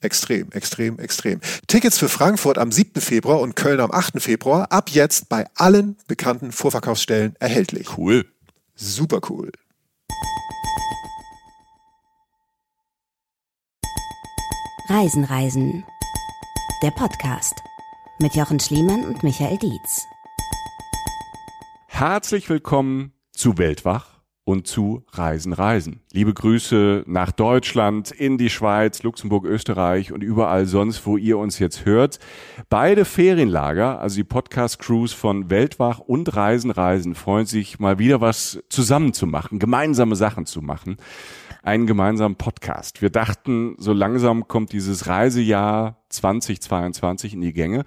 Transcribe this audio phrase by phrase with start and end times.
[0.00, 1.40] Extrem, extrem, extrem.
[1.66, 3.00] Tickets für Frankfurt am 7.
[3.00, 4.22] Februar und Köln am 8.
[4.22, 7.98] Februar ab jetzt bei allen bekannten Vorverkaufsstellen erhältlich.
[7.98, 8.24] Cool.
[8.76, 9.50] Super cool.
[14.88, 15.84] Reisen, Reisen.
[16.82, 17.54] Der Podcast
[18.20, 20.04] mit Jochen Schliemann und Michael Dietz.
[21.88, 24.17] Herzlich willkommen zu Weltwach
[24.48, 26.00] und zu Reisen, Reisen.
[26.10, 31.58] Liebe Grüße nach Deutschland, in die Schweiz, Luxemburg, Österreich und überall sonst, wo ihr uns
[31.58, 32.18] jetzt hört.
[32.70, 38.58] Beide Ferienlager, also die Podcast-Crews von Weltwach und Reisen, Reisen, freuen sich mal wieder was
[38.70, 40.96] zusammen zu machen, gemeinsame Sachen zu machen.
[41.62, 43.02] Einen gemeinsamen Podcast.
[43.02, 47.84] Wir dachten, so langsam kommt dieses Reisejahr 2022 in die Gänge.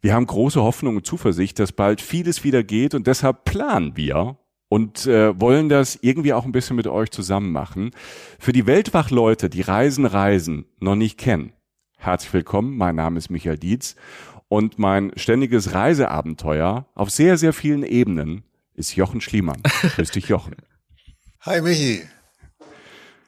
[0.00, 4.36] Wir haben große Hoffnung und Zuversicht, dass bald vieles wieder geht und deshalb planen wir
[4.72, 7.90] und äh, wollen das irgendwie auch ein bisschen mit euch zusammen machen.
[8.38, 11.52] Für die Weltwachleute, die Reisen Reisen noch nicht kennen,
[11.98, 12.78] herzlich willkommen.
[12.78, 13.96] Mein Name ist Michael Dietz
[14.48, 19.62] und mein ständiges Reiseabenteuer auf sehr, sehr vielen Ebenen ist Jochen Schliemann.
[19.96, 20.56] Grüß dich, Jochen.
[21.42, 22.04] Hi, Michi.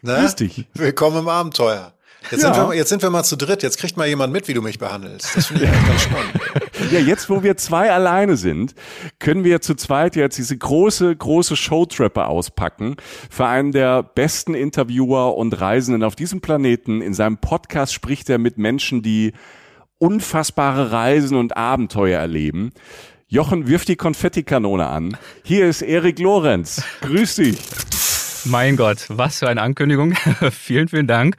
[0.00, 0.21] Na?
[0.21, 0.66] Grüß dich.
[0.72, 1.94] Willkommen im Abenteuer.
[2.30, 2.54] Jetzt, ja.
[2.54, 3.62] sind wir, jetzt sind wir mal zu dritt.
[3.62, 5.36] Jetzt kriegt mal jemand mit, wie du mich behandelst.
[5.36, 6.32] Das finde ich ganz spannend.
[6.90, 8.74] Ja, jetzt, wo wir zwei alleine sind,
[9.18, 12.96] können wir zu zweit jetzt diese große, große Showtreppe auspacken
[13.30, 17.00] für einen der besten Interviewer und Reisenden auf diesem Planeten.
[17.00, 19.32] In seinem Podcast spricht er mit Menschen, die
[19.98, 22.72] unfassbare Reisen und Abenteuer erleben.
[23.28, 25.16] Jochen wirft die Konfettikanone an.
[25.42, 26.82] Hier ist Erik Lorenz.
[27.00, 27.56] Grüß dich.
[28.47, 30.15] Mein Gott, was für eine Ankündigung.
[30.50, 31.37] vielen, vielen Dank.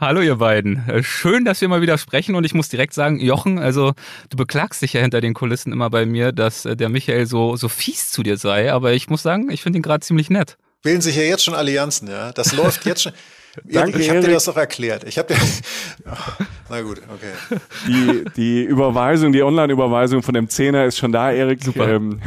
[0.00, 0.82] Hallo ihr beiden.
[1.02, 3.92] Schön, dass wir mal wieder sprechen und ich muss direkt sagen, Jochen, also
[4.30, 7.56] du beklagst dich ja hinter den Kulissen immer bei mir, dass äh, der Michael so,
[7.56, 10.56] so fies zu dir sei, aber ich muss sagen, ich finde ihn gerade ziemlich nett.
[10.82, 12.32] Wählen sich ja jetzt schon Allianzen, ja.
[12.32, 13.12] Das läuft jetzt schon.
[13.64, 15.04] Danke, ich habe dir das doch erklärt.
[15.04, 15.40] Ich habe dir.
[16.68, 17.60] Na gut, okay.
[17.86, 21.62] Die, die Überweisung, die Online-Überweisung von dem Zehner ist schon da, Erik.
[21.62, 21.88] Super.
[21.88, 22.20] Ähm,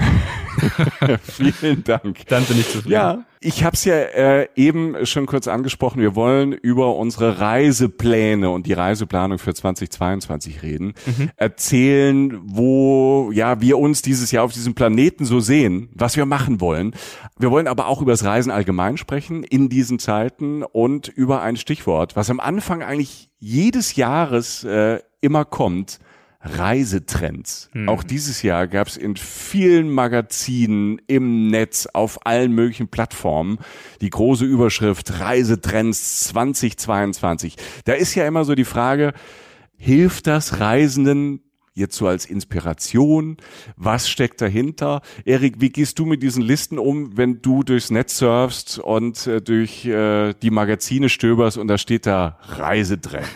[1.24, 2.26] vielen Dank.
[2.28, 2.92] Dann bin ich zufrieden.
[2.92, 6.02] Ja, ich habe es ja äh, eben schon kurz angesprochen.
[6.02, 10.94] Wir wollen über unsere Reisepläne und die Reiseplanung für 2022 reden.
[11.06, 11.30] Mhm.
[11.38, 16.60] Erzählen, wo ja wir uns dieses Jahr auf diesem Planeten so sehen, was wir machen
[16.60, 16.94] wollen.
[17.38, 21.56] Wir wollen aber auch über das Reisen allgemein sprechen in diesen Zeiten und über ein
[21.56, 26.00] Stichwort, was am Anfang eigentlich jedes Jahres äh, immer kommt.
[26.42, 27.70] Reisetrends.
[27.74, 27.90] Hm.
[27.90, 33.60] Auch dieses Jahr gab es in vielen Magazinen, im Netz, auf allen möglichen Plattformen
[34.00, 37.58] die große Überschrift Reisetrends 2022.
[37.84, 39.14] Da ist ja immer so die Frage,
[39.76, 41.42] hilft das Reisenden
[41.74, 43.38] jetzt so als Inspiration?
[43.76, 45.02] Was steckt dahinter?
[45.26, 49.42] Erik, wie gehst du mit diesen Listen um, wenn du durchs Netz surfst und äh,
[49.42, 53.30] durch äh, die Magazine stöberst und da steht da Reisedrängen?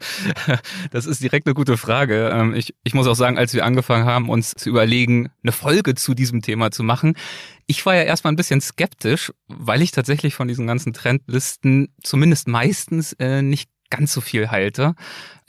[0.90, 2.30] das ist direkt eine gute Frage.
[2.32, 5.94] Ähm, ich, ich muss auch sagen, als wir angefangen haben, uns zu überlegen, eine Folge
[5.94, 7.14] zu diesem Thema zu machen,
[7.66, 12.48] ich war ja erstmal ein bisschen skeptisch, weil ich tatsächlich von diesen ganzen Trendlisten zumindest
[12.48, 14.94] meistens äh, nicht ganz so viel halte.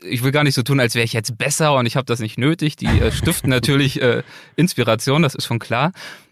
[0.04, 2.20] Ich will gar nicht so tun, als wäre ich jetzt besser und ich habe das
[2.20, 2.76] nicht nötig.
[2.76, 4.24] Die äh, stiften natürlich äh,
[4.56, 5.92] Inspiration, das ist schon klar.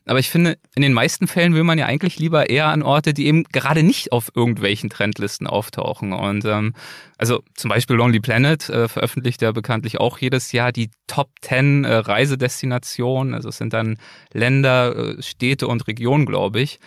[0.09, 3.13] Aber ich finde, in den meisten Fällen will man ja eigentlich lieber eher an Orte,
[3.13, 6.13] die eben gerade nicht auf irgendwelchen Trendlisten auftauchen.
[6.13, 6.73] Und ähm,
[7.19, 11.83] also zum Beispiel Lonely Planet äh, veröffentlicht ja bekanntlich auch jedes Jahr die Top 10
[11.83, 13.35] äh, Reisedestinationen.
[13.35, 13.99] Also es sind dann
[14.33, 16.79] Länder, äh, Städte und Regionen, glaube ich.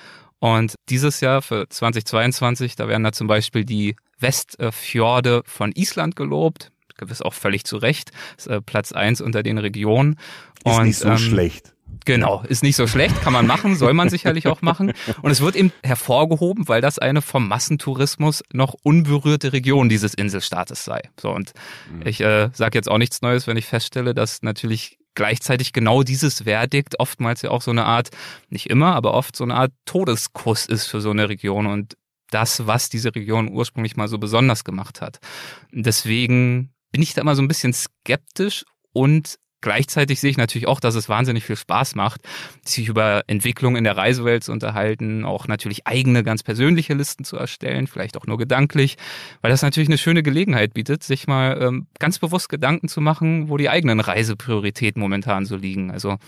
[0.43, 6.73] Und dieses Jahr für 2022, da werden da zum Beispiel die Westfjorde von Island gelobt.
[6.97, 8.11] Gewiss auch völlig zu Recht.
[8.37, 10.19] Ist, äh, Platz eins unter den Regionen.
[10.65, 11.75] Ist und, nicht so ähm, schlecht.
[12.05, 14.93] Genau, ist nicht so schlecht, kann man machen, soll man sicherlich auch machen.
[15.23, 20.85] Und es wird eben hervorgehoben, weil das eine vom Massentourismus noch unberührte Region dieses Inselstaates
[20.85, 21.03] sei.
[21.21, 21.53] So und
[21.89, 22.05] mhm.
[22.05, 26.43] ich äh, sage jetzt auch nichts Neues, wenn ich feststelle, dass natürlich gleichzeitig genau dieses
[26.43, 28.11] Verdikt oftmals ja auch so eine Art,
[28.49, 31.97] nicht immer, aber oft so eine Art Todeskuss ist für so eine Region und
[32.31, 35.19] das, was diese Region ursprünglich mal so besonders gemacht hat.
[35.71, 40.81] Deswegen bin ich da immer so ein bisschen skeptisch und Gleichzeitig sehe ich natürlich auch,
[40.81, 42.21] dass es wahnsinnig viel Spaß macht,
[42.65, 47.37] sich über Entwicklung in der Reisewelt zu unterhalten, auch natürlich eigene, ganz persönliche Listen zu
[47.37, 48.99] erstellen, vielleicht auch nur gedanklich,
[49.41, 53.49] weil das natürlich eine schöne Gelegenheit bietet, sich mal ähm, ganz bewusst Gedanken zu machen,
[53.49, 55.91] wo die eigenen Reiseprioritäten momentan so liegen.
[55.91, 56.19] Also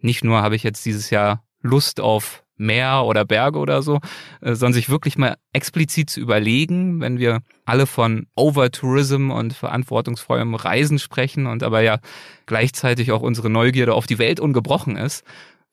[0.00, 4.00] nicht nur habe ich jetzt dieses Jahr Lust auf Meer oder Berge oder so,
[4.40, 10.54] äh, sondern sich wirklich mal explizit zu überlegen, wenn wir alle von Overtourism und verantwortungsvollem
[10.54, 11.98] Reisen sprechen und aber ja
[12.46, 15.24] gleichzeitig auch unsere Neugierde auf die Welt ungebrochen ist.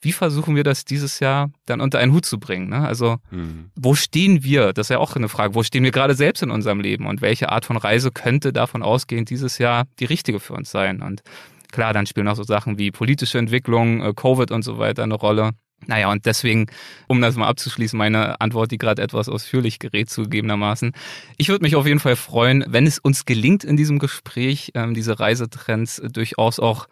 [0.01, 2.69] Wie versuchen wir das dieses Jahr dann unter einen Hut zu bringen?
[2.69, 2.85] Ne?
[2.85, 3.71] Also, mhm.
[3.75, 4.71] wo stehen wir?
[4.71, 5.55] Das ist ja auch eine Frage.
[5.55, 7.07] Wo stehen wir gerade selbst in unserem Leben?
[7.07, 11.01] Und welche Art von Reise könnte davon ausgehend dieses Jahr die richtige für uns sein?
[11.01, 11.23] Und
[11.71, 15.15] klar, dann spielen auch so Sachen wie politische Entwicklung, äh, Covid und so weiter eine
[15.15, 15.51] Rolle.
[15.87, 16.67] Naja, und deswegen,
[17.07, 20.93] um das mal abzuschließen, meine Antwort, die gerade etwas ausführlich gerät zugegebenermaßen.
[21.37, 24.93] Ich würde mich auf jeden Fall freuen, wenn es uns gelingt in diesem Gespräch, ähm,
[24.93, 26.87] diese Reisetrends durchaus auch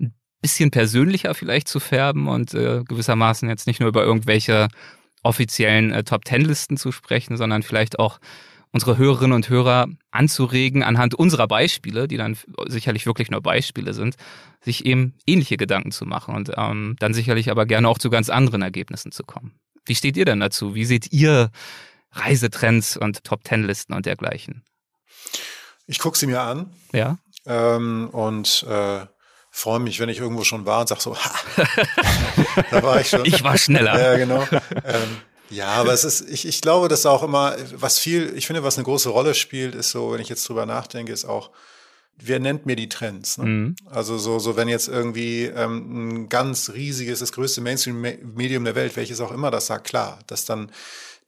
[0.00, 4.68] ein bisschen persönlicher vielleicht zu färben und äh, gewissermaßen jetzt nicht nur über irgendwelche
[5.22, 8.18] offiziellen äh, Top-Ten-Listen zu sprechen, sondern vielleicht auch
[8.72, 12.36] unsere Hörerinnen und Hörer anzuregen, anhand unserer Beispiele, die dann
[12.66, 14.16] sicherlich wirklich nur Beispiele sind,
[14.60, 18.30] sich eben ähnliche Gedanken zu machen und ähm, dann sicherlich aber gerne auch zu ganz
[18.30, 19.52] anderen Ergebnissen zu kommen.
[19.84, 20.74] Wie steht ihr denn dazu?
[20.74, 21.50] Wie seht ihr
[22.12, 24.62] Reisetrends und Top-Ten-Listen und dergleichen?
[25.86, 26.72] Ich gucke sie mir an.
[26.92, 27.18] Ja.
[27.44, 29.06] Ähm, und äh,
[29.50, 31.32] freue mich, wenn ich irgendwo schon war und sag so, ha,
[32.70, 33.24] da war ich schon.
[33.24, 34.00] Ich war schneller.
[34.00, 34.46] Ja, genau.
[34.84, 35.18] Ähm,
[35.52, 38.76] ja, aber es ist, ich, ich glaube, dass auch immer, was viel, ich finde, was
[38.76, 41.50] eine große Rolle spielt, ist so, wenn ich jetzt drüber nachdenke, ist auch,
[42.16, 43.38] wer nennt mir die Trends?
[43.38, 43.44] Ne?
[43.44, 43.76] Mhm.
[43.86, 48.96] Also so, so wenn jetzt irgendwie ähm, ein ganz riesiges, das größte Mainstream-Medium der Welt,
[48.96, 50.70] welches auch immer das sagt, klar, dass dann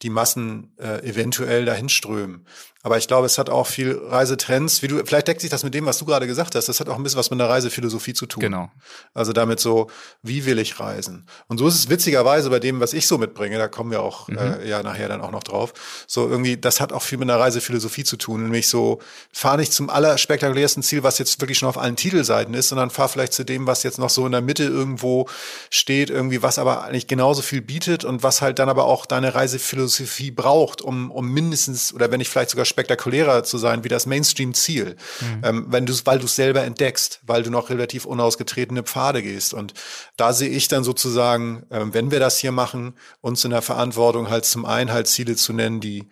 [0.02, 2.46] die Massen äh, eventuell dahin strömen.
[2.84, 5.72] Aber ich glaube, es hat auch viel Reisetrends, wie du, vielleicht deckt sich das mit
[5.72, 6.69] dem, was du gerade gesagt hast.
[6.69, 8.42] Das hat auch ein bisschen was mit einer Reisephilosophie zu tun.
[8.42, 8.70] Genau.
[9.14, 9.88] Also damit so,
[10.22, 11.26] wie will ich reisen?
[11.48, 14.28] Und so ist es witzigerweise bei dem, was ich so mitbringe, da kommen wir auch
[14.28, 14.36] mhm.
[14.36, 15.72] äh, ja nachher dann auch noch drauf.
[16.06, 18.42] So irgendwie, das hat auch viel mit einer Reisephilosophie zu tun.
[18.42, 19.00] Nämlich so,
[19.32, 23.08] fahr nicht zum allerspektakulärsten Ziel, was jetzt wirklich schon auf allen Titelseiten ist, sondern fahr
[23.08, 25.26] vielleicht zu dem, was jetzt noch so in der Mitte irgendwo
[25.70, 29.34] steht, irgendwie, was aber eigentlich genauso viel bietet und was halt dann aber auch deine
[29.34, 34.06] Reisephilosophie braucht, um, um mindestens, oder wenn nicht vielleicht sogar spektakulärer zu sein wie das
[34.06, 35.44] Mainstream-Ziel, mhm.
[35.44, 39.54] ähm, wenn du weil du es selber entdeckst, weil du noch relativ unausgetretene Pfade gehst.
[39.54, 39.74] Und
[40.16, 44.28] da sehe ich dann sozusagen, äh, wenn wir das hier machen, uns in der Verantwortung
[44.28, 46.08] halt zum einen halt Ziele zu nennen, die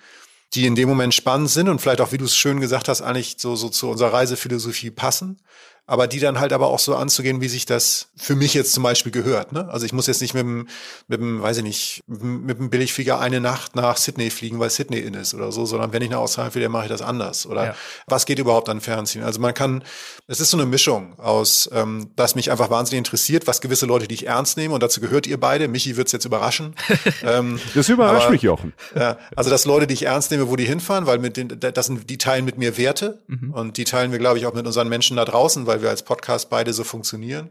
[0.54, 3.00] die in dem Moment spannend sind und vielleicht auch, wie du es schön gesagt hast,
[3.00, 5.38] eigentlich so, so zu unserer Reisephilosophie passen
[5.86, 8.84] aber die dann halt aber auch so anzugehen, wie sich das für mich jetzt zum
[8.84, 9.52] Beispiel gehört.
[9.52, 9.68] Ne?
[9.68, 10.68] Also ich muss jetzt nicht mit dem,
[11.08, 15.00] mit dem, weiß ich nicht, mit dem Billigflieger eine Nacht nach Sydney fliegen, weil Sydney
[15.00, 17.46] in ist oder so, sondern wenn ich nach Australien will, dann mache ich das anders.
[17.46, 17.74] Oder ja.
[18.06, 19.24] was geht überhaupt an Fernziehen?
[19.24, 19.82] Also man kann,
[20.28, 24.06] es ist so eine Mischung aus, ähm, dass mich einfach wahnsinnig interessiert, was gewisse Leute,
[24.06, 26.74] die ich ernst nehme, und dazu gehört ihr beide, Michi wird's jetzt überraschen.
[27.24, 28.72] ähm, das überrascht aber, mich, Jochen.
[28.94, 31.86] Ja, also dass Leute, die ich ernst nehme, wo die hinfahren, weil mit den, das
[31.86, 33.52] sind, die teilen mit mir Werte mhm.
[33.52, 36.02] und die teilen wir, glaube ich, auch mit unseren Menschen da draußen, weil wir als
[36.02, 37.50] Podcast beide so funktionieren.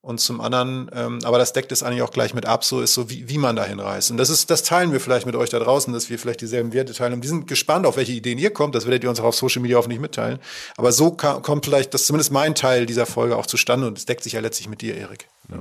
[0.00, 2.94] Und zum anderen, ähm, aber das deckt es eigentlich auch gleich mit ab, so ist
[2.94, 4.10] so, wie, wie man dahin reist.
[4.10, 6.72] Und das ist, das teilen wir vielleicht mit euch da draußen, dass wir vielleicht dieselben
[6.72, 7.14] Werte teilen.
[7.14, 8.74] Und wir sind gespannt, auf welche Ideen ihr kommt.
[8.74, 10.38] Das werdet ihr uns auch auf Social Media hoffentlich mitteilen.
[10.76, 14.22] Aber so kommt vielleicht das zumindest mein Teil dieser Folge auch zustande und es deckt
[14.22, 15.26] sich ja letztlich mit dir, Erik.
[15.50, 15.58] Ja.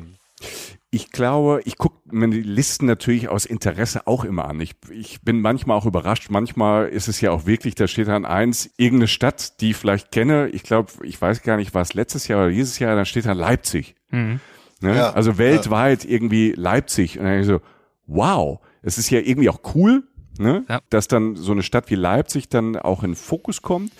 [0.89, 4.61] Ich glaube, ich gucke mir die Listen natürlich aus Interesse auch immer an.
[4.61, 6.29] Ich, ich bin manchmal auch überrascht.
[6.29, 10.11] Manchmal ist es ja auch wirklich, da steht dann eins, irgendeine Stadt, die ich vielleicht
[10.11, 10.47] kenne.
[10.49, 13.25] Ich glaube, ich weiß gar nicht, war es letztes Jahr oder dieses Jahr, da steht
[13.25, 13.95] da Leipzig.
[14.11, 14.39] Mhm.
[14.79, 14.95] Ne?
[14.95, 16.11] Ja, also weltweit ja.
[16.11, 17.19] irgendwie Leipzig.
[17.19, 17.59] Und dann ich so,
[18.05, 20.03] wow, es ist ja irgendwie auch cool,
[20.39, 20.63] ne?
[20.69, 20.79] Ja.
[20.89, 23.91] dass dann so eine Stadt wie Leipzig dann auch in Fokus kommt.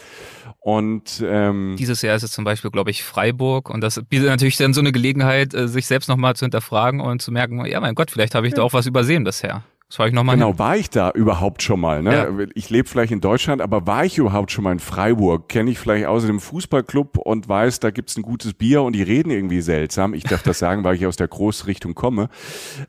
[0.68, 3.70] Und ähm, dieses Jahr ist es zum Beispiel, glaube ich, Freiburg.
[3.70, 7.22] Und das bietet natürlich dann so eine Gelegenheit, äh, sich selbst nochmal zu hinterfragen und
[7.22, 8.58] zu merken, ja mein Gott, vielleicht habe ich ja.
[8.58, 9.64] da auch was übersehen bisher.
[9.88, 10.60] Das war ich noch mal genau, hin.
[10.60, 12.04] war ich da überhaupt schon mal?
[12.04, 12.14] Ne?
[12.14, 12.46] Ja.
[12.54, 15.48] Ich lebe vielleicht in Deutschland, aber war ich überhaupt schon mal in Freiburg?
[15.48, 19.04] Kenne ich vielleicht außer dem Fußballclub und weiß, da gibt's ein gutes Bier und die
[19.04, 20.14] reden irgendwie seltsam.
[20.14, 22.28] Ich darf das sagen, weil ich aus der Großrichtung komme.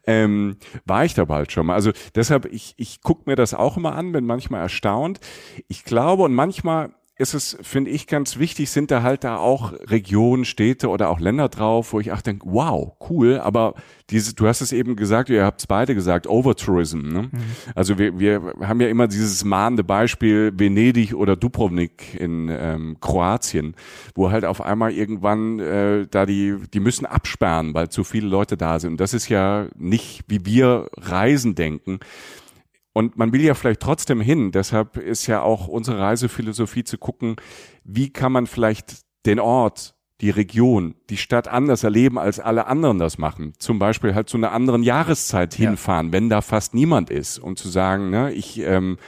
[0.05, 1.75] Ähm, war ich da bald schon mal?
[1.75, 5.21] Also deshalb, ich, ich gucke mir das auch immer an, bin manchmal erstaunt.
[5.69, 9.73] Ich glaube und manchmal ist es, finde ich, ganz wichtig, sind da halt da auch
[9.73, 13.75] Regionen, Städte oder auch Länder drauf, wo ich auch denke, wow, cool, aber
[14.11, 17.01] diese, du hast es eben gesagt, ihr habt es beide gesagt, Overtourism.
[17.01, 17.23] Ne?
[17.23, 17.31] Mhm.
[17.75, 23.75] Also wir, wir haben ja immer dieses mahnende Beispiel Venedig oder Dubrovnik in ähm, Kroatien,
[24.15, 28.57] wo halt auf einmal irgendwann äh, da die, die müssen absperren, weil zu viele Leute
[28.57, 28.93] da sind.
[28.93, 31.99] Und das ist ja nicht, wie wir Reisen denken.
[32.99, 34.51] Und man will ja vielleicht trotzdem hin.
[34.51, 37.37] Deshalb ist ja auch unsere Reisephilosophie zu gucken,
[37.85, 42.99] wie kann man vielleicht den Ort die Region, die Stadt anders erleben, als alle anderen
[42.99, 43.53] das machen.
[43.61, 46.13] Zum Beispiel halt zu einer anderen Jahreszeit hinfahren, ja.
[46.13, 48.99] wenn da fast niemand ist, um zu sagen, ne, ich ähm,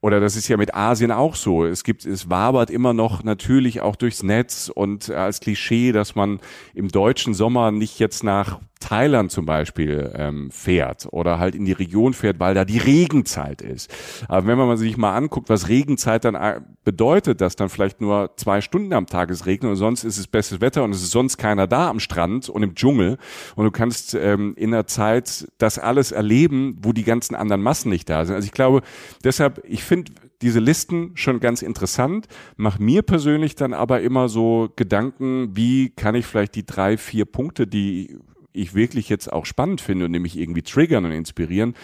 [0.00, 1.64] oder das ist ja mit Asien auch so.
[1.64, 6.38] Es gibt, es wabert immer noch natürlich auch durchs Netz und als Klischee, dass man
[6.72, 11.72] im deutschen Sommer nicht jetzt nach Thailand zum Beispiel ähm, fährt oder halt in die
[11.72, 13.94] Region fährt, weil da die Regenzeit ist.
[14.26, 18.32] Aber wenn man sich mal anguckt, was Regenzeit dann äh, bedeutet, dass dann vielleicht nur
[18.36, 21.10] zwei Stunden am Tag es regnet und sonst ist es bestes Wetter und es ist
[21.10, 23.18] sonst keiner da am Strand und im Dschungel
[23.54, 27.90] und du kannst ähm, in der Zeit das alles erleben, wo die ganzen anderen Massen
[27.90, 28.34] nicht da sind.
[28.34, 28.80] Also ich glaube,
[29.22, 34.70] deshalb, ich finde diese Listen schon ganz interessant, mach mir persönlich dann aber immer so
[34.74, 38.16] Gedanken, wie kann ich vielleicht die drei, vier Punkte, die
[38.52, 41.74] ich wirklich jetzt auch spannend finde und nämlich irgendwie triggern und inspirieren,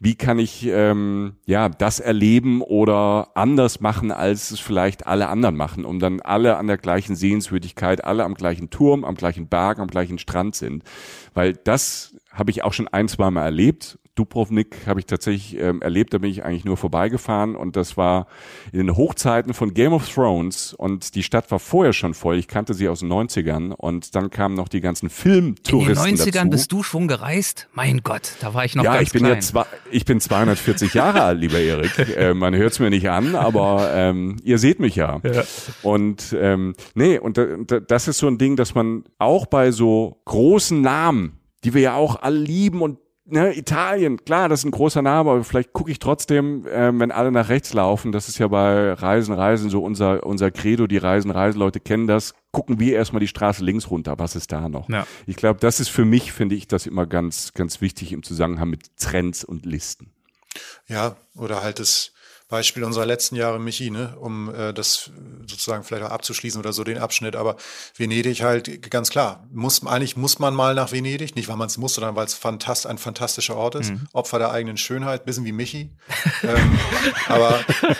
[0.00, 5.56] wie kann ich ähm, ja das erleben oder anders machen, als es vielleicht alle anderen
[5.56, 9.78] machen, um dann alle an der gleichen Sehenswürdigkeit, alle am gleichen Turm, am gleichen Berg,
[9.78, 10.82] am gleichen Strand sind.
[11.34, 15.82] Weil das habe ich auch schon ein, zwei Mal erlebt Dubrovnik habe ich tatsächlich ähm,
[15.82, 18.26] erlebt, da bin ich eigentlich nur vorbeigefahren und das war
[18.72, 22.36] in den Hochzeiten von Game of Thrones und die Stadt war vorher schon voll.
[22.36, 26.24] Ich kannte sie aus den 90ern und dann kamen noch die ganzen Filmtouristen In den
[26.24, 26.50] 90ern dazu.
[26.50, 27.68] bist du schon gereist?
[27.74, 29.34] Mein Gott, da war ich noch ja, ganz ich bin klein.
[29.34, 29.54] jetzt
[29.90, 31.92] ich bin 240 Jahre alt, lieber Erik.
[32.16, 35.20] Äh, man hört es mir nicht an, aber ähm, ihr seht mich ja.
[35.22, 35.42] ja.
[35.82, 37.38] Und ähm, nee, und
[37.88, 41.94] das ist so ein Ding, dass man auch bei so großen Namen, die wir ja
[41.94, 45.90] auch alle lieben und ne, Italien, klar, das ist ein großer Name, aber vielleicht gucke
[45.90, 48.12] ich trotzdem, äh, wenn alle nach rechts laufen.
[48.12, 50.86] Das ist ja bei Reisen, Reisen so unser, unser Credo.
[50.86, 52.34] Die Reisen, Reisen, Leute kennen das.
[52.52, 54.18] Gucken wir erstmal die Straße links runter.
[54.18, 54.88] Was ist da noch?
[54.88, 55.06] Ja.
[55.26, 58.70] Ich glaube, das ist für mich, finde ich das immer ganz, ganz wichtig im Zusammenhang
[58.70, 60.12] mit Trends und Listen.
[60.88, 62.12] Ja, oder halt das,
[62.48, 65.10] Beispiel unserer letzten Jahre, Michi, ne, um äh, das
[65.46, 67.34] sozusagen vielleicht auch abzuschließen oder so den Abschnitt.
[67.34, 67.56] Aber
[67.96, 71.76] Venedig halt ganz klar, muss eigentlich muss man mal nach Venedig, nicht weil man es
[71.76, 74.06] muss, sondern weil es fantast, ein fantastischer Ort ist, mhm.
[74.12, 75.90] Opfer der eigenen Schönheit, bisschen wie Michi.
[76.42, 76.78] ähm,
[77.28, 77.58] aber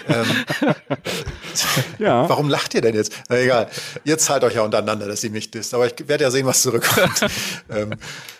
[0.08, 0.44] ähm,
[1.98, 2.28] ja.
[2.28, 3.12] warum lacht ihr denn jetzt?
[3.28, 3.68] Na egal,
[4.04, 5.74] ihr zahlt euch ja untereinander, dass ihr mich disst.
[5.74, 7.26] Aber ich werde ja sehen, was zurückkommt.
[7.70, 7.94] ähm,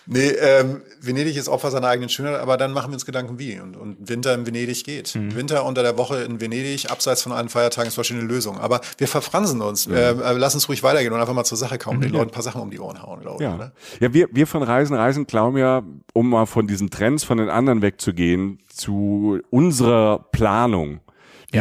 [0.05, 3.59] nee, ähm, Venedig ist Opfer seiner eigenen Schönheit, aber dann machen wir uns Gedanken wie.
[3.59, 5.15] Und, und Winter in Venedig geht.
[5.15, 5.35] Mhm.
[5.35, 8.59] Winter unter der Woche in Venedig, abseits von allen Feiertagen, ist wahrscheinlich eine Lösung.
[8.59, 9.87] Aber wir verfransen uns.
[9.87, 9.95] Mhm.
[9.95, 12.03] Äh, lass uns ruhig weitergehen und einfach mal zur Sache kommen, mhm.
[12.03, 13.49] den Leuten ein paar Sachen um die Ohren hauen, glaube ja.
[13.49, 13.55] ich.
[13.55, 13.71] Oder?
[13.99, 17.49] Ja, wir, wir von Reisen, Reisen glauben ja, um mal von diesen Trends von den
[17.49, 21.01] anderen wegzugehen, zu unserer Planung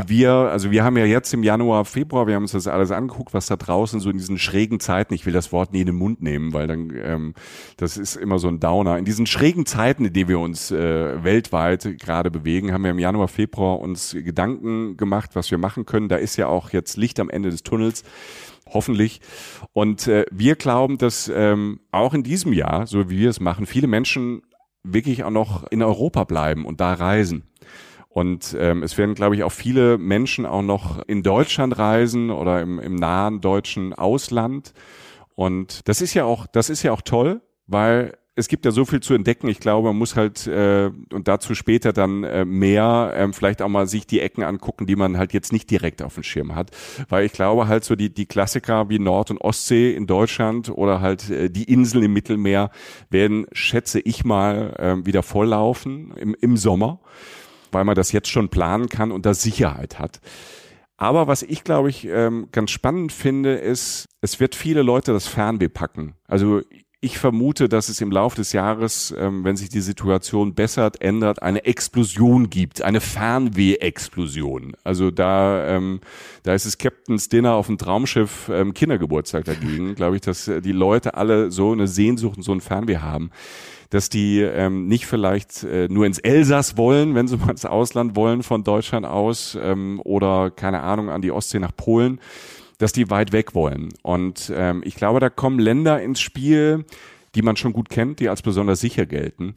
[0.04, 0.42] wie ja.
[0.44, 3.34] wir, also wir haben ja jetzt im Januar, Februar, wir haben uns das alles angeguckt,
[3.34, 5.96] was da draußen so in diesen schrägen Zeiten, ich will das Wort nie in den
[5.96, 7.34] Mund nehmen, weil dann, ähm,
[7.76, 8.98] das ist immer so ein Downer.
[8.98, 12.98] In diesen schrägen Zeiten, in denen wir uns äh, weltweit gerade bewegen, haben wir im
[12.98, 16.08] Januar, Februar uns Gedanken gemacht, was wir machen können.
[16.08, 18.04] Da ist ja auch jetzt Licht am Ende des Tunnels
[18.68, 19.20] hoffentlich.
[19.72, 23.66] Und äh, wir glauben, dass ähm, auch in diesem Jahr, so wie wir es machen,
[23.66, 24.42] viele Menschen
[24.82, 27.44] wirklich auch noch in Europa bleiben und da reisen.
[28.16, 32.62] Und ähm, es werden, glaube ich, auch viele Menschen auch noch in Deutschland reisen oder
[32.62, 34.72] im, im nahen deutschen Ausland.
[35.34, 38.86] Und das ist ja auch, das ist ja auch toll, weil es gibt ja so
[38.86, 39.48] viel zu entdecken.
[39.48, 43.68] Ich glaube, man muss halt äh, und dazu später dann äh, mehr ähm, vielleicht auch
[43.68, 46.70] mal sich die Ecken angucken, die man halt jetzt nicht direkt auf dem Schirm hat,
[47.10, 51.02] weil ich glaube halt so die die Klassiker wie Nord- und Ostsee in Deutschland oder
[51.02, 52.70] halt äh, die Inseln im Mittelmeer
[53.10, 57.00] werden, schätze ich mal, äh, wieder volllaufen im, im Sommer
[57.72, 60.20] weil man das jetzt schon planen kann und da Sicherheit hat.
[60.96, 65.26] Aber was ich, glaube ich, ähm, ganz spannend finde, ist, es wird viele Leute das
[65.26, 66.14] Fernweh packen.
[66.26, 66.62] Also
[67.00, 71.42] ich vermute, dass es im Laufe des Jahres, ähm, wenn sich die Situation bessert, ändert,
[71.42, 74.74] eine Explosion gibt, eine Fernweh-Explosion.
[74.82, 76.00] Also da, ähm,
[76.42, 81.14] da ist es Captain's Dinner auf dem Traumschiff Kindergeburtstag dagegen, glaube ich, dass die Leute
[81.14, 83.30] alle so eine Sehnsucht und so ein Fernweh haben
[83.96, 88.14] dass die ähm, nicht vielleicht äh, nur ins Elsass wollen, wenn sie mal ins Ausland
[88.14, 92.20] wollen von Deutschland aus ähm, oder keine Ahnung an die Ostsee nach Polen,
[92.76, 93.88] dass die weit weg wollen.
[94.02, 96.84] Und ähm, ich glaube, da kommen Länder ins Spiel,
[97.34, 99.54] die man schon gut kennt, die als besonders sicher gelten.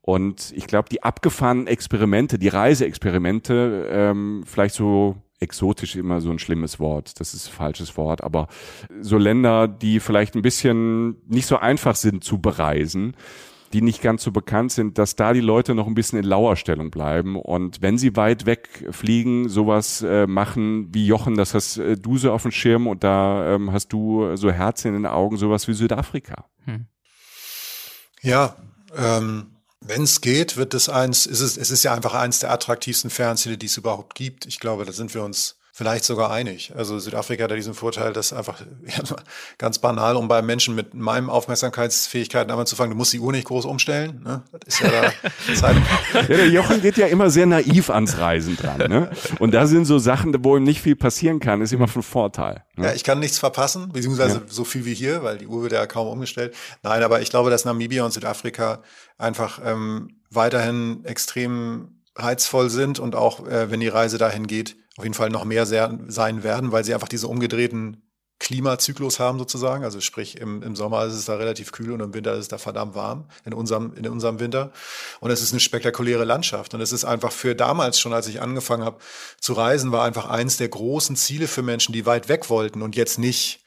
[0.00, 6.40] Und ich glaube, die abgefahrenen Experimente, die Reiseexperimente, ähm, vielleicht so exotisch immer so ein
[6.40, 8.48] schlimmes Wort, das ist ein falsches Wort, aber
[9.00, 13.14] so Länder, die vielleicht ein bisschen nicht so einfach sind zu bereisen,
[13.72, 16.90] die nicht ganz so bekannt sind, dass da die Leute noch ein bisschen in Lauerstellung
[16.90, 21.96] bleiben und wenn sie weit weg fliegen, sowas äh, machen wie Jochen, das hast äh,
[21.96, 25.36] du so auf dem Schirm und da ähm, hast du so Herz in den Augen,
[25.36, 26.46] sowas wie Südafrika.
[26.64, 26.86] Hm.
[28.22, 28.56] Ja,
[28.96, 32.50] ähm, wenn es geht, wird es eins, ist es, es ist ja einfach eins der
[32.50, 34.46] attraktivsten Fernziele, die es überhaupt gibt.
[34.46, 36.72] Ich glaube, da sind wir uns vielleicht sogar einig.
[36.74, 39.16] Also Südafrika hat ja diesen Vorteil, dass einfach ja,
[39.58, 43.30] ganz banal, um bei Menschen mit meinem Aufmerksamkeitsfähigkeiten einmal zu fangen, du musst die Uhr
[43.30, 44.22] nicht groß umstellen.
[44.24, 44.42] Ne?
[44.52, 45.12] Das ist ja da
[45.54, 45.76] Zeit.
[46.14, 48.88] ja, der Jochen geht ja immer sehr naiv ans Reisen dran.
[48.88, 49.10] Ne?
[49.38, 52.64] Und da sind so Sachen, wo ihm nicht viel passieren kann, ist immer von Vorteil.
[52.76, 52.86] Ne?
[52.86, 54.42] Ja, ich kann nichts verpassen, beziehungsweise ja.
[54.48, 56.54] so viel wie hier, weil die Uhr wird ja kaum umgestellt.
[56.84, 58.82] Nein, aber ich glaube, dass Namibia und Südafrika
[59.18, 65.04] einfach ähm, weiterhin extrem reizvoll sind und auch, äh, wenn die Reise dahin geht, auf
[65.04, 68.02] jeden Fall noch mehr sehr, sein werden, weil sie einfach diese umgedrehten
[68.38, 69.84] Klimazyklus haben sozusagen.
[69.84, 72.48] Also sprich, im, im Sommer ist es da relativ kühl und im Winter ist es
[72.48, 74.72] da verdammt warm, in unserem, in unserem Winter.
[75.20, 76.74] Und es ist eine spektakuläre Landschaft.
[76.74, 78.98] Und es ist einfach für damals schon, als ich angefangen habe
[79.40, 82.94] zu reisen, war einfach eins der großen Ziele für Menschen, die weit weg wollten und
[82.94, 83.65] jetzt nicht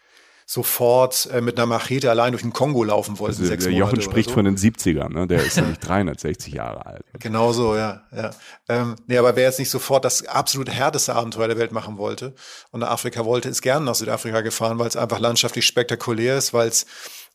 [0.51, 3.47] sofort äh, mit einer Machete allein durch den Kongo laufen wollten.
[3.47, 4.33] Also, der Jochen spricht so.
[4.33, 5.27] von den 70ern, ne?
[5.27, 7.05] der ist nicht 360 Jahre alt.
[7.19, 8.01] Genau so, ja.
[8.11, 8.31] ja.
[8.67, 12.33] Ähm, nee, aber wer jetzt nicht sofort das absolut härteste Abenteuer der Welt machen wollte
[12.71, 16.51] und nach Afrika wollte, ist gerne nach Südafrika gefahren, weil es einfach landschaftlich spektakulär ist,
[16.51, 16.87] weil es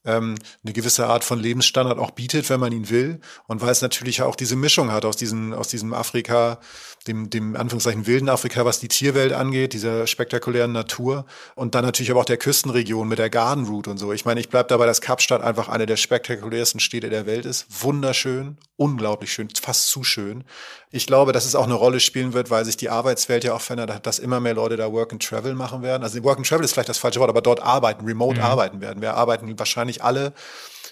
[0.04, 3.20] ähm, eine gewisse Art von Lebensstandard auch bietet, wenn man ihn will.
[3.46, 6.60] Und weil es natürlich auch diese Mischung hat aus, diesen, aus diesem Afrika,
[7.06, 11.26] dem, dem Anführungszeichen wilden Afrika, was die Tierwelt angeht, dieser spektakulären Natur.
[11.54, 14.12] Und dann natürlich aber auch der Küstenregion mit der Garden Route und so.
[14.12, 17.66] Ich meine, ich bleibe dabei, dass Kapstadt einfach eine der spektakulärsten Städte der Welt ist.
[17.82, 20.44] Wunderschön, unglaublich schön, fast zu schön.
[20.90, 23.60] Ich glaube, dass es auch eine Rolle spielen wird, weil sich die Arbeitswelt ja auch
[23.60, 26.02] verändert hat, dass immer mehr Leute da Work and Travel machen werden.
[26.02, 28.44] Also Work and Travel ist vielleicht das falsche Wort, aber dort arbeiten, remote mhm.
[28.44, 29.02] arbeiten werden.
[29.02, 30.32] Wir arbeiten wahrscheinlich alle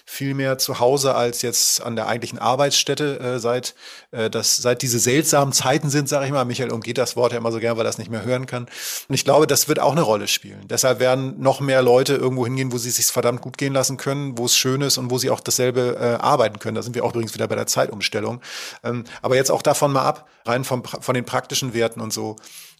[0.05, 3.73] viel mehr zu Hause als jetzt an der eigentlichen Arbeitsstätte, äh, seit,
[4.11, 6.45] äh, das, seit diese seltsamen Zeiten sind, sage ich mal.
[6.45, 8.63] Michael umgeht das Wort ja immer so gern, weil er das nicht mehr hören kann.
[9.07, 10.67] Und ich glaube, das wird auch eine Rolle spielen.
[10.67, 14.37] Deshalb werden noch mehr Leute irgendwo hingehen, wo sie sich verdammt gut gehen lassen können,
[14.37, 16.75] wo es schön ist und wo sie auch dasselbe äh, arbeiten können.
[16.75, 18.41] Da sind wir auch übrigens wieder bei der Zeitumstellung.
[18.83, 22.35] Ähm, aber jetzt auch davon mal ab, rein vom, von den praktischen Werten und so.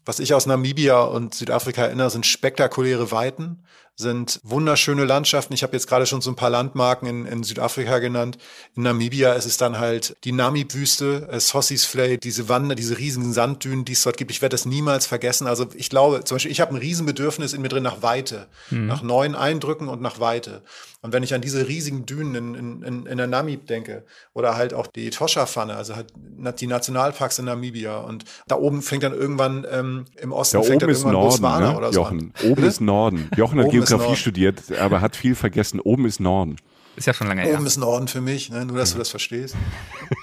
[0.06, 3.64] Was ich aus Namibia und Südafrika erinnere, sind spektakuläre Weiten
[3.96, 5.54] sind wunderschöne Landschaften.
[5.54, 8.38] Ich habe jetzt gerade schon so ein paar Landmarken in, in Südafrika genannt.
[8.76, 13.34] In Namibia ist es dann halt die Namib-Wüste, äh, Sossis Flay, diese Wander, diese riesigen
[13.34, 14.32] Sanddünen, die es dort gibt.
[14.32, 15.46] Ich werde das niemals vergessen.
[15.46, 18.88] Also ich glaube, zum Beispiel, ich habe ein Riesenbedürfnis in mir drin nach Weite, mhm.
[18.88, 20.64] nach neuen Eindrücken und nach Weite.
[21.04, 24.04] Und wenn ich an diese riesigen Dünen in, in, in der Namib denke
[24.34, 26.14] oder halt auch die Toscha-Pfanne, also halt
[26.62, 30.82] die Nationalparks in Namibia und da oben fängt dann irgendwann ähm, im Osten da fängt
[30.82, 31.78] oben dann ist Norden, Botswana ne?
[31.78, 32.34] oder so Jochen.
[32.42, 32.52] An.
[32.52, 33.30] Oben ist Norden.
[33.36, 35.80] Jochen hat Geografie studiert, aber hat viel vergessen.
[35.80, 36.58] Oben ist Norden.
[36.96, 37.56] Ist ja schon lange her.
[37.56, 38.66] Oben ist Norden für mich, ne?
[38.66, 39.56] nur dass du das verstehst.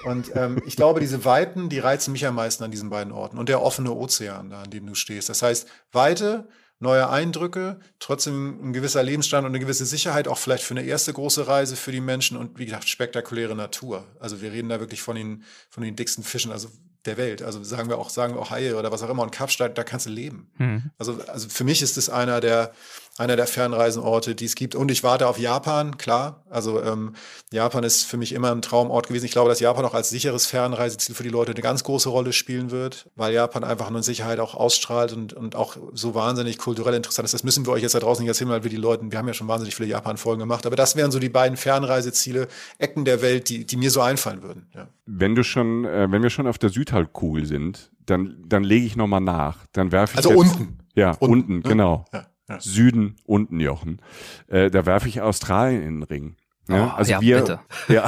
[0.05, 3.37] Und ähm, ich glaube, diese Weiten, die reizen mich am meisten an diesen beiden Orten.
[3.37, 5.27] Und der offene Ozean, da an dem du stehst.
[5.27, 6.47] Das heißt, Weite,
[6.79, 11.11] neue Eindrücke, trotzdem ein gewisser Lebensstand und eine gewisse Sicherheit, auch vielleicht für eine erste
[11.11, 14.05] große Reise für die Menschen und wie gesagt, spektakuläre Natur.
[14.19, 16.51] Also wir reden da wirklich von den, von den dicksten Fischen.
[16.51, 16.69] Also
[17.05, 17.41] der Welt.
[17.41, 19.23] Also sagen wir auch, sagen wir auch Haie oder was auch immer.
[19.23, 20.51] Und Kapstadt, da kannst du leben.
[20.57, 20.91] Mhm.
[20.97, 22.73] Also, also für mich ist es einer der,
[23.21, 24.73] einer der Fernreisenorte, die es gibt.
[24.73, 26.43] Und ich warte auf Japan, klar.
[26.49, 27.13] Also ähm,
[27.51, 29.25] Japan ist für mich immer ein Traumort gewesen.
[29.25, 32.33] Ich glaube, dass Japan auch als sicheres Fernreiseziel für die Leute eine ganz große Rolle
[32.33, 36.95] spielen wird, weil Japan einfach eine Sicherheit auch ausstrahlt und, und auch so wahnsinnig kulturell
[36.95, 37.33] interessant ist.
[37.33, 39.27] Das müssen wir euch jetzt da draußen nicht erzählen, weil wir die Leute, wir haben
[39.27, 40.65] ja schon wahnsinnig viele Japan-Folgen gemacht.
[40.65, 42.47] Aber das wären so die beiden Fernreiseziele,
[42.79, 44.67] Ecken der Welt, die, die mir so einfallen würden.
[44.73, 44.87] Ja.
[45.05, 48.95] Wenn du schon, äh, wenn wir schon auf der Südhalbkugel sind, dann, dann lege ich
[48.95, 49.59] nochmal nach.
[49.73, 50.77] Dann werfe ich Also jetzt, unten.
[50.95, 51.61] Ja, unten, unten ne?
[51.61, 52.05] genau.
[52.11, 52.25] Ja.
[52.51, 52.59] Ja.
[52.59, 54.01] Süden unten, Jochen.
[54.47, 56.35] Äh, da werfe ich Australien in den Ring.
[56.67, 57.59] Ja, oh, also ja, wir, bitte.
[57.87, 58.05] ja,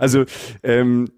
[0.00, 0.24] also
[0.62, 1.08] ähm,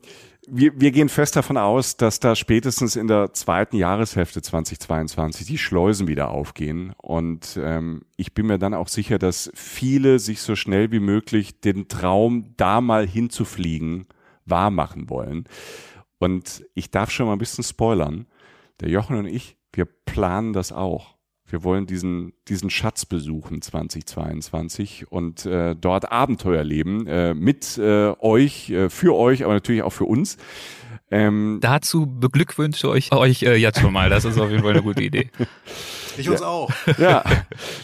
[0.46, 5.58] wir, wir gehen fest davon aus, dass da spätestens in der zweiten Jahreshälfte 2022 die
[5.58, 6.92] Schleusen wieder aufgehen.
[6.96, 11.60] Und ähm, ich bin mir dann auch sicher, dass viele sich so schnell wie möglich
[11.60, 14.06] den Traum, da mal hinzufliegen,
[14.44, 15.44] wahr machen wollen.
[16.18, 18.26] Und ich darf schon mal ein bisschen spoilern.
[18.80, 21.16] Der Jochen und ich, wir planen das auch.
[21.50, 28.12] Wir wollen diesen, diesen Schatz besuchen 2022 und äh, dort Abenteuer leben äh, mit äh,
[28.20, 30.36] euch, äh, für euch, aber natürlich auch für uns.
[31.10, 34.10] Ähm, Dazu beglückwünsche ich euch äh, jetzt schon mal.
[34.10, 35.30] Das ist auf jeden Fall eine gute Idee.
[36.18, 36.70] Ich uns auch.
[36.98, 37.22] Ja,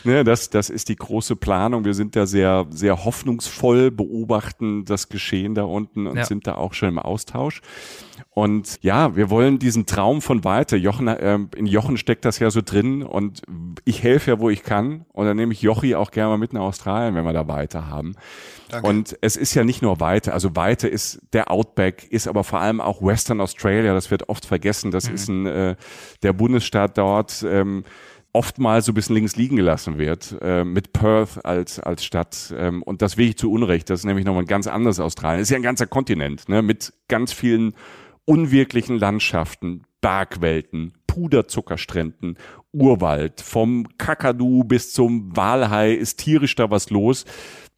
[0.05, 1.85] ne, das, das ist die große Planung.
[1.85, 6.25] Wir sind da sehr, sehr hoffnungsvoll, beobachten das Geschehen da unten und Ja.
[6.25, 7.61] sind da auch schon im Austausch.
[8.31, 10.77] Und ja, wir wollen diesen Traum von weiter.
[10.77, 13.43] Jochen, ähm, in Jochen steckt das ja so drin und
[13.85, 15.07] ich helfe ja, wo ich kann.
[15.13, 17.89] Und dann nehme ich Jochi auch gerne mal mit nach Australien, wenn wir da weiter
[17.89, 18.15] haben.
[18.69, 18.87] Danke.
[18.89, 22.59] Und es ist ja nicht nur Weite, also Weite ist der Outback, ist aber vor
[22.61, 25.77] allem auch Western Australia, das wird oft vergessen, das ist ein, äh,
[26.23, 27.85] der Bundesstaat dort, ähm,
[28.37, 32.55] oftmals so ein bisschen links liegen gelassen wird, äh, mit Perth als, als Stadt.
[32.55, 33.89] Ähm, und das wirklich zu Unrecht.
[33.89, 35.41] Das ist nämlich nochmal ein ganz anderes Australien.
[35.41, 37.73] Das ist ja ein ganzer Kontinent, ne, mit ganz vielen
[38.27, 42.37] unwirklichen Landschaften, Bergwelten, Puderzuckerstränden,
[42.73, 47.25] Urwald, vom Kakadu bis zum Walhai ist tierisch da was los.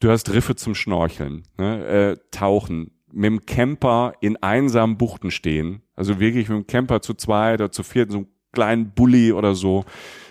[0.01, 5.83] Du hast Riffe zum Schnorcheln, ne, äh, Tauchen, mit dem Camper in einsamen Buchten stehen.
[5.94, 9.55] Also wirklich mit dem Camper zu zweit oder zu viert, so einem kleinen Bulli oder
[9.55, 9.85] so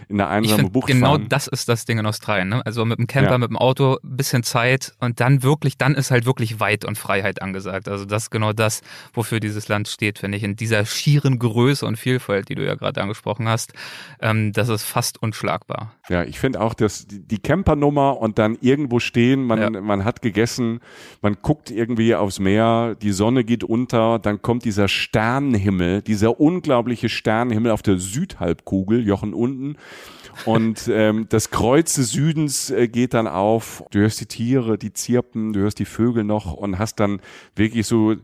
[0.10, 1.26] in der einsamen finde, Bucht genau fahren.
[1.30, 2.50] das ist das Ding in Australien.
[2.50, 2.66] Ne?
[2.66, 3.38] Also mit dem Camper, Ja.
[3.38, 7.42] mit dem Auto, bisschen Zeit und dann wirklich, dann ist halt wirklich Weit und Freiheit
[7.42, 7.88] angesagt.
[7.88, 8.82] Also das ist genau das,
[9.14, 10.44] wofür dieses Land steht, finde ich.
[10.44, 13.74] In dieser schieren Größe und Vielfalt, die du ja gerade angesprochen hast,
[14.22, 15.94] ähm, das ist fast unschlagbar.
[16.10, 19.70] Ja, ich finde auch, dass die die Campernummer und dann irgendwo stehen, man, Ja.
[19.70, 20.80] man hat gegessen,
[21.22, 27.10] man guckt irgendwie aufs Meer, die Sonne geht unter, dann kommt dieser Sternenhimmel, dieser unglaubliche
[27.10, 29.76] Sternenhimmel auf der Südhalbkugel, Jochen unten.
[30.46, 33.84] Und ähm, das Kreuz des Südens äh, geht dann auf.
[33.92, 37.20] Du hörst die Tiere, die zirpen, du hörst die Vögel noch und hast dann
[37.56, 38.16] wirklich so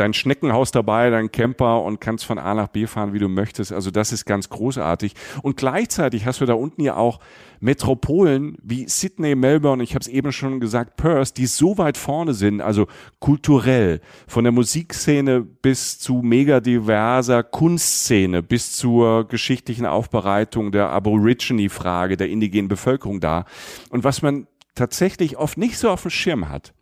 [0.00, 3.70] dein Schneckenhaus dabei, dein Camper und kannst von A nach B fahren, wie du möchtest.
[3.72, 5.14] Also das ist ganz großartig.
[5.42, 7.20] Und gleichzeitig hast du da unten ja auch
[7.60, 12.32] Metropolen wie Sydney, Melbourne, ich habe es eben schon gesagt, Perth, die so weit vorne
[12.32, 12.86] sind, also
[13.18, 22.16] kulturell, von der Musikszene bis zu mega diverser Kunstszene, bis zur geschichtlichen Aufbereitung der Aborigine-Frage
[22.16, 23.44] der indigenen Bevölkerung da.
[23.90, 26.72] Und was man tatsächlich oft nicht so auf dem Schirm hat,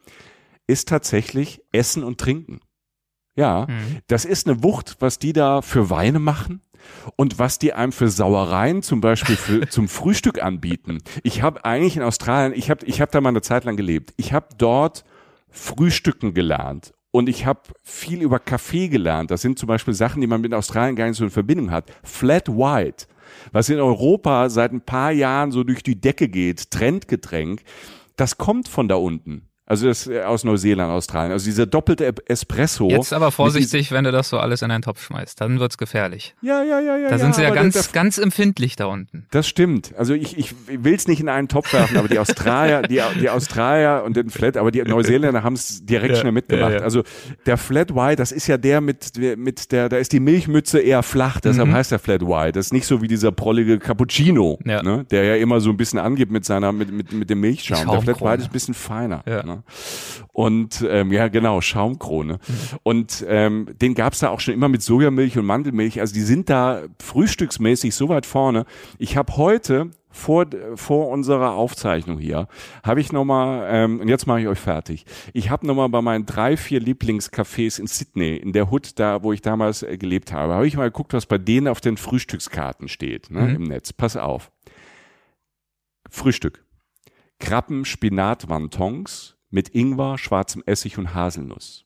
[0.69, 2.61] ist tatsächlich Essen und Trinken.
[3.39, 3.69] Ja,
[4.09, 6.61] das ist eine Wucht, was die da für Weine machen
[7.15, 10.99] und was die einem für Sauereien zum Beispiel für, zum Frühstück anbieten.
[11.23, 14.13] Ich habe eigentlich in Australien, ich habe ich hab da mal eine Zeit lang gelebt.
[14.17, 15.05] Ich habe dort
[15.51, 19.31] Frühstücken gelernt und ich habe viel über Kaffee gelernt.
[19.31, 21.93] Das sind zum Beispiel Sachen, die man mit Australien gar nicht so in Verbindung hat.
[22.03, 23.07] Flat White,
[23.53, 27.63] was in Europa seit ein paar Jahren so durch die Decke geht, Trendgetränk,
[28.17, 29.48] das kommt von da unten.
[29.71, 31.33] Also das äh, aus Neuseeland, Australien.
[31.33, 32.89] Also dieser doppelte Espresso.
[32.89, 35.41] Jetzt aber vorsichtig, wenn du das so alles in einen Topf schmeißt.
[35.41, 36.35] Dann wird's gefährlich.
[36.41, 37.11] Ja, ja, ja, ja.
[37.11, 39.27] Da sind sie ja ganz, das- ganz empfindlich da unten.
[39.31, 39.93] Das stimmt.
[39.99, 43.29] Also ich, ich will es nicht in einen Topf werfen, aber die Australier, die, die
[43.29, 46.73] Australier und den Flat, aber die Neuseeländer haben es direkt Ja, schnell mitgemacht.
[46.73, 46.83] ja, ja.
[46.85, 47.03] Also
[47.45, 51.03] der Flat White, das ist ja der mit, mit der, da ist die Milchmütze eher
[51.03, 52.53] flach, deshalb heißt der Flat White.
[52.53, 54.83] Das ist nicht so wie dieser prollige Cappuccino, Ja.
[54.83, 57.87] ne, der ja immer so ein bisschen angibt mit seiner, mit, mit, mit dem Milchschaum.
[57.91, 58.21] Der Flat.
[58.23, 59.23] White ist ein bisschen feiner.
[59.67, 60.27] Ja.
[60.33, 62.35] Und ähm, ja, genau, Schaumkrone.
[62.35, 62.79] Mhm.
[62.83, 66.01] Und ähm, den gab's da auch schon immer mit Sojamilch und Mandelmilch.
[66.01, 68.65] Also die sind da frühstücksmäßig so weit vorne.
[68.99, 72.49] Ich habe heute vor, vor unserer Aufzeichnung hier,
[72.83, 76.27] habe ich nochmal, ähm, und jetzt mache ich euch fertig, ich habe nochmal bei meinen
[76.27, 80.55] drei, vier Lieblingscafés in Sydney, in der Hood, da wo ich damals äh, gelebt habe,
[80.55, 83.93] habe ich mal geguckt, was bei denen auf den Frühstückskarten steht, ne, im Netz.
[83.93, 84.51] Pass auf.
[86.11, 86.65] Frühstück.
[87.39, 91.85] Krabben, Spinat, Wontons mit Ingwer, schwarzem Essig und Haselnuss.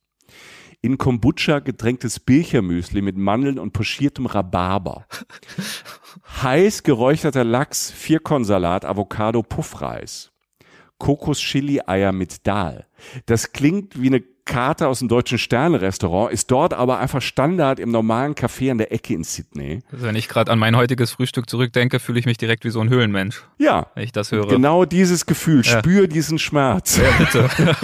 [0.81, 5.07] In Kombucha getränktes Birchermüsli mit Mandeln und pochiertem Rhabarber.
[6.43, 10.33] Heiß geräucherter Lachs, Vierkornsalat, Avocado, Puffreis.
[10.99, 12.87] Kokos-Chili-Eier mit Dahl.
[13.27, 17.91] Das klingt wie eine Karte aus dem deutschen Sternenrestaurant, ist dort aber einfach Standard im
[17.93, 19.81] normalen Café an der Ecke in Sydney.
[19.93, 22.81] Also wenn ich gerade an mein heutiges Frühstück zurückdenke, fühle ich mich direkt wie so
[22.81, 24.49] ein Höhlenmensch, Ja, wenn ich das höre.
[24.49, 27.01] Genau dieses Gefühl, spür diesen Schmerz.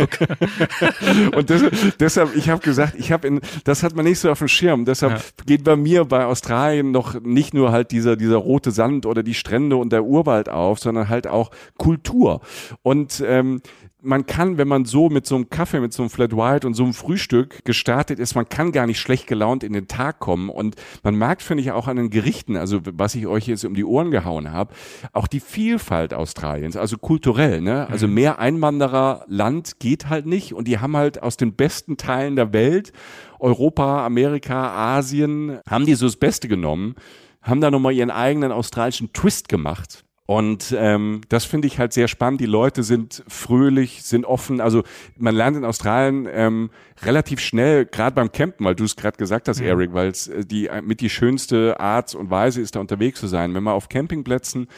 [1.35, 1.63] Und das,
[2.01, 4.85] deshalb, ich habe gesagt, ich habe in, das hat man nicht so auf dem Schirm.
[4.85, 5.19] Deshalb Ja.
[5.47, 9.35] geht bei mir bei Australien noch nicht nur halt dieser dieser rote Sand oder die
[9.35, 12.41] Strände und der Urwald auf, sondern halt auch Kultur.
[12.83, 13.61] Und ähm,
[14.01, 16.75] man kann, wenn man so mit so einem Kaffee, mit so einem Flat White und
[16.75, 20.51] so einem Frühstück gestartet ist, man kann gar nicht schlecht gelaunt in den Tag kommen.
[20.51, 23.75] Und man merkt, finde ich, auch an den Gerichten, also was ich euch jetzt um
[23.75, 24.73] die Ohren gehauen habe,
[25.13, 27.61] auch die Vielfalt Australiens, also kulturell.
[27.61, 27.89] Ne?
[27.91, 30.53] Also mehr Einwandererland geht halt nicht.
[30.53, 32.93] Und die haben halt aus den besten Teilen der Welt,
[33.41, 36.95] Europa, Amerika, Asien, haben die so das Beste genommen,
[37.43, 40.05] haben da nochmal ihren eigenen australischen Twist gemacht.
[40.31, 42.43] Und ähm, das finde ich halt sehr spannend.
[42.43, 44.61] Die Leute sind fröhlich, sind offen.
[44.61, 44.83] Also
[45.17, 46.69] man lernt in Australien ähm,
[47.03, 49.69] relativ schnell, gerade beim Campen, weil du es gerade gesagt hast, mhm.
[49.69, 53.27] Eric, weil es äh, die mit die schönste Art und Weise ist, da unterwegs zu
[53.27, 53.55] sein.
[53.55, 54.69] Wenn man auf Campingplätzen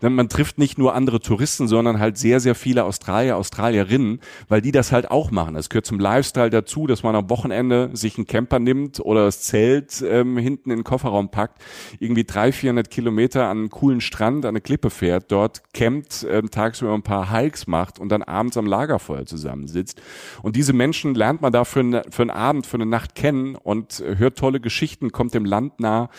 [0.00, 4.72] man trifft nicht nur andere Touristen, sondern halt sehr, sehr viele Australier, Australierinnen, weil die
[4.72, 5.54] das halt auch machen.
[5.54, 9.42] Das gehört zum Lifestyle dazu, dass man am Wochenende sich einen Camper nimmt oder das
[9.42, 11.62] Zelt ähm, hinten in den Kofferraum packt,
[11.98, 16.50] irgendwie drei, vierhundert Kilometer an einen coolen Strand, an eine Klippe fährt, dort campt, ähm,
[16.50, 20.00] tagsüber ein paar Hikes macht und dann abends am Lagerfeuer zusammensitzt.
[20.42, 23.56] Und diese Menschen lernt man da für, eine, für einen Abend, für eine Nacht kennen
[23.56, 26.10] und hört tolle Geschichten, kommt dem Land nah.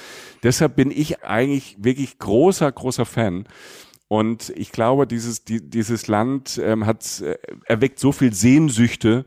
[0.44, 3.46] Deshalb bin ich eigentlich wirklich großer, großer Fan
[4.08, 9.26] und ich glaube, dieses, die, dieses Land ähm, hat äh, erweckt so viel Sehnsüchte,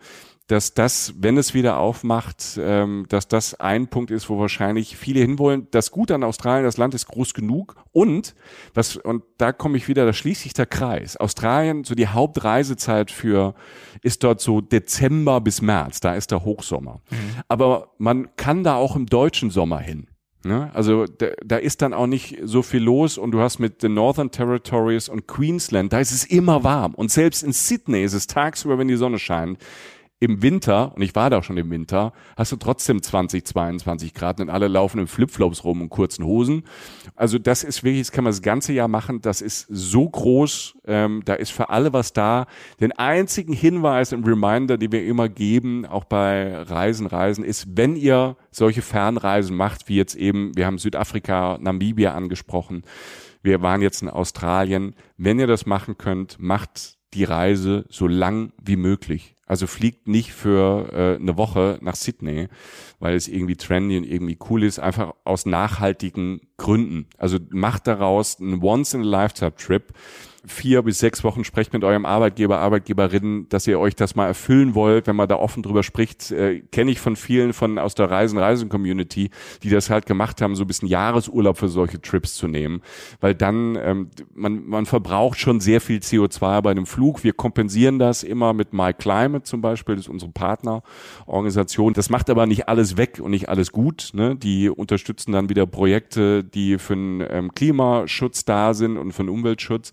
[0.50, 5.20] dass das, wenn es wieder aufmacht, ähm, dass das ein Punkt ist, wo wahrscheinlich viele
[5.20, 5.68] hinwollen.
[5.70, 8.34] Das Gute an Australien, das Land ist groß genug und
[8.74, 11.16] was und da komme ich wieder, da schließt sich der Kreis.
[11.16, 13.54] Australien, so die Hauptreisezeit für
[14.02, 17.00] ist dort so Dezember bis März, da ist der Hochsommer.
[17.10, 17.16] Mhm.
[17.46, 20.08] Aber man kann da auch im deutschen Sommer hin.
[20.42, 20.70] Ne?
[20.72, 23.94] Also da, da ist dann auch nicht so viel los und du hast mit den
[23.94, 26.94] Northern Territories und Queensland, da ist es immer warm.
[26.94, 29.58] Und selbst in Sydney ist es tagsüber, wenn die Sonne scheint,
[30.20, 34.38] im Winter, und ich war da schon im Winter, hast du trotzdem 20, 22 Grad
[34.40, 36.64] und alle laufen in Flipflops rum und kurzen Hosen.
[37.16, 39.22] Also das ist wirklich, das kann man das ganze Jahr machen.
[39.22, 42.46] Das ist so groß, ähm, da ist für alle was da.
[42.80, 47.96] Den einzigen Hinweis und Reminder, die wir immer geben, auch bei Reisen, Reisen, ist, wenn
[47.96, 52.82] ihr solche Fernreisen macht, wie jetzt eben, wir haben Südafrika, Namibia angesprochen,
[53.42, 58.52] wir waren jetzt in Australien, wenn ihr das machen könnt, macht die Reise so lang
[58.62, 59.34] wie möglich.
[59.50, 62.46] Also fliegt nicht für äh, eine Woche nach Sydney,
[63.00, 67.08] weil es irgendwie trendy und irgendwie cool ist, einfach aus nachhaltigen Gründen.
[67.18, 69.92] Also macht daraus einen Once-in-a-Lifetime-Trip
[70.46, 74.74] vier bis sechs Wochen sprecht mit eurem Arbeitgeber, Arbeitgeberinnen, dass ihr euch das mal erfüllen
[74.74, 78.10] wollt, wenn man da offen drüber spricht, äh, kenne ich von vielen von aus der
[78.10, 79.30] Reisen-Reisen-Community,
[79.62, 82.82] die das halt gemacht haben, so ein bisschen Jahresurlaub für solche Trips zu nehmen,
[83.20, 87.24] weil dann ähm, man man verbraucht schon sehr viel CO2 bei einem Flug.
[87.24, 91.92] Wir kompensieren das immer mit My Climate zum Beispiel, das ist unsere Partnerorganisation.
[91.92, 94.10] Das macht aber nicht alles weg und nicht alles gut.
[94.14, 94.36] Ne?
[94.36, 99.28] Die unterstützen dann wieder Projekte, die für den ähm, Klimaschutz da sind und für den
[99.30, 99.92] Umweltschutz.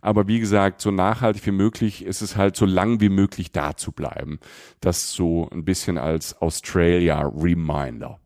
[0.00, 3.76] Aber wie gesagt, so nachhaltig wie möglich ist es halt so lang wie möglich da
[3.76, 4.38] zu bleiben.
[4.80, 8.18] Das so ein bisschen als Australia Reminder.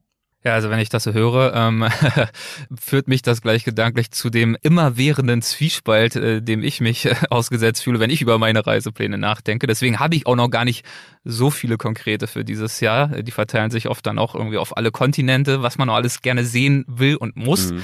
[0.42, 1.86] Ja, also wenn ich das so höre, ähm,
[2.80, 7.82] führt mich das gleich gedanklich zu dem immerwährenden Zwiespalt, äh, dem ich mich äh, ausgesetzt
[7.82, 9.66] fühle, wenn ich über meine Reisepläne nachdenke.
[9.66, 10.86] Deswegen habe ich auch noch gar nicht
[11.24, 13.08] so viele konkrete für dieses Jahr.
[13.08, 16.46] Die verteilen sich oft dann auch irgendwie auf alle Kontinente, was man noch alles gerne
[16.46, 17.72] sehen will und muss.
[17.72, 17.82] Mhm.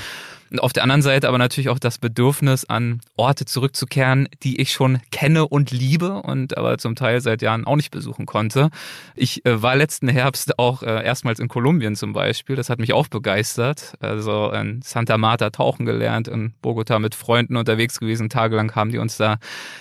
[0.50, 4.72] Und auf der anderen Seite aber natürlich auch das Bedürfnis, an Orte zurückzukehren, die ich
[4.72, 8.70] schon kenne und liebe und aber zum Teil seit Jahren auch nicht besuchen konnte.
[9.14, 12.56] Ich äh, war letzten Herbst auch äh, erstmals in Kolumbien zum Beispiel.
[12.56, 13.94] Das hat mich auch begeistert.
[14.00, 18.28] Also in Santa Marta tauchen gelernt, in Bogota mit Freunden unterwegs gewesen.
[18.28, 19.38] Tagelang haben die uns da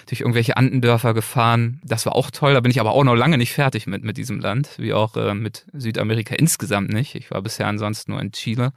[0.08, 1.82] durch irgendwelche Andendörfer gefahren.
[1.84, 2.54] Das war auch toll.
[2.54, 5.16] Da bin ich aber auch noch lange nicht fertig mit, mit diesem Land, wie auch
[5.16, 7.16] äh, mit Südamerika insgesamt nicht.
[7.16, 8.72] Ich war bisher ansonsten nur in Chile.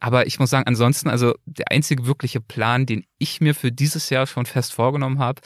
[0.00, 4.10] Aber ich muss sagen, ansonsten, also der einzige wirkliche Plan, den ich mir für dieses
[4.10, 5.40] Jahr schon fest vorgenommen habe,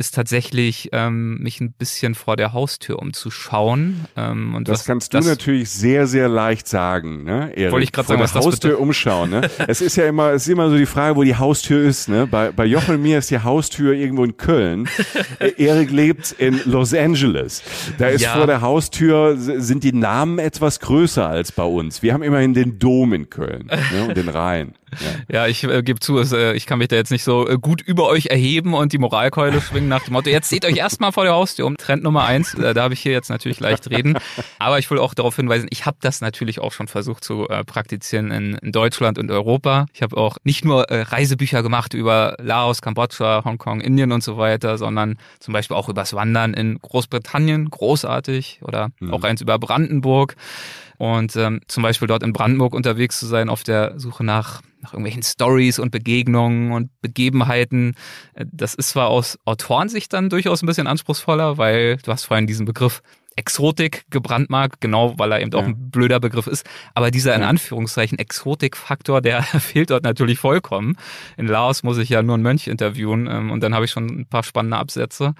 [0.00, 4.06] ist tatsächlich, ähm, mich ein bisschen vor der Haustür umzuschauen.
[4.16, 7.52] Ähm, und das was, kannst du das, natürlich sehr, sehr leicht sagen, ne?
[7.54, 7.72] Erik?
[7.72, 8.82] Wollte ich gerade sagen, was der Haustür bitte?
[8.82, 9.50] umschauen, ne?
[9.68, 12.26] es ist ja immer, es ist immer so die Frage, wo die Haustür ist, ne?
[12.26, 14.88] Bei, bei Jochen und mir ist die Haustür irgendwo in Köln.
[15.38, 17.62] Äh, Erik lebt in Los Angeles.
[17.98, 18.34] Da ist ja.
[18.34, 22.02] vor der Haustür, sind die Namen etwas größer als bei uns.
[22.02, 24.08] Wir haben immerhin den Dom in Köln ne?
[24.08, 24.74] und den Rhein.
[25.30, 27.58] Ja, ich äh, gebe zu, es, äh, ich kann mich da jetzt nicht so äh,
[27.58, 31.12] gut über euch erheben und die Moralkeule schwingen nach dem Motto, jetzt seht euch erstmal
[31.12, 31.76] vor der Haustür um.
[31.76, 34.18] Trend Nummer eins, äh, da habe ich hier jetzt natürlich leicht reden.
[34.58, 37.64] Aber ich will auch darauf hinweisen, ich habe das natürlich auch schon versucht zu äh,
[37.64, 39.86] praktizieren in, in Deutschland und Europa.
[39.92, 44.36] Ich habe auch nicht nur äh, Reisebücher gemacht über Laos, Kambodscha, Hongkong, Indien und so
[44.36, 49.12] weiter, sondern zum Beispiel auch übers Wandern in Großbritannien, großartig, oder mhm.
[49.12, 50.36] auch eins über Brandenburg.
[50.98, 54.92] Und ähm, zum Beispiel dort in Brandenburg unterwegs zu sein auf der Suche nach, nach
[54.92, 57.94] irgendwelchen Stories und Begegnungen und Begebenheiten.
[58.34, 62.46] Äh, das ist zwar aus Autorensicht dann durchaus ein bisschen anspruchsvoller, weil du hast vorhin
[62.46, 63.02] diesen Begriff
[63.36, 65.58] Exotik gebrandmarkt, genau weil er eben ja.
[65.58, 66.68] auch ein blöder Begriff ist.
[66.94, 70.96] Aber dieser in Anführungszeichen Exotik-Faktor, der fehlt dort natürlich vollkommen.
[71.36, 74.06] In Laos muss ich ja nur einen Mönch interviewen ähm, und dann habe ich schon
[74.06, 75.34] ein paar spannende Absätze.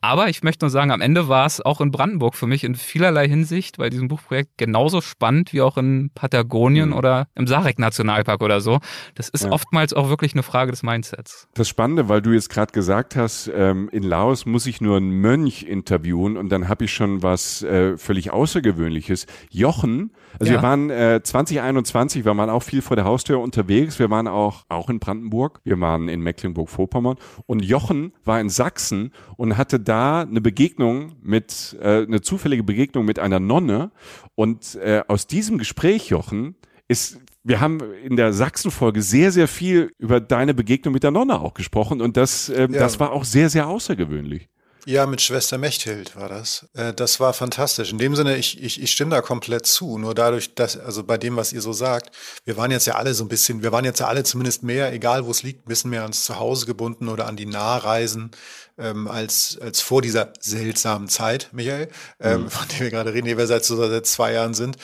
[0.00, 2.76] Aber ich möchte nur sagen, am Ende war es auch in Brandenburg für mich in
[2.76, 6.96] vielerlei Hinsicht bei diesem Buchprojekt genauso spannend wie auch in Patagonien mhm.
[6.96, 8.78] oder im Sarek Nationalpark oder so.
[9.16, 9.50] Das ist ja.
[9.50, 11.48] oftmals auch wirklich eine Frage des Mindsets.
[11.54, 15.10] Das Spannende, weil du jetzt gerade gesagt hast, ähm, in Laos muss ich nur einen
[15.10, 19.26] Mönch interviewen und dann habe ich schon was äh, völlig Außergewöhnliches.
[19.50, 20.58] Jochen, also ja.
[20.58, 23.98] wir waren äh, 2021, wir waren auch viel vor der Haustür unterwegs.
[23.98, 29.12] Wir waren auch, auch in Brandenburg, wir waren in Mecklenburg-Vorpommern und Jochen war in Sachsen
[29.36, 33.90] und hatte da eine Begegnung mit, äh, eine zufällige Begegnung mit einer Nonne
[34.34, 36.56] und äh, aus diesem Gespräch, Jochen,
[36.88, 41.40] ist wir haben in der Sachsen-Folge sehr, sehr viel über deine Begegnung mit der Nonne
[41.40, 42.66] auch gesprochen und das, äh, ja.
[42.66, 44.48] das war auch sehr, sehr außergewöhnlich.
[44.86, 46.66] Ja, mit Schwester Mechthild war das.
[46.72, 47.92] Äh, das war fantastisch.
[47.92, 49.98] In dem Sinne, ich, ich, ich stimme da komplett zu.
[49.98, 53.12] Nur dadurch, dass, also bei dem, was ihr so sagt, wir waren jetzt ja alle
[53.12, 55.68] so ein bisschen, wir waren jetzt ja alle zumindest mehr, egal wo es liegt, ein
[55.68, 58.30] bisschen mehr ans Zuhause gebunden oder an die Nahreisen
[58.78, 61.88] ähm, als, als vor dieser seltsamen Zeit, Michael,
[62.20, 62.50] ähm, mhm.
[62.50, 64.76] von der wir gerade reden, die wir seit, so seit zwei Jahren sind.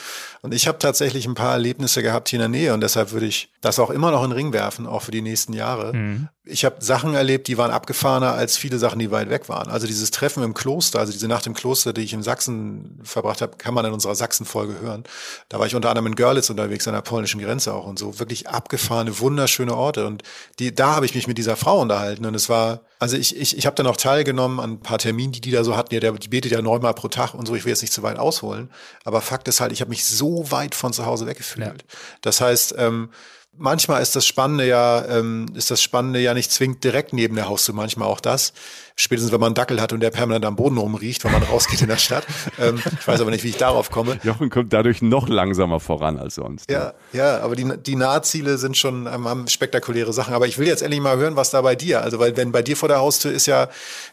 [0.42, 3.26] Und ich habe tatsächlich ein paar Erlebnisse gehabt hier in der Nähe und deshalb würde
[3.26, 5.94] ich das auch immer noch in den Ring werfen, auch für die nächsten Jahre.
[5.94, 6.28] Mhm.
[6.44, 9.70] Ich habe Sachen erlebt, die waren abgefahrener als viele Sachen, die weit weg waren.
[9.70, 13.40] Also dieses Treffen im Kloster, also diese Nacht im Kloster, die ich in Sachsen verbracht
[13.40, 15.04] habe, kann man in unserer Sachsen-Folge hören.
[15.48, 18.18] Da war ich unter anderem in Görlitz unterwegs, an der polnischen Grenze auch und so.
[18.18, 20.06] Wirklich abgefahrene, wunderschöne Orte.
[20.06, 20.22] Und
[20.58, 23.58] die, da habe ich mich mit dieser Frau unterhalten und es war also ich, ich,
[23.58, 25.94] ich habe dann auch teilgenommen an ein paar Terminen, die die da so hatten.
[25.94, 27.54] Ja, der, die betet ja neunmal pro Tag und so.
[27.54, 28.70] Ich will jetzt nicht zu weit ausholen.
[29.04, 31.66] Aber Fakt ist halt, ich habe mich so weit von zu Hause weggefühlt.
[31.66, 31.98] Ja.
[32.22, 33.10] Das heißt, ähm,
[33.56, 37.48] manchmal ist das Spannende ja, ähm, ist das Spannende ja nicht zwingend direkt neben der
[37.48, 38.52] Haustür, manchmal auch das.
[38.96, 41.82] Spätestens, wenn man einen Dackel hat und der permanent am Boden rumriecht, wenn man rausgeht
[41.82, 42.26] in der Stadt.
[42.58, 44.18] Ähm, ich weiß aber nicht, wie ich darauf komme.
[44.22, 46.70] Jochen kommt dadurch noch langsamer voran als sonst.
[46.70, 50.34] Ja, ja, aber die, die Nahziele sind schon ähm, haben spektakuläre Sachen.
[50.34, 52.62] Aber ich will jetzt endlich mal hören, was da bei dir, also weil wenn bei
[52.62, 53.68] dir vor der Haustür ist ja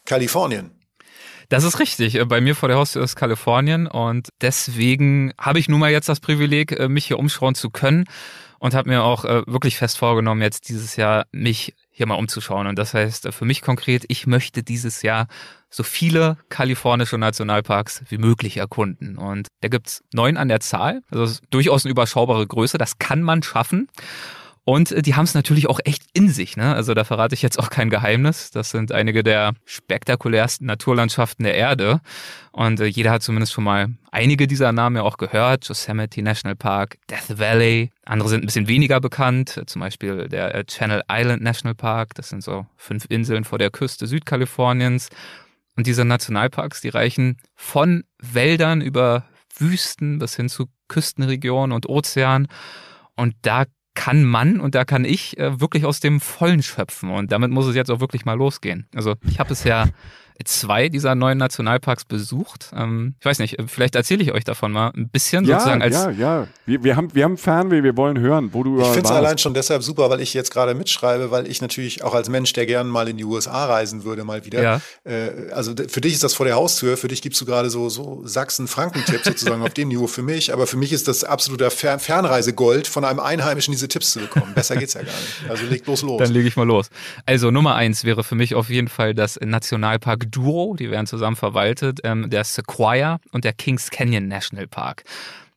[0.06, 0.72] Kalifornien.
[1.50, 2.16] Das ist richtig.
[2.16, 6.10] Äh, bei mir vor der Haustür ist Kalifornien und deswegen habe ich nun mal jetzt
[6.10, 8.06] das Privileg, äh, mich hier umschauen zu können
[8.62, 12.68] und habe mir auch äh, wirklich fest vorgenommen, jetzt dieses Jahr mich hier mal umzuschauen.
[12.68, 15.28] Und das heißt äh, für mich konkret, ich möchte dieses Jahr
[15.72, 19.18] so viele kalifornische Nationalparks wie möglich erkunden.
[19.18, 21.02] Und da gibt's neun an der Zahl.
[21.10, 22.78] Also durchaus eine überschaubare Größe.
[22.78, 23.88] Das kann man schaffen.
[24.72, 26.56] Und äh, die haben es natürlich auch echt in sich.
[26.56, 26.74] Ne?
[26.74, 28.52] Also da verrate ich jetzt auch kein Geheimnis.
[28.52, 32.00] Das sind einige der spektakulärsten Naturlandschaften der Erde.
[32.54, 35.68] Und äh, jeder hat zumindest schon mal einige dieser Namen ja auch gehört.
[35.68, 37.92] Yosemite National Park, Death Valley.
[38.06, 39.62] Andere sind ein bisschen weniger bekannt.
[39.66, 42.16] Zum Beispiel der äh, Channel Island National Park.
[42.16, 45.10] Das sind so fünf Inseln vor der Küste Südkaliforniens.
[45.76, 52.48] Und diese Nationalparks, die reichen von Wäldern über Wüsten bis hin zu Küstenregionen und Ozean.
[53.18, 57.10] Und da kann man und da kann ich äh, wirklich aus dem Vollen schöpfen.
[57.10, 58.88] Und damit muss es jetzt auch wirklich mal losgehen.
[58.96, 59.88] Also ich habe es ja
[60.46, 62.72] zwei dieser neuen Nationalparks besucht.
[62.76, 65.96] Ähm, ich weiß nicht, vielleicht erzähle ich euch davon mal ein bisschen ja, sozusagen als.
[65.96, 69.10] Ja, ja, wir, wir, haben, wir haben Fernweh, wir wollen hören, wo du Ich finde
[69.10, 72.30] es allein schon deshalb super, weil ich jetzt gerade mitschreibe, weil ich natürlich auch als
[72.30, 74.62] Mensch, der gerne mal in die USA reisen würde, mal wieder.
[74.62, 74.82] Ja.
[75.04, 77.90] Äh, also für dich ist das vor der Haustür, für dich gibst du gerade so,
[77.90, 82.00] so Sachsen-Franken-Tipps sozusagen auf dem Niveau für mich, aber für mich ist das absoluter Fern
[82.00, 84.54] Fernreisegold, von einem Einheimischen diese Tipps zu bekommen.
[84.56, 85.50] Besser geht's ja gar nicht.
[85.50, 86.20] Also leg bloß los.
[86.20, 86.90] Dann lege ich mal los.
[87.26, 91.36] Also Nummer eins wäre für mich auf jeden Fall das Nationalpark Duo, die werden zusammen
[91.36, 95.04] verwaltet, ähm, der Sequoia und der Kings Canyon National Park.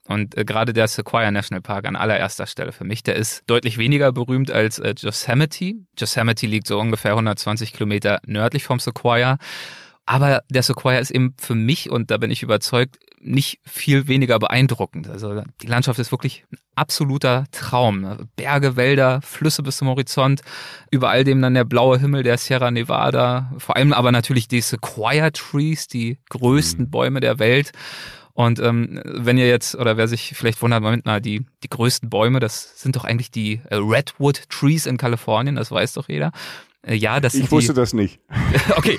[0.06, 3.78] Und äh, gerade der Sequoia National Park an allererster Stelle für mich, der ist deutlich
[3.78, 5.74] weniger berühmt als äh, Yosemite.
[5.98, 9.38] Yosemite liegt so ungefähr 120 Kilometer nördlich vom Sequoia.
[10.06, 14.38] Aber der Sequoia ist eben für mich, und da bin ich überzeugt, nicht viel weniger
[14.38, 15.08] beeindruckend.
[15.08, 18.28] Also die Landschaft ist wirklich ein absoluter Traum.
[18.36, 20.42] Berge, Wälder, Flüsse bis zum Horizont,
[20.90, 24.60] über all dem dann der blaue Himmel der Sierra Nevada, vor allem aber natürlich die
[24.60, 26.90] Sequoia Trees, die größten mhm.
[26.90, 27.72] Bäume der Welt.
[28.34, 32.10] Und ähm, wenn ihr jetzt, oder wer sich vielleicht wundert, Moment mal, die, die größten
[32.10, 36.32] Bäume, das sind doch eigentlich die äh, Redwood Trees in Kalifornien, das weiß doch jeder.
[36.86, 38.20] Äh, ja, das Ich wusste die, das nicht.
[38.76, 38.98] okay.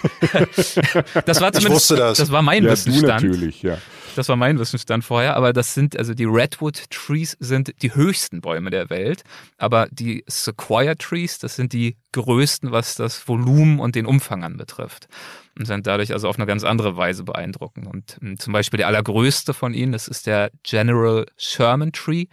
[1.26, 2.17] das war zumindest, ich wusste das.
[2.17, 3.24] das war mein ja, Wissensstand.
[3.24, 3.78] Du natürlich, ja.
[4.15, 8.39] Das war mein Wissensstand vorher, aber das sind, also die Redwood Trees sind die höchsten
[8.39, 9.24] Bäume der Welt,
[9.58, 15.08] aber die Sequoia Trees, das sind die größten, was das Volumen und den Umfang anbetrifft.
[15.58, 17.88] Und sind dadurch also auf eine ganz andere Weise beeindruckend.
[17.88, 22.26] Und hm, zum Beispiel der allergrößte von ihnen, das ist der General Sherman Tree.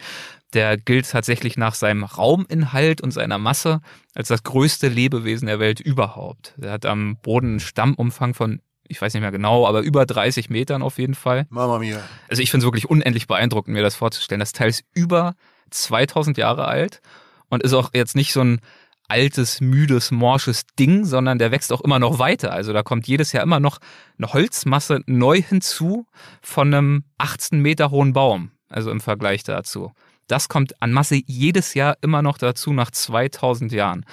[0.54, 3.80] Der gilt tatsächlich nach seinem Rauminhalt und seiner Masse
[4.14, 6.54] als das größte Lebewesen der Welt überhaupt.
[6.56, 10.50] Der hat am Boden einen Stammumfang von ich weiß nicht mehr genau, aber über 30
[10.50, 11.46] Metern auf jeden Fall.
[11.48, 12.02] Mama mia.
[12.28, 14.40] Also ich finde es wirklich unendlich beeindruckend, mir das vorzustellen.
[14.40, 15.34] Das Teil ist über
[15.70, 17.00] 2000 Jahre alt
[17.48, 18.60] und ist auch jetzt nicht so ein
[19.08, 22.52] altes, müdes, morsches Ding, sondern der wächst auch immer noch weiter.
[22.52, 23.78] Also da kommt jedes Jahr immer noch
[24.18, 26.06] eine Holzmasse neu hinzu
[26.40, 28.52] von einem 18 Meter hohen Baum.
[28.68, 29.92] Also im Vergleich dazu.
[30.32, 34.06] Das kommt an Masse jedes Jahr immer noch dazu nach 2000 Jahren.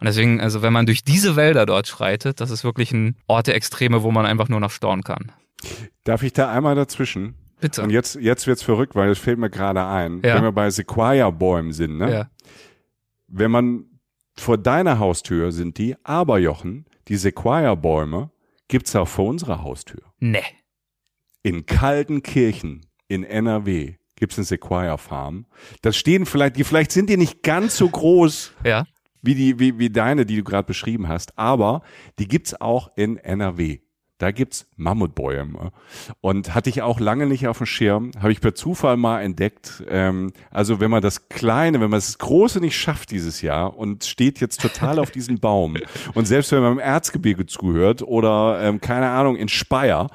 [0.00, 3.46] Und deswegen, also wenn man durch diese Wälder dort schreitet, das ist wirklich ein Ort
[3.46, 5.30] der Extreme, wo man einfach nur noch staunen kann.
[6.02, 7.36] Darf ich da einmal dazwischen?
[7.60, 7.82] Bitte.
[7.82, 10.34] Und jetzt, jetzt wird's verrückt, weil es fällt mir gerade ein, Ja.
[10.34, 12.12] wenn wir bei Sequoia-Bäumen sind, ne?
[12.12, 12.30] Ja.
[13.28, 13.84] Wenn man
[14.36, 18.30] vor deiner Haustür sind die, aber Jochen, die Sequoia-Bäume
[18.66, 20.02] gibt's auch vor unserer Haustür.
[20.18, 20.42] Nee.
[21.42, 25.46] In Kaltenkirchen in NRW gibt's eine Sequoia-Farm.
[25.82, 28.84] Das stehen vielleicht, die vielleicht sind die nicht ganz so groß Ja.
[29.22, 31.82] wie die, wie, wie deine, die du gerade beschrieben hast, aber
[32.18, 33.80] die gibt's auch in NRW.
[34.20, 35.72] Da gibt's Mammutbäume.
[36.20, 39.82] Und hatte ich auch lange nicht auf dem Schirm, habe ich per Zufall mal entdeckt.
[39.88, 44.04] Ähm, also wenn man das Kleine, wenn man das Große nicht schafft dieses Jahr und
[44.04, 45.78] steht jetzt total auf diesem Baum
[46.14, 50.10] und selbst wenn man im Erzgebirge zuhört oder ähm, keine Ahnung in Speyer,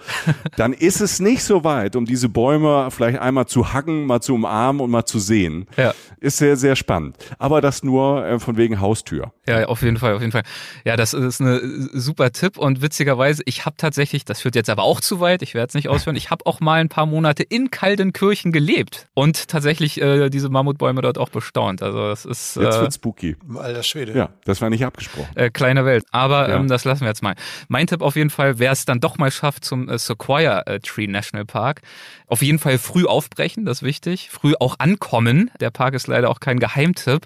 [0.56, 4.36] dann ist es nicht so weit, um diese Bäume vielleicht einmal zu hacken, mal zu
[4.36, 5.66] umarmen und mal zu sehen.
[5.78, 5.96] Ja.
[6.20, 7.18] Ist sehr, sehr spannend.
[7.40, 9.34] Aber das nur äh, von wegen Haustür.
[9.48, 10.44] Ja, auf jeden Fall, auf jeden Fall.
[10.84, 11.60] Ja, das ist eine
[11.92, 15.54] super Tipp und witzigerweise, ich habe tatsächlich, das führt jetzt aber auch zu weit, ich
[15.54, 19.48] werde es nicht ausführen, ich habe auch mal ein paar Monate in Kaltenkirchen gelebt und
[19.48, 21.82] tatsächlich äh, diese Mammutbäume dort auch bestaunt.
[21.82, 23.36] Also das ist Jetzt äh, wird spooky.
[23.56, 24.14] Alter Schwede.
[24.18, 25.30] Ja, das war nicht abgesprochen.
[25.36, 26.04] äh, kleine Welt.
[26.12, 26.56] Aber Ja.
[26.58, 27.36] ähm, das lassen wir jetzt mal.
[27.68, 30.80] Mein Tipp auf jeden Fall, wer es dann doch mal schafft zum äh, Sequoia äh,
[30.80, 31.82] Tree National Park,
[32.28, 34.30] auf jeden Fall früh aufbrechen, das ist wichtig.
[34.32, 35.52] Früh auch ankommen.
[35.60, 37.26] Der Park ist leider auch kein Geheimtipp.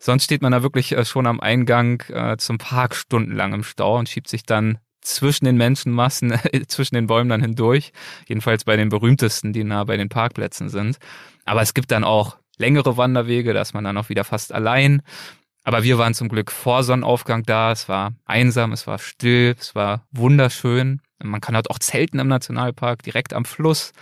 [0.00, 3.98] Sonst steht man da wirklich äh, schon am Eingang äh, zum Park stundenlang im Stau
[3.98, 4.78] und schiebt sich dann
[5.08, 6.38] zwischen den Menschenmassen,
[6.68, 7.92] zwischen den Bäumen dann hindurch.
[8.26, 10.98] Jedenfalls bei den berühmtesten, die nah bei den Parkplätzen sind.
[11.44, 15.02] Aber es gibt dann auch längere Wanderwege, da ist man dann auch wieder fast allein.
[15.64, 17.72] Aber wir waren zum Glück vor Sonnenaufgang da.
[17.72, 21.00] Es war einsam, es war still, es war wunderschön.
[21.22, 23.92] Man kann dort auch zelten im Nationalpark, direkt am Fluss.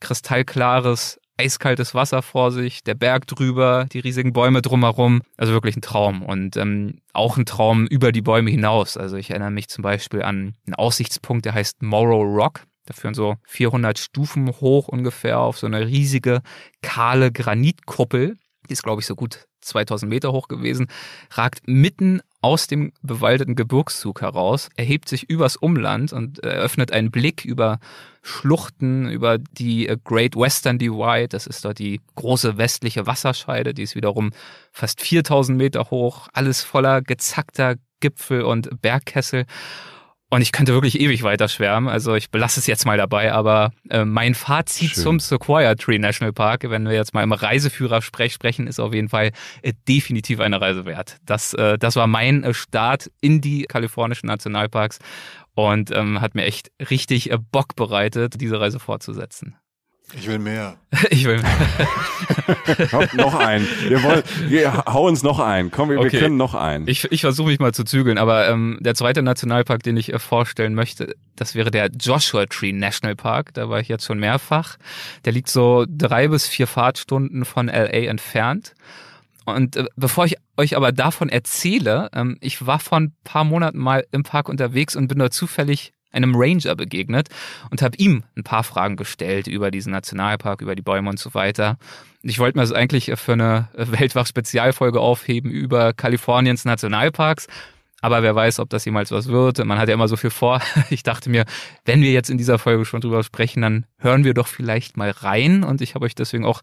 [0.00, 5.22] Kristallklares, eiskaltes Wasser vor sich, der Berg drüber, die riesigen Bäume drumherum.
[5.36, 6.22] Also wirklich ein Traum.
[6.22, 8.96] Und ähm, auch ein Traum über die Bäume hinaus.
[8.96, 12.62] Also ich erinnere mich zum Beispiel an einen Aussichtspunkt, der heißt Morrow Rock.
[12.86, 16.42] Da führen so 400 Stufen hoch ungefähr auf so eine riesige,
[16.82, 18.36] kahle Granitkuppel.
[18.68, 20.88] Die ist, glaube ich, so gut 2000 Meter hoch gewesen,
[21.30, 27.46] ragt mitten aus dem bewaldeten Gebirgszug heraus, erhebt sich übers Umland und eröffnet einen Blick
[27.46, 27.78] über
[28.20, 31.28] Schluchten, über die äh, Great Western Divide.
[31.28, 34.30] Das ist dort die große westliche Wasserscheide, die ist wiederum
[34.72, 39.46] fast 4000 Meter hoch, alles voller gezackter Gipfel und Bergkessel.
[40.34, 41.88] Und ich könnte wirklich ewig weiter schwärmen.
[41.88, 45.02] Also ich belasse es jetzt mal dabei, aber äh, mein Fazit Schön.
[45.04, 49.08] zum Sequoia Tree National Park, wenn wir jetzt mal im Reiseführer-Sprech sprechen, ist auf jeden
[49.08, 49.30] Fall
[49.62, 51.18] äh, definitiv eine Reise wert.
[51.24, 54.98] Das, äh, das war mein äh, Start in die kalifornischen Nationalparks
[55.54, 59.54] und ähm, hat mir echt richtig äh, Bock bereitet, diese Reise fortzusetzen.
[60.12, 60.76] Ich will mehr.
[61.10, 61.42] Ich will.
[62.90, 63.66] Komm, noch ein.
[63.88, 65.70] Wir wollen, wir, hau uns noch ein.
[65.70, 66.18] Komm, wir, wir Okay.
[66.20, 66.86] können noch einen.
[66.88, 70.18] Ich, ich versuche mich mal zu zügeln, aber ähm, der zweite Nationalpark, den ich äh,
[70.18, 73.54] vorstellen möchte, das wäre der Joshua Tree National Park.
[73.54, 74.76] Da war ich jetzt schon mehrfach.
[75.24, 78.74] Der liegt so drei bis vier Fahrtstunden von LA entfernt.
[79.46, 83.78] Und äh, bevor ich euch aber davon erzähle, ähm, ich war vor ein paar Monaten
[83.78, 87.28] mal im Park unterwegs und bin dort zufällig einem Ranger begegnet
[87.70, 91.34] und habe ihm ein paar Fragen gestellt über diesen Nationalpark, über die Bäume und so
[91.34, 91.76] weiter.
[92.22, 97.46] Ich wollte mir das eigentlich für eine Weltwach-Spezialfolge aufheben über Kaliforniens Nationalparks.
[98.00, 99.64] Aber wer weiß, ob das jemals was wird.
[99.64, 100.60] Man hat ja immer so viel vor.
[100.90, 101.46] Ich dachte mir,
[101.86, 105.10] wenn wir jetzt in dieser Folge schon drüber sprechen, dann hören wir doch vielleicht mal
[105.10, 105.64] rein.
[105.64, 106.60] Und ich habe euch deswegen auch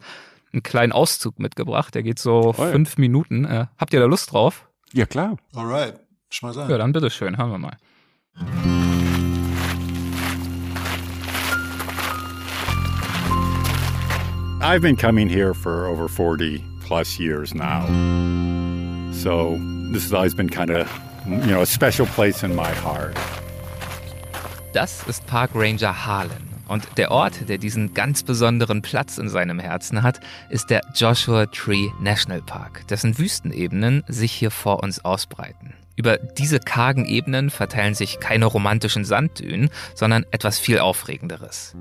[0.53, 1.95] einen kleinen Auszug mitgebracht.
[1.95, 2.71] Der geht so ja.
[2.71, 3.45] fünf Minuten.
[3.45, 4.67] Äh, habt ihr da Lust drauf?
[4.93, 5.37] Ja, klar.
[5.55, 5.99] Alright.
[6.29, 6.69] Schmeiß an.
[6.69, 7.77] Ja, dann bitteschön, hören wir mal.
[14.63, 17.87] I've been coming here for over 40 plus years now.
[19.11, 19.57] So
[19.91, 20.87] this has always been kind of,
[21.25, 23.17] you know, a special place in my heart.
[24.73, 26.47] Das ist Park Ranger Harlan.
[26.67, 30.19] Und der Ort, der diesen ganz besonderen Platz in seinem Herzen hat,
[30.51, 35.73] ist der Joshua Tree National Park, dessen Wüstenebenen sich hier vor uns ausbreiten.
[35.95, 41.75] Über diese kargen Ebenen verteilen sich keine romantischen Sanddünen, sondern etwas viel Aufregenderes.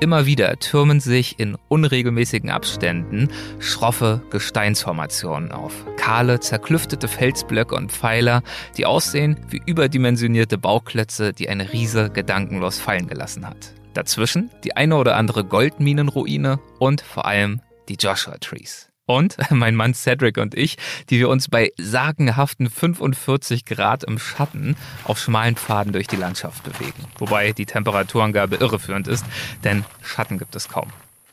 [0.00, 5.72] Immer wieder türmen sich in unregelmäßigen Abständen schroffe Gesteinsformationen auf.
[5.96, 8.42] Kahle, zerklüftete Felsblöcke und Pfeiler,
[8.76, 13.74] die aussehen wie überdimensionierte Bauklötze, die ein Riese gedankenlos fallen gelassen hat.
[13.92, 18.90] Dazwischen die eine oder andere Goldminenruine und vor allem die Joshua Trees.
[19.08, 20.76] Und mein Mann Cedric und ich,
[21.08, 26.62] die wir uns bei sagenhaften 45 Grad im Schatten auf schmalen Pfaden durch die Landschaft
[26.62, 27.06] bewegen.
[27.16, 29.24] Wobei die Temperaturangabe irreführend ist,
[29.64, 30.92] denn Schatten gibt es kaum.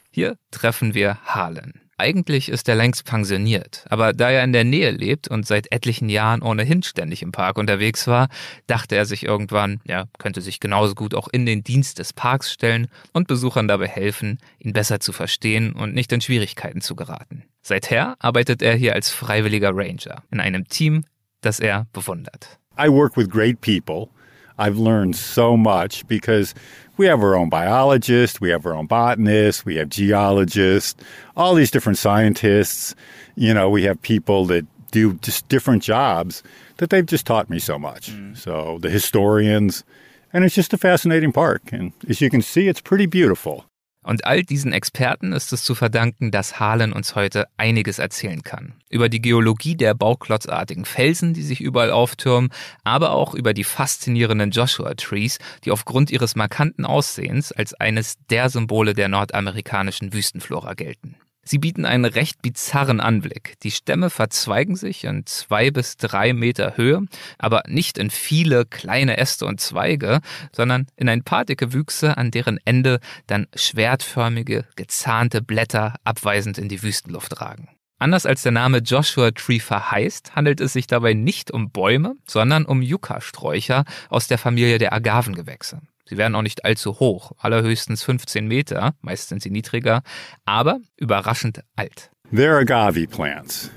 [0.09, 1.84] Hier treffen wir Harlan.
[1.97, 6.09] Eigentlich ist er längst pensioniert, aber da er in der Nähe lebt und seit etlichen
[6.09, 8.27] Jahren ohnehin ständig im Park unterwegs war,
[8.67, 12.51] dachte er sich irgendwann, er könnte sich genauso gut auch in den Dienst des Parks
[12.51, 17.43] stellen und Besuchern dabei helfen, ihn besser zu verstehen und nicht in Schwierigkeiten zu geraten.
[17.61, 21.05] Seither arbeitet er hier als freiwilliger Ranger in einem Team,
[21.39, 22.59] das er bewundert.
[22.77, 24.09] I work with great people.
[24.57, 26.53] I've learned so much because
[26.97, 31.01] we have our own biologists, we have our own botanists, we have geologists,
[31.35, 32.95] all these different scientists.
[33.35, 36.41] You know, we have people that do just different jobs
[36.77, 38.11] that they've just taught me so much.
[38.11, 38.37] Mm.
[38.37, 39.83] So the historians,
[40.31, 41.61] and it's just a fascinating park.
[41.71, 43.65] And as you can see, it's pretty beautiful.
[44.05, 48.75] Und all diesen Experten ist es zu verdanken, dass Hahlen uns heute einiges erzählen kann.
[48.87, 52.51] Über die Geologie der bauklotzartigen Felsen, die sich überall auftürmen,
[52.83, 58.51] aber auch über die faszinierenden Joshua Trees, die aufgrund ihres markanten Aussehens als eines der
[58.51, 61.15] Symbole der nordamerikanischen Wüstenflora gelten.
[61.47, 63.53] Sie bieten einen recht bizarren Anblick.
[63.61, 67.05] Die Stämme verzweigen sich in zwei bis drei Meter Höhe,
[67.37, 70.21] aber nicht in viele kleine Äste und Zweige,
[70.51, 76.67] sondern in ein paar dicke Wüchse, an deren Ende dann schwertförmige, gezahnte Blätter abweisend in
[76.67, 77.69] die Wüstenluft ragen.
[77.99, 82.65] Anders als der Name Joshua Tree verheißt, handelt es sich dabei nicht um Bäume, sondern
[82.65, 85.79] um Yucca-Sträucher aus der Familie der Agavengewächse.
[86.07, 90.03] Sie werden auch nicht allzu hoch, allerhöchstens 15 Meter, meist sind sie niedriger,
[90.45, 92.11] aber überraschend alt.
[92.31, 93.71] They're agave plants.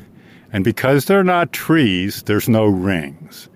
[0.53, 3.49] And because they're not trees, there's no rings.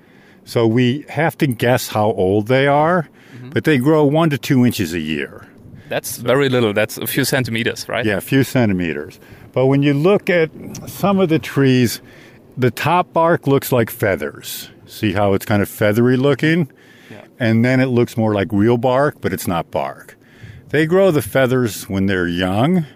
[0.45, 3.51] So we have to guess how old they are, mm-hmm.
[3.51, 5.47] but they grow one to two inches a year.
[5.89, 6.73] That's very little.
[6.73, 8.05] That's a few centimeters, right?
[8.05, 9.21] Yeah, a few centimeters.
[9.53, 10.51] But when you look at
[10.89, 12.01] some of the trees,
[12.57, 14.71] the top bark looks like feathers.
[14.87, 16.71] See how it's kind of feathery looking?
[17.43, 20.17] And then it looks more like real bark, but it's not bark.
[20.69, 22.87] They grow the feathers when they're young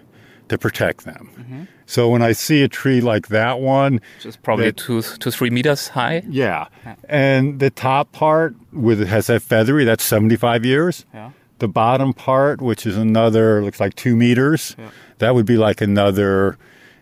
[0.49, 1.29] to protect them.
[1.37, 1.63] Mm-hmm.
[1.85, 5.49] So when I see a tree like that one, just probably that, two to three
[5.49, 6.23] meters high.
[6.27, 6.67] Yeah.
[7.07, 9.85] and the top part with it has that feathery.
[9.85, 11.05] That's seventy five years.
[11.13, 11.31] Yeah.
[11.59, 14.75] The bottom part, which is another, looks like two meters.
[14.77, 14.89] Yeah.
[15.19, 16.57] That would be like another,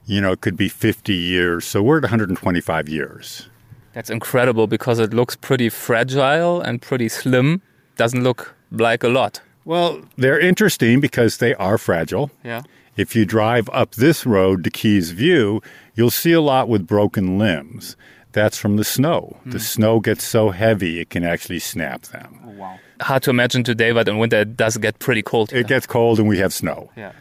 [0.06, 1.66] you know, it could be fifty years.
[1.66, 3.50] So we're at one hundred and twenty five years.
[3.96, 7.62] That's incredible because it looks pretty fragile and pretty slim.
[7.96, 9.42] Doesn't look like a lot.
[9.64, 12.30] Well, they're interesting because they are fragile.
[12.44, 12.64] Yeah.
[12.98, 15.62] If you drive up this road to Keys View,
[15.96, 17.96] you'll see a lot with broken limbs.
[18.34, 19.38] That's from the snow.
[19.46, 19.54] Mm.
[19.54, 22.42] The snow gets so heavy it can actually snap them.
[22.46, 22.80] Oh, wow.
[23.00, 25.52] Hard to imagine today, but in winter it does get pretty cold.
[25.52, 25.62] Here.
[25.62, 26.92] It gets cold and we have snow.
[26.98, 27.14] Yeah.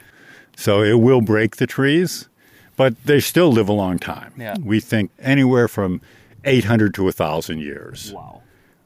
[0.56, 2.28] So it will break the trees,
[2.76, 4.32] but they still live a long time.
[4.36, 4.56] Yeah.
[4.60, 6.00] We think anywhere from
[6.44, 8.12] 800 to 1000 years.
[8.12, 8.42] Wow.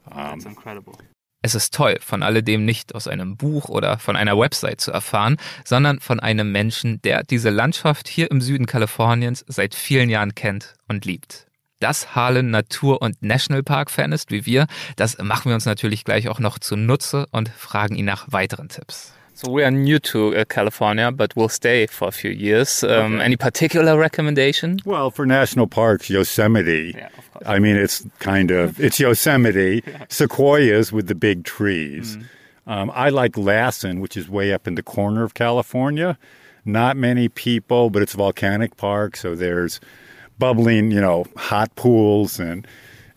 [0.09, 0.93] That's incredible.
[1.41, 5.37] Es ist toll, von alledem nicht aus einem Buch oder von einer Website zu erfahren,
[5.63, 10.75] sondern von einem Menschen, der diese Landschaft hier im Süden Kaliforniens seit vielen Jahren kennt
[10.89, 11.47] und liebt.
[11.79, 16.39] Dass Harlan Natur- und Nationalpark-Fan ist wie wir, das machen wir uns natürlich gleich auch
[16.39, 19.13] noch zunutze und fragen ihn nach weiteren Tipps.
[19.41, 22.83] So we are new to uh, California, but we'll stay for a few years.
[22.83, 23.23] Um, okay.
[23.23, 24.79] Any particular recommendation?
[24.83, 26.93] Well, for national parks, Yosemite.
[26.93, 27.07] Yeah.
[27.45, 29.81] I mean, it's kind of it's Yosemite.
[29.87, 30.03] yeah.
[30.09, 32.17] Sequoias with the big trees.
[32.17, 32.23] Mm.
[32.67, 36.17] Um, I like Lassen, which is way up in the corner of California.
[36.65, 39.79] Not many people, but it's a volcanic park, so there's
[40.37, 42.67] bubbling, you know, hot pools, and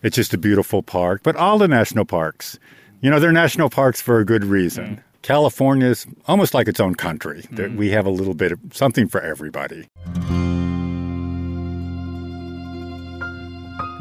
[0.01, 1.19] it's just a beautiful park.
[1.21, 2.57] But all the national parks,
[3.01, 4.85] you know, they're national parks for a good reason.
[4.85, 5.03] Mm.
[5.23, 7.43] California is almost like its own country.
[7.49, 7.77] Mm.
[7.77, 9.87] We have a little bit of something for everybody.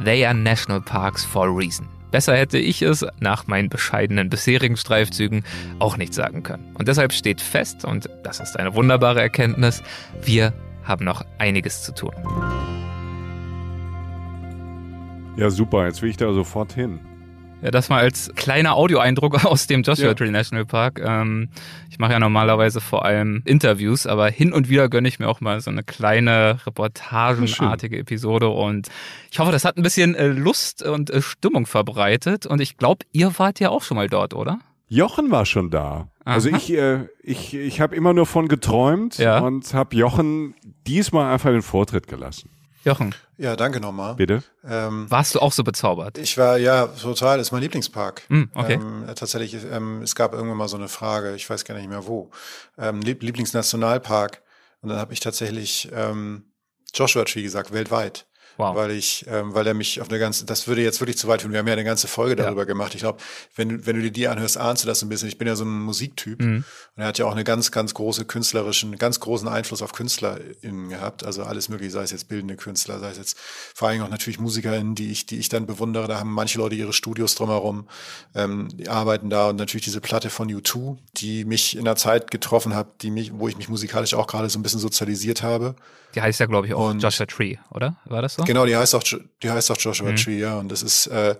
[0.04, 1.88] They are national parks for a reason.
[2.10, 5.44] Besser hätte ich es nach meinen bescheidenen bisherigen Streifzügen
[5.78, 6.74] auch nicht sagen können.
[6.74, 9.82] Und deshalb steht fest, und das ist eine wunderbare Erkenntnis,
[10.22, 10.52] wir
[10.82, 12.12] haben noch einiges zu tun.
[15.36, 17.00] Ja, super, jetzt will ich da sofort hin.
[17.62, 20.14] Ja, das mal als kleiner Audioeindruck aus dem Joshua ja.
[20.14, 21.00] Tree National Park.
[21.02, 21.48] Ähm,
[21.90, 25.40] ich mache ja normalerweise vor allem Interviews, aber hin und wieder gönne ich mir auch
[25.40, 28.88] mal so eine kleine reportagenartige Episode und
[29.30, 33.06] ich hoffe, das hat ein bisschen äh, Lust und äh, Stimmung verbreitet und ich glaube,
[33.12, 34.58] ihr wart ja auch schon mal dort, oder?
[34.88, 36.08] Jochen war schon da.
[36.24, 36.34] Aha.
[36.34, 39.38] Also ich, äh, ich, ich habe immer nur von geträumt ja.
[39.38, 40.54] und habe Jochen
[40.86, 42.50] diesmal einfach den Vortritt gelassen.
[42.84, 43.14] Jochen.
[43.38, 44.14] Ja, danke nochmal.
[44.14, 44.42] Bitte.
[44.64, 46.18] Ähm, Warst du auch so bezaubert?
[46.18, 48.22] Ich war, ja, total, ist mein Lieblingspark.
[48.28, 48.74] Mm, okay.
[48.74, 52.06] Ähm, tatsächlich, ähm, es gab irgendwann mal so eine Frage, ich weiß gar nicht mehr
[52.06, 52.30] wo.
[52.78, 54.42] Ähm, Lieblingsnationalpark.
[54.80, 56.52] Und dann habe ich tatsächlich ähm,
[56.94, 58.26] Joshua Tree gesagt, weltweit.
[58.62, 58.76] Wow.
[58.76, 61.42] Weil ich, ähm, weil er mich auf eine ganze, das würde jetzt wirklich zu weit
[61.42, 61.52] führen.
[61.52, 62.66] Wir haben ja eine ganze Folge darüber ja.
[62.66, 62.94] gemacht.
[62.94, 63.18] Ich glaube,
[63.56, 65.28] wenn du, wenn du dir die anhörst, ahnst du das ein bisschen.
[65.28, 66.40] Ich bin ja so ein Musiktyp.
[66.40, 66.64] Mhm.
[66.96, 70.88] Und er hat ja auch eine ganz, ganz große künstlerischen, ganz großen Einfluss auf KünstlerInnen
[70.88, 71.24] gehabt.
[71.24, 73.38] Also alles mögliche, sei es jetzt bildende Künstler, sei es jetzt
[73.74, 76.06] vor allem auch natürlich MusikerInnen, die ich, die ich dann bewundere.
[76.08, 77.88] Da haben manche Leute ihre Studios drumherum,
[78.34, 82.30] ähm, die arbeiten da und natürlich diese Platte von U2, die mich in einer Zeit
[82.30, 85.74] getroffen hat, die mich, wo ich mich musikalisch auch gerade so ein bisschen sozialisiert habe.
[86.14, 87.96] Die heißt ja, glaube ich, auch und Joshua Tree, oder?
[88.04, 88.44] War das so?
[88.44, 89.02] Genau, die heißt auch,
[89.42, 90.16] die heißt auch Joshua mhm.
[90.16, 90.58] Tree, ja.
[90.58, 91.36] Und das ist, äh,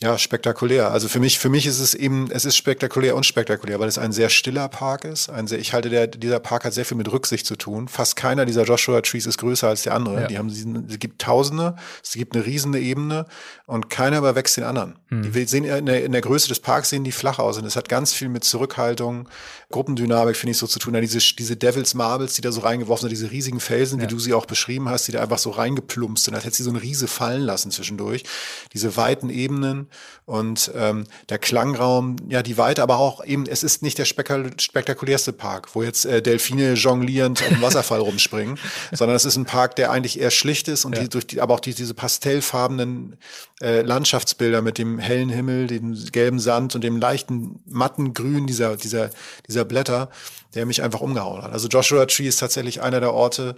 [0.00, 0.92] ja, spektakulär.
[0.92, 3.98] Also für mich, für mich ist es eben, es ist spektakulär und spektakulär, weil es
[3.98, 5.28] ein sehr stiller Park ist.
[5.28, 7.88] Ein sehr, ich halte, der, dieser Park hat sehr viel mit Rücksicht zu tun.
[7.88, 10.20] Fast keiner dieser Joshua Trees ist größer als der andere.
[10.22, 10.26] Ja.
[10.28, 13.26] Die haben, es gibt Tausende, es gibt eine riesige Ebene
[13.68, 14.98] und keiner überwächst den anderen.
[15.08, 15.30] Hm.
[15.30, 17.76] Die sehen in der, in der Größe des Parks sehen die flach aus und es
[17.76, 19.28] hat ganz viel mit Zurückhaltung,
[19.70, 20.94] Gruppendynamik finde ich so zu tun.
[20.94, 24.04] Ja, diese, diese Devils Marbles, die da so reingeworfen sind, diese riesigen Felsen, ja.
[24.04, 26.62] wie du sie auch beschrieben hast, die da einfach so reingeplumpst sind, als hätte sie
[26.62, 28.24] so eine Riese fallen lassen zwischendurch.
[28.72, 29.88] Diese weiten Ebenen
[30.24, 35.34] und ähm, der Klangraum, ja, die Weite, aber auch eben, es ist nicht der spektakulärste
[35.34, 38.58] Park, wo jetzt äh, Delfine jonglierend auf dem Wasserfall rumspringen,
[38.92, 41.02] sondern es ist ein Park, der eigentlich eher schlicht ist und ja.
[41.02, 43.18] die, durch die, aber auch die, diese pastellfarbenen
[43.60, 48.76] äh, Landschaftsbilder mit dem hellen Himmel, dem gelben Sand und dem leichten matten Grün dieser,
[48.76, 49.10] dieser,
[49.48, 50.10] dieser Blätter,
[50.54, 51.52] der mich einfach umgehauen hat.
[51.52, 53.56] Also Joshua Tree ist tatsächlich einer der Orte,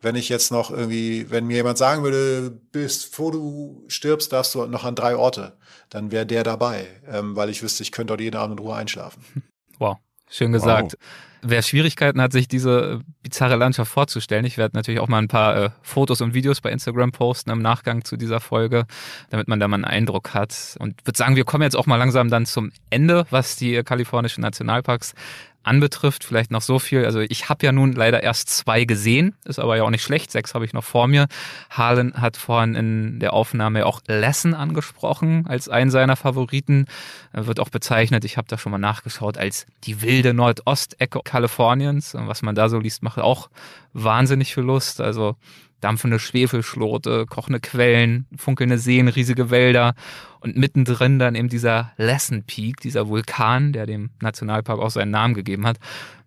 [0.00, 4.54] wenn ich jetzt noch irgendwie, wenn mir jemand sagen würde, bis vor du stirbst, darfst
[4.54, 5.56] du noch an drei Orte,
[5.90, 8.76] dann wäre der dabei, ähm, weil ich wüsste, ich könnte dort jeden Abend in Ruhe
[8.76, 9.22] einschlafen.
[9.80, 10.94] Wow, schön gesagt.
[10.94, 11.27] Wow.
[11.42, 15.56] Wer Schwierigkeiten hat, sich diese bizarre Landschaft vorzustellen, ich werde natürlich auch mal ein paar
[15.56, 18.86] äh, Fotos und Videos bei Instagram posten im Nachgang zu dieser Folge,
[19.30, 20.76] damit man da mal einen Eindruck hat.
[20.80, 24.42] Und würde sagen, wir kommen jetzt auch mal langsam dann zum Ende, was die kalifornischen
[24.42, 25.14] Nationalparks
[25.62, 27.04] anbetrifft, vielleicht noch so viel.
[27.04, 30.30] Also ich habe ja nun leider erst zwei gesehen, ist aber ja auch nicht schlecht.
[30.30, 31.26] Sechs habe ich noch vor mir.
[31.70, 36.86] Harlan hat vorhin in der Aufnahme auch Lesson angesprochen als einen seiner Favoriten.
[37.32, 42.14] Er wird auch bezeichnet, ich habe da schon mal nachgeschaut, als die wilde Nordostecke Kaliforniens.
[42.14, 43.50] Und was man da so liest, macht auch
[43.92, 45.00] wahnsinnig viel Lust.
[45.00, 45.36] Also
[45.80, 49.94] dampfende Schwefelschlote, kochende Quellen, funkelnde Seen, riesige Wälder
[50.40, 55.34] und mittendrin dann eben dieser Lesson Peak, dieser Vulkan, der dem Nationalpark auch seinen Namen
[55.34, 55.78] gegeben hat.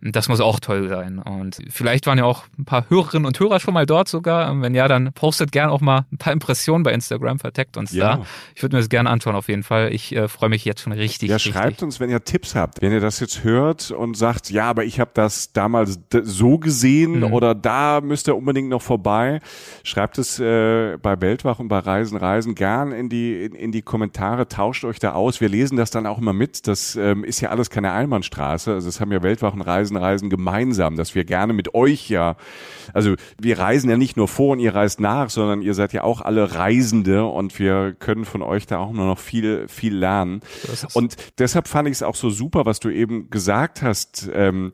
[0.03, 1.19] Das muss auch toll sein.
[1.19, 4.59] Und vielleicht waren ja auch ein paar Hörerinnen und Hörer schon mal dort sogar.
[4.59, 8.15] Wenn ja, dann postet gern auch mal ein paar Impressionen bei Instagram, verteckt uns ja.
[8.17, 8.25] da.
[8.55, 9.93] Ich würde mir das gerne anschauen auf jeden Fall.
[9.93, 11.29] Ich äh, freue mich jetzt schon richtig.
[11.29, 11.53] Ja, richtig.
[11.53, 12.81] schreibt uns, wenn ihr Tipps habt.
[12.81, 17.19] Wenn ihr das jetzt hört und sagt, ja, aber ich habe das damals so gesehen
[17.19, 17.33] mhm.
[17.33, 19.39] oder da müsst ihr unbedingt noch vorbei,
[19.83, 23.83] schreibt es äh, bei Weltwach und bei Reisen, Reisen gern in die, in, in die
[23.83, 25.41] Kommentare Kommentare, tauscht euch da aus.
[25.41, 26.67] Wir lesen das dann auch immer mit.
[26.67, 28.73] Das ähm, ist ja alles keine Einbahnstraße.
[28.73, 32.35] Also das haben ja Weltwachen Reisen, Reisen gemeinsam, dass wir gerne mit euch ja,
[32.95, 36.03] also wir reisen ja nicht nur vor und ihr reist nach, sondern ihr seid ja
[36.03, 40.41] auch alle Reisende und wir können von euch da auch nur noch viel, viel lernen.
[40.93, 44.27] Und deshalb fand ich es auch so super, was du eben gesagt hast.
[44.33, 44.71] Ähm,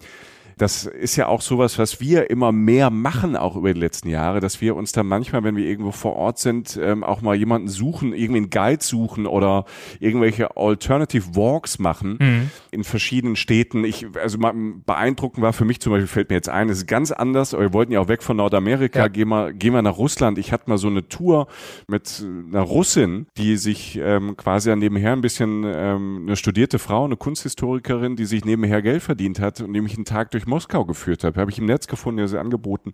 [0.58, 4.39] das ist ja auch sowas, was wir immer mehr machen, auch über die letzten Jahre,
[4.39, 7.68] dass wir uns dann manchmal, wenn wir irgendwo vor Ort sind, ähm, auch mal jemanden
[7.68, 9.66] suchen, irgendwie einen Guide suchen oder
[9.99, 12.49] irgendwelche Alternative Walks machen mhm.
[12.72, 13.84] in verschiedenen Städten.
[13.84, 17.12] Ich, also beeindruckend war für mich zum Beispiel, fällt mir jetzt ein, es ist ganz
[17.12, 19.08] anders, wir wollten ja auch weg von Nordamerika, ja.
[19.10, 20.39] gehen wir, gehen wir nach Russland.
[20.39, 21.47] Ich hatte mal so eine Tour
[21.88, 27.16] mit einer Russin, die sich ähm, quasi nebenher ein bisschen ähm, eine studierte Frau, eine
[27.16, 31.39] Kunsthistorikerin, die sich nebenher Geld verdient hat und nämlich einen Tag durch Moskau geführt habe.
[31.39, 32.93] Habe ich im Netz gefunden, der sie angeboten.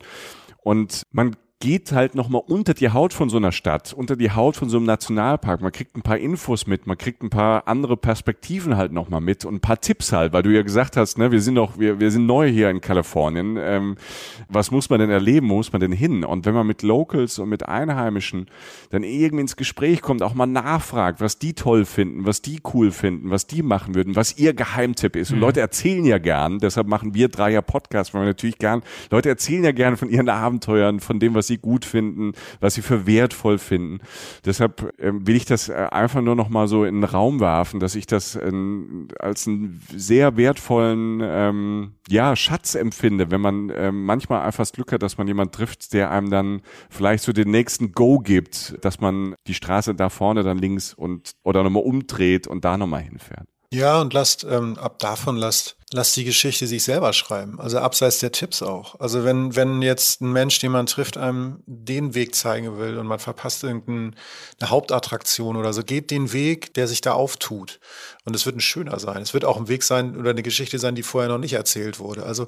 [0.63, 4.57] Und man geht halt nochmal unter die Haut von so einer Stadt, unter die Haut
[4.57, 5.61] von so einem Nationalpark.
[5.61, 9.45] Man kriegt ein paar Infos mit, man kriegt ein paar andere Perspektiven halt nochmal mit
[9.45, 12.01] und ein paar Tipps halt, weil du ja gesagt hast, ne, wir sind doch, wir,
[12.01, 13.57] wir sind neu hier in Kalifornien.
[13.57, 13.95] Ähm,
[14.49, 15.49] was muss man denn erleben?
[15.49, 16.25] Wo muss man denn hin?
[16.25, 18.47] Und wenn man mit Locals und mit Einheimischen
[18.89, 22.91] dann irgendwie ins Gespräch kommt, auch mal nachfragt, was die toll finden, was die cool
[22.91, 25.31] finden, was die machen würden, was ihr Geheimtipp ist.
[25.31, 25.43] Und mhm.
[25.43, 29.29] Leute erzählen ja gern, deshalb machen wir drei ja Podcasts, weil wir natürlich gern, Leute
[29.29, 32.81] erzählen ja gern von ihren Abenteuern, von dem, was sie sie gut finden, was sie
[32.81, 33.99] für wertvoll finden.
[34.45, 37.79] Deshalb äh, will ich das äh, einfach nur noch mal so in den Raum werfen,
[37.79, 38.51] dass ich das äh,
[39.19, 44.91] als einen sehr wertvollen ähm, ja, Schatz empfinde, wenn man äh, manchmal einfach das Glück
[44.91, 48.99] hat, dass man jemanden trifft, der einem dann vielleicht so den nächsten Go gibt, dass
[48.99, 53.47] man die Straße da vorne dann links und oder nochmal umdreht und da nochmal hinfährt.
[53.73, 57.59] Ja, und lasst, ähm, ab davon lasst lass die Geschichte sich selber schreiben.
[57.59, 58.99] Also abseits der Tipps auch.
[58.99, 63.07] Also wenn, wenn jetzt ein Mensch, den man trifft, einem den Weg zeigen will und
[63.07, 64.15] man verpasst irgendeine
[64.63, 67.79] Hauptattraktion oder so, geht den Weg, der sich da auftut.
[68.25, 69.21] Und es wird ein schöner sein.
[69.21, 71.99] Es wird auch ein Weg sein oder eine Geschichte sein, die vorher noch nicht erzählt
[71.99, 72.23] wurde.
[72.23, 72.47] Also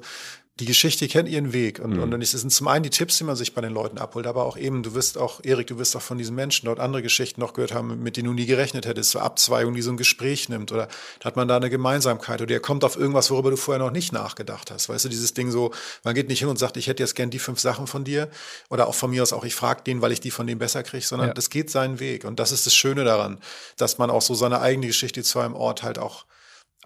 [0.58, 1.80] die Geschichte kennt ihren Weg.
[1.80, 2.14] Und, mhm.
[2.14, 4.46] und es sind zum einen die Tipps, die man sich bei den Leuten abholt, aber
[4.46, 7.42] auch eben, du wirst auch, Erik, du wirst auch von diesen Menschen dort andere Geschichten
[7.42, 10.48] noch gehört haben, mit denen du nie gerechnet hättest, so Abzweigungen, die so ein Gespräch
[10.48, 10.72] nimmt.
[10.72, 10.88] Oder
[11.22, 14.14] hat man da eine Gemeinsamkeit oder er kommt auf irgendwas, worüber du vorher noch nicht
[14.14, 14.88] nachgedacht hast.
[14.88, 15.72] Weißt du, dieses Ding so,
[16.04, 18.30] man geht nicht hin und sagt, ich hätte jetzt gern die fünf Sachen von dir.
[18.70, 20.82] Oder auch von mir aus auch, ich frage den, weil ich die von dem besser
[20.82, 21.34] kriege, sondern ja.
[21.34, 22.24] das geht seinen Weg.
[22.24, 23.40] Und das ist das Schöne daran,
[23.76, 26.26] dass man auch so seine eigene Geschichte zu einem Ort halt auch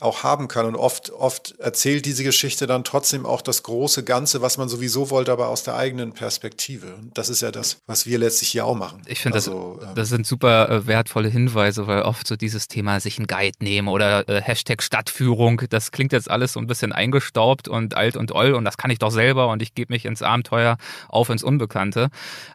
[0.01, 0.66] auch haben kann.
[0.66, 5.11] Und oft, oft erzählt diese Geschichte dann trotzdem auch das große Ganze, was man sowieso
[5.11, 6.94] wollte, aber aus der eigenen Perspektive.
[6.94, 9.03] Und das ist ja das, was wir letztlich hier auch machen.
[9.07, 12.68] Ich finde, also, das, ähm, das sind super äh, wertvolle Hinweise, weil oft so dieses
[12.68, 16.66] Thema sich einen Guide nehmen oder äh, Hashtag Stadtführung, das klingt jetzt alles so ein
[16.66, 19.92] bisschen eingestaubt und alt und oll und das kann ich doch selber und ich gebe
[19.92, 20.76] mich ins Abenteuer
[21.09, 22.09] auf ins Unbekannte.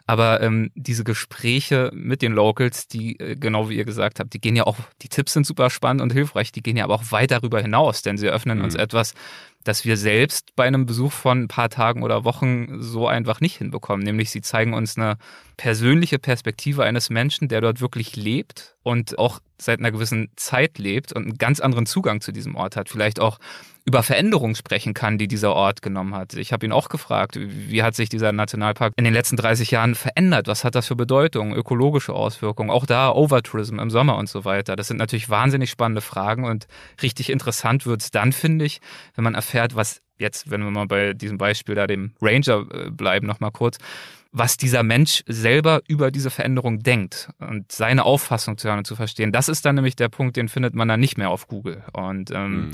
[0.06, 4.40] Aber ähm, diese Gespräche mit den Locals, die, äh, genau wie ihr gesagt habt, die
[4.40, 7.10] gehen ja auch, die Tipps sind super spannend und hilfreich, die gehen ja aber auch
[7.10, 8.64] weiter darüber hinaus, denn sie öffnen mhm.
[8.64, 9.14] uns etwas,
[9.64, 13.56] das wir selbst bei einem Besuch von ein paar Tagen oder Wochen so einfach nicht
[13.56, 14.04] hinbekommen.
[14.04, 15.18] Nämlich sie zeigen uns eine
[15.56, 21.12] persönliche Perspektive eines Menschen, der dort wirklich lebt und auch seit einer gewissen Zeit lebt
[21.12, 22.88] und einen ganz anderen Zugang zu diesem Ort hat.
[22.88, 23.38] Vielleicht auch
[23.86, 26.34] über Veränderungen sprechen kann, die dieser Ort genommen hat.
[26.34, 29.94] Ich habe ihn auch gefragt, wie hat sich dieser Nationalpark in den letzten 30 Jahren
[29.94, 30.48] verändert?
[30.48, 32.70] Was hat das für Bedeutung, ökologische Auswirkungen?
[32.70, 34.74] Auch da Overtourism im Sommer und so weiter.
[34.74, 36.66] Das sind natürlich wahnsinnig spannende Fragen und
[37.00, 38.80] richtig interessant wird es dann, finde ich,
[39.14, 42.90] wenn man erfährt, was jetzt, wenn wir mal bei diesem Beispiel da dem Ranger äh,
[42.90, 43.78] bleiben, nochmal kurz,
[44.32, 48.96] was dieser Mensch selber über diese Veränderung denkt und seine Auffassung zu hören und zu
[48.96, 49.32] verstehen.
[49.32, 51.84] Das ist dann nämlich der Punkt, den findet man dann nicht mehr auf Google.
[51.92, 52.70] Und ähm, mhm.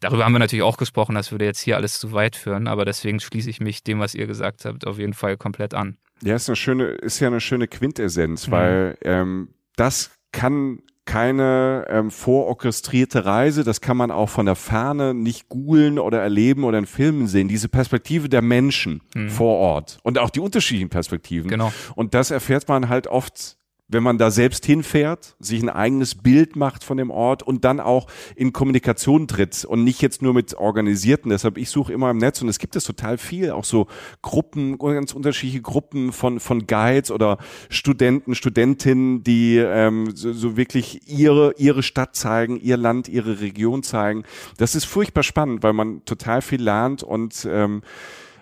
[0.00, 2.84] Darüber haben wir natürlich auch gesprochen, das würde jetzt hier alles zu weit führen, aber
[2.84, 5.96] deswegen schließe ich mich dem, was ihr gesagt habt, auf jeden Fall komplett an.
[6.22, 8.52] Ja, ist eine schöne, ist ja eine schöne Quintessenz, mhm.
[8.52, 15.14] weil ähm, das kann keine ähm, vororchestrierte Reise, das kann man auch von der Ferne
[15.14, 17.46] nicht googeln oder erleben oder in Filmen sehen.
[17.46, 19.30] Diese Perspektive der Menschen mhm.
[19.30, 21.48] vor Ort und auch die unterschiedlichen Perspektiven.
[21.48, 21.72] Genau.
[21.94, 23.55] Und das erfährt man halt oft
[23.88, 27.78] wenn man da selbst hinfährt, sich ein eigenes Bild macht von dem Ort und dann
[27.78, 31.30] auch in Kommunikation tritt und nicht jetzt nur mit Organisierten.
[31.30, 33.86] Deshalb, ich suche immer im Netz und es gibt es total viel, auch so
[34.22, 41.08] Gruppen, ganz unterschiedliche Gruppen von, von Guides oder Studenten, Studentinnen, die ähm, so, so wirklich
[41.08, 44.24] ihre, ihre Stadt zeigen, ihr Land, ihre Region zeigen.
[44.58, 47.82] Das ist furchtbar spannend, weil man total viel lernt und ähm,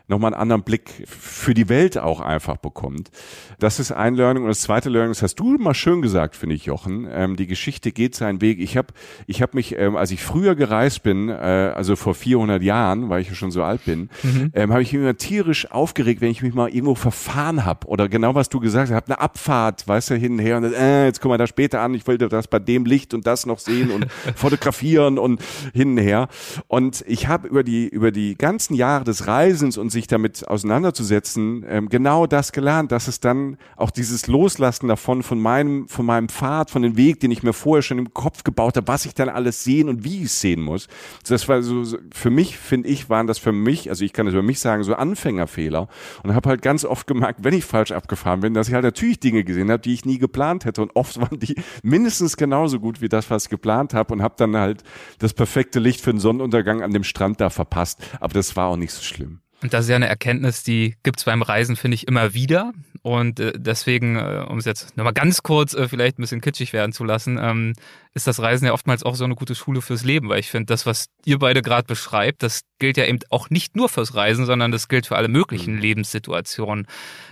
[0.06, 3.10] nochmal einen anderen Blick für die Welt auch einfach bekommt.
[3.58, 4.42] Das ist ein Learning.
[4.42, 7.08] Und das zweite Learning, das hast du mal schön gesagt, finde ich, Jochen.
[7.10, 8.60] Ähm, die Geschichte geht seinen Weg.
[8.60, 8.88] Ich habe
[9.26, 13.22] ich hab mich, ähm, als ich früher gereist bin, äh, also vor 400 Jahren, weil
[13.22, 14.50] ich ja schon so alt bin, mhm.
[14.54, 17.86] ähm, habe ich mich immer tierisch aufgeregt, wenn ich mich mal irgendwo verfahren habe.
[17.86, 20.58] Oder genau was du gesagt hast, habe eine Abfahrt, weißt du, hin und her.
[20.58, 23.26] Und äh, jetzt kommen wir da später an, ich wollte das bei dem Licht und
[23.26, 25.40] das noch sehen und fotografieren und
[25.72, 26.28] hin und her.
[26.68, 31.64] Und ich habe über die, über die ganzen Jahre des Reisens und sich damit auseinanderzusetzen,
[31.66, 36.28] ähm, genau das gelernt, dass es dann auch dieses Loslassen davon, von meinem, von meinem
[36.28, 39.14] Pfad, von dem Weg, den ich mir vorher schon im Kopf gebaut habe, was ich
[39.14, 40.88] dann alles sehen und wie ich es sehen muss.
[41.26, 44.34] Das war so, für mich, finde ich, waren das für mich, also ich kann es
[44.34, 45.88] über mich sagen, so Anfängerfehler.
[46.22, 49.20] Und habe halt ganz oft gemerkt, wenn ich falsch abgefahren bin, dass ich halt natürlich
[49.20, 50.82] Dinge gesehen habe, die ich nie geplant hätte.
[50.82, 54.34] Und oft waren die mindestens genauso gut wie das, was ich geplant habe und habe
[54.36, 54.82] dann halt
[55.18, 58.02] das perfekte Licht für den Sonnenuntergang an dem Strand da verpasst.
[58.20, 59.43] Aber das war auch nicht so schlimm.
[59.64, 62.74] Und das ist ja eine Erkenntnis, die gibt's beim Reisen, finde ich, immer wieder.
[63.00, 66.74] Und äh, deswegen, äh, um es jetzt nochmal ganz kurz äh, vielleicht ein bisschen kitschig
[66.74, 67.72] werden zu lassen, ähm,
[68.12, 70.66] ist das Reisen ja oftmals auch so eine gute Schule fürs Leben, weil ich finde,
[70.66, 74.44] das, was ihr beide gerade beschreibt, das gilt ja eben auch nicht nur fürs Reisen,
[74.44, 75.80] sondern das gilt für alle möglichen mhm.
[75.80, 76.86] Lebenssituationen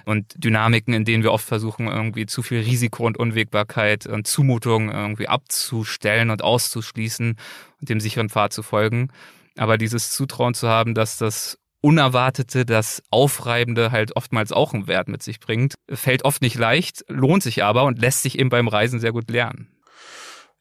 [0.07, 4.91] und Dynamiken, in denen wir oft versuchen, irgendwie zu viel Risiko und Unwägbarkeit und Zumutung
[4.91, 7.37] irgendwie abzustellen und auszuschließen
[7.79, 9.11] und dem sicheren Pfad zu folgen.
[9.59, 15.09] Aber dieses Zutrauen zu haben, dass das Unerwartete, das Aufreibende halt oftmals auch einen Wert
[15.09, 15.75] mit sich bringt.
[15.91, 19.29] Fällt oft nicht leicht, lohnt sich aber und lässt sich eben beim Reisen sehr gut
[19.31, 19.69] lernen.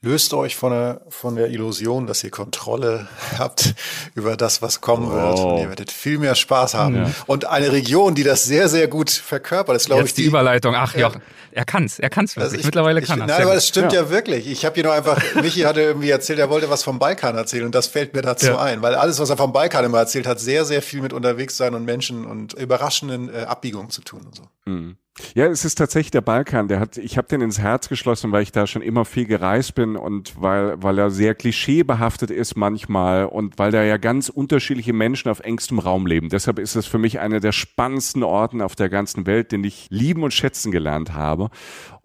[0.04, 3.76] Löst euch von der, von der Illusion, dass ihr Kontrolle habt
[4.16, 5.14] über das, was kommen oh.
[5.14, 5.40] wird.
[5.40, 6.96] Und ihr werdet viel mehr Spaß haben.
[6.96, 7.12] Ja.
[7.28, 10.74] Und eine Region, die das sehr, sehr gut verkörpert, ist, glaube ich, die, die Überleitung.
[10.76, 11.12] Ach ja,
[11.52, 12.46] er kann's, er kann's wirklich.
[12.46, 13.28] Also ich, Mittlerweile kann er.
[13.28, 14.48] Nein, aber das stimmt ja, ja wirklich.
[14.48, 17.66] Ich habe hier nur einfach, Michi hatte irgendwie erzählt, er wollte was vom Balkan erzählen
[17.66, 18.60] und das fällt mir dazu ja.
[18.60, 21.58] ein, weil alles, was er vom Balkan immer erzählt hat, sehr, sehr viel mit unterwegs
[21.58, 24.44] sein und Menschen und überraschenden äh, Abbiegungen zu tun und so.
[24.66, 24.98] Mhm.
[25.36, 26.68] Ja, es ist tatsächlich der Balkan.
[26.70, 29.76] Der hat, ich habe den ins Herz geschlossen, weil ich da schon immer viel gereist
[29.76, 34.94] bin und weil, weil er sehr klischeebehaftet ist manchmal und weil da ja ganz unterschiedliche
[34.94, 36.30] Menschen auf engstem Raum leben.
[36.30, 39.88] Deshalb ist es für mich einer der spannendsten Orten auf der ganzen Welt, den ich
[39.90, 41.50] lieben und schätzen gelernt habe.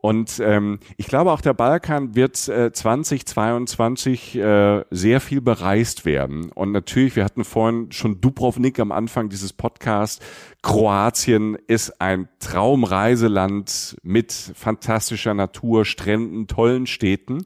[0.06, 6.52] Und ähm, ich glaube, auch der Balkan wird äh, 2022 äh, sehr viel bereist werden.
[6.52, 10.24] Und natürlich, wir hatten vorhin schon Dubrovnik am Anfang dieses Podcasts.
[10.62, 17.44] Kroatien ist ein Traumreiseland mit fantastischer Natur, Stränden, tollen Städten.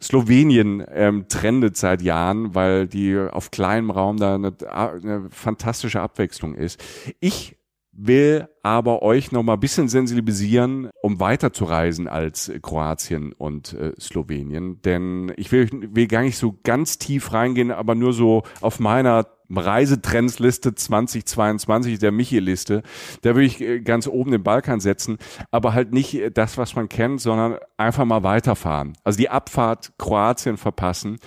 [0.00, 6.54] Slowenien ähm, trendet seit Jahren, weil die auf kleinem Raum da eine, eine fantastische Abwechslung
[6.54, 6.82] ist.
[7.20, 7.58] Ich
[7.96, 14.80] will aber euch noch mal ein bisschen sensibilisieren, um weiterzureisen als Kroatien und äh, Slowenien.
[14.82, 19.26] Denn ich will, will gar nicht so ganz tief reingehen, aber nur so auf meiner
[19.50, 22.82] Reisetrendsliste 2022, der Michi-Liste,
[23.22, 25.18] da würde ich äh, ganz oben den Balkan setzen,
[25.50, 28.94] aber halt nicht das, was man kennt, sondern einfach mal weiterfahren.
[29.04, 31.18] Also die Abfahrt Kroatien verpassen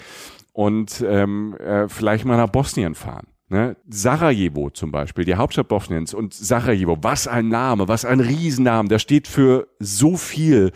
[0.53, 3.28] und ähm, äh, vielleicht mal nach Bosnien fahren.
[3.49, 3.77] Ne?
[3.89, 8.99] Sarajevo zum Beispiel, die Hauptstadt Bosniens und Sarajevo, was ein Name, was ein Riesennamen, der
[8.99, 10.71] steht für so viel,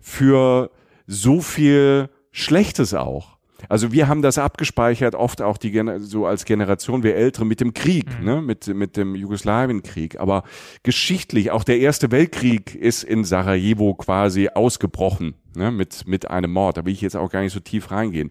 [0.00, 0.70] für
[1.06, 3.36] so viel Schlechtes auch.
[3.68, 7.74] Also wir haben das abgespeichert, oft auch die so als Generation, wir Ältere, mit dem
[7.74, 8.24] Krieg, mhm.
[8.24, 10.20] ne, mit, mit dem Jugoslawienkrieg.
[10.20, 10.42] Aber
[10.82, 16.76] geschichtlich, auch der Erste Weltkrieg ist in Sarajevo quasi ausgebrochen, ne, mit, mit einem Mord.
[16.76, 18.30] Da will ich jetzt auch gar nicht so tief reingehen.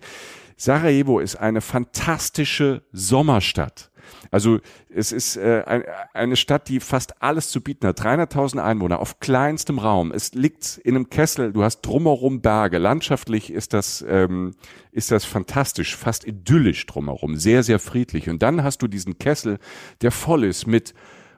[0.57, 3.91] Sarajevo ist eine fantastische Sommerstadt.
[4.31, 5.83] Also es ist äh, ein,
[6.13, 7.99] eine Stadt, die fast alles zu bieten hat.
[8.01, 10.11] 300.000 Einwohner auf kleinstem Raum.
[10.11, 11.53] Es liegt in einem Kessel.
[11.53, 12.77] Du hast drumherum Berge.
[12.77, 14.55] Landschaftlich ist das ähm,
[14.91, 18.29] ist das fantastisch, fast idyllisch drumherum, sehr sehr friedlich.
[18.29, 19.59] Und dann hast du diesen Kessel,
[20.01, 20.93] der voll ist mit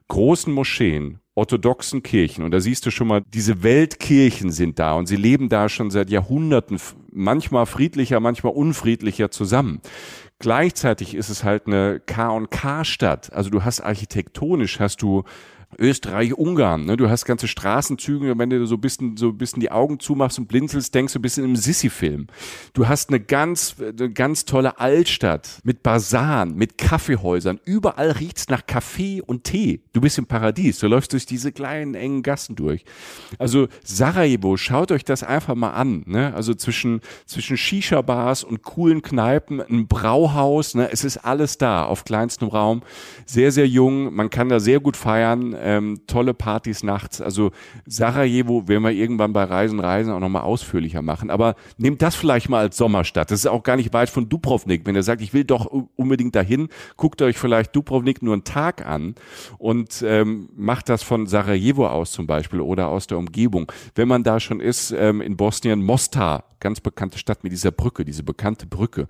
[0.08, 2.44] großen Moscheen, orthodoxen Kirchen.
[2.44, 5.92] Und da siehst du schon mal, diese Weltkirchen sind da und sie leben da schon
[5.92, 6.80] seit Jahrhunderten,
[7.12, 9.80] manchmal friedlicher, manchmal unfriedlicher zusammen.
[10.40, 13.34] Gleichzeitig ist es halt eine K&K-Stadt.
[13.34, 15.24] Also du hast architektonisch, hast du
[15.78, 16.86] Österreich, Ungarn.
[16.86, 16.98] Ne?
[16.98, 20.40] Du hast ganze Straßenzüge, wenn du so ein bisschen, so ein bisschen die Augen zumachst
[20.40, 22.28] und blinzelst, denkst du ein bisschen im Sissi-Film.
[22.74, 27.60] Du hast eine ganz, eine ganz tolle Altstadt mit Basaren, mit Kaffeehäusern.
[27.66, 29.82] Überall riecht's nach Kaffee und Tee.
[29.94, 30.80] Du bist im Paradies.
[30.80, 32.86] Du läufst durch diese kleinen, engen Gassen durch.
[33.38, 36.04] Also Sarajevo, schaut euch das einfach mal an.
[36.08, 36.34] Ne?
[36.34, 40.76] Also zwischen, zwischen Shisha-Bars und coolen Kneipen, ein Brauhaus.
[40.76, 40.90] Ne?
[40.92, 42.84] Es ist alles da auf kleinstem Raum.
[43.26, 44.16] Sehr, sehr jung.
[44.16, 47.20] Man kann da sehr gut feiern ähm, tolle Partys nachts.
[47.20, 47.52] Also
[47.86, 51.30] Sarajevo werden wir irgendwann bei Reisen, Reisen auch nochmal ausführlicher machen.
[51.30, 53.32] Aber nehmt das vielleicht mal als Sommerstadt.
[53.32, 54.86] Das ist auch gar nicht weit von Dubrovnik.
[54.86, 55.66] Wenn ihr sagt, ich will doch
[55.96, 59.16] unbedingt dahin, guckt euch vielleicht Dubrovnik nur einen Tag an
[59.58, 63.70] und ähm, macht das von Sarajevo aus zum Beispiel oder aus der Umgebung.
[63.94, 68.06] Wenn man da schon ist, ähm, in Bosnien, Mostar, ganz bekannte Stadt mit dieser Brücke,
[68.06, 69.08] diese bekannte Brücke.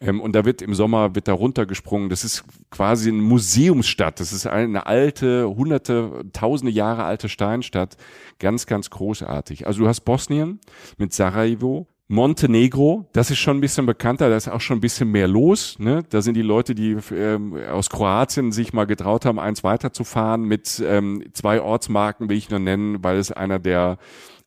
[0.00, 2.08] Ähm, und da wird im Sommer wird da runtergesprungen.
[2.08, 4.20] Das ist quasi eine Museumsstadt.
[4.20, 7.96] Das ist eine alte, hunderte, tausende Jahre alte Steinstadt.
[8.38, 9.66] Ganz, ganz großartig.
[9.66, 10.60] Also du hast Bosnien
[10.96, 15.12] mit Sarajevo, Montenegro, das ist schon ein bisschen bekannter, da ist auch schon ein bisschen
[15.12, 15.78] mehr los.
[15.78, 16.02] Ne?
[16.10, 20.82] Da sind die Leute, die ähm, aus Kroatien sich mal getraut haben, eins weiterzufahren mit
[20.84, 23.98] ähm, zwei Ortsmarken, will ich nur nennen, weil es einer der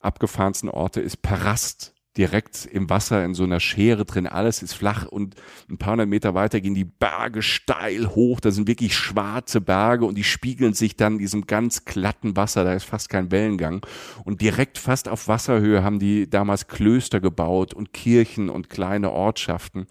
[0.01, 1.21] abgefahrensten Orte ist.
[1.21, 4.27] Parast direkt im Wasser in so einer Schere drin.
[4.27, 5.35] Alles ist flach und
[5.69, 8.39] ein paar hundert Meter weiter gehen die Berge steil hoch.
[8.39, 12.63] Da sind wirklich schwarze Berge und die spiegeln sich dann in diesem ganz glatten Wasser.
[12.63, 13.85] Da ist fast kein Wellengang.
[14.25, 19.87] Und direkt fast auf Wasserhöhe haben die damals Klöster gebaut und Kirchen und kleine Ortschaften.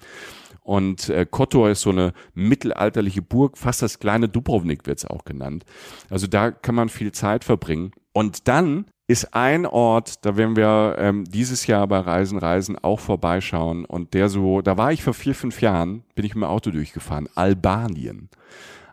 [0.63, 5.65] Und äh, Kotor ist so eine mittelalterliche Burg, fast das kleine Dubrovnik wird's auch genannt.
[6.09, 7.91] Also da kann man viel Zeit verbringen.
[8.13, 13.01] Und dann ist ein Ort, da werden wir ähm, dieses Jahr bei Reisen, Reisen auch
[13.01, 13.85] vorbeischauen.
[13.85, 16.71] Und der so, da war ich vor vier, fünf Jahren, bin ich mit dem Auto
[16.71, 17.29] durchgefahren.
[17.35, 18.29] Albanien.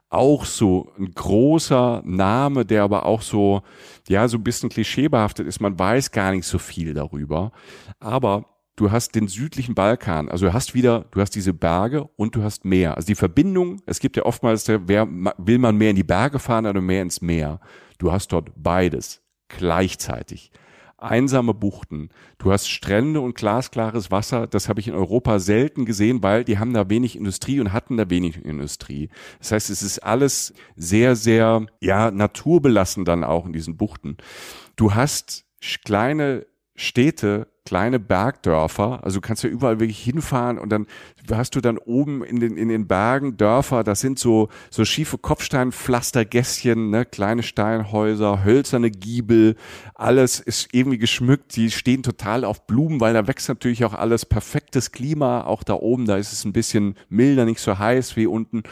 [0.09, 3.61] Auch so ein großer Name, der aber auch so,
[4.07, 5.61] ja, so ein bisschen klischeebehaftet ist.
[5.61, 7.51] Man weiß gar nicht so viel darüber.
[7.99, 8.45] Aber
[8.75, 12.41] du hast den südlichen Balkan, also du hast wieder, du hast diese Berge und du
[12.43, 12.95] hast Meer.
[12.95, 15.07] Also die Verbindung, es gibt ja oftmals, wer,
[15.37, 17.59] will man mehr in die Berge fahren oder mehr ins Meer?
[17.99, 20.51] Du hast dort beides gleichzeitig.
[20.97, 22.09] Einsame Buchten.
[22.37, 24.47] Du hast Strände und glasklares Wasser.
[24.47, 27.97] Das habe ich in Europa selten gesehen, weil die haben da wenig Industrie und hatten
[27.97, 29.09] da wenig Industrie.
[29.39, 34.17] Das heißt, es ist alles sehr, sehr, ja, naturbelassen dann auch in diesen Buchten.
[34.75, 35.45] Du hast
[35.85, 36.45] kleine
[36.75, 39.03] Städte, kleine Bergdörfer.
[39.03, 40.87] Also du kannst ja überall wirklich hinfahren und dann
[41.29, 45.19] hast du dann oben in den, in den Bergen Dörfer, das sind so, so schiefe
[45.19, 49.55] Kopfsteinpflastergässchen, ne, kleine Steinhäuser, hölzerne Giebel,
[49.93, 54.25] alles ist irgendwie geschmückt, die stehen total auf Blumen, weil da wächst natürlich auch alles
[54.25, 58.25] perfektes Klima, auch da oben, da ist es ein bisschen milder, nicht so heiß wie
[58.25, 58.63] unten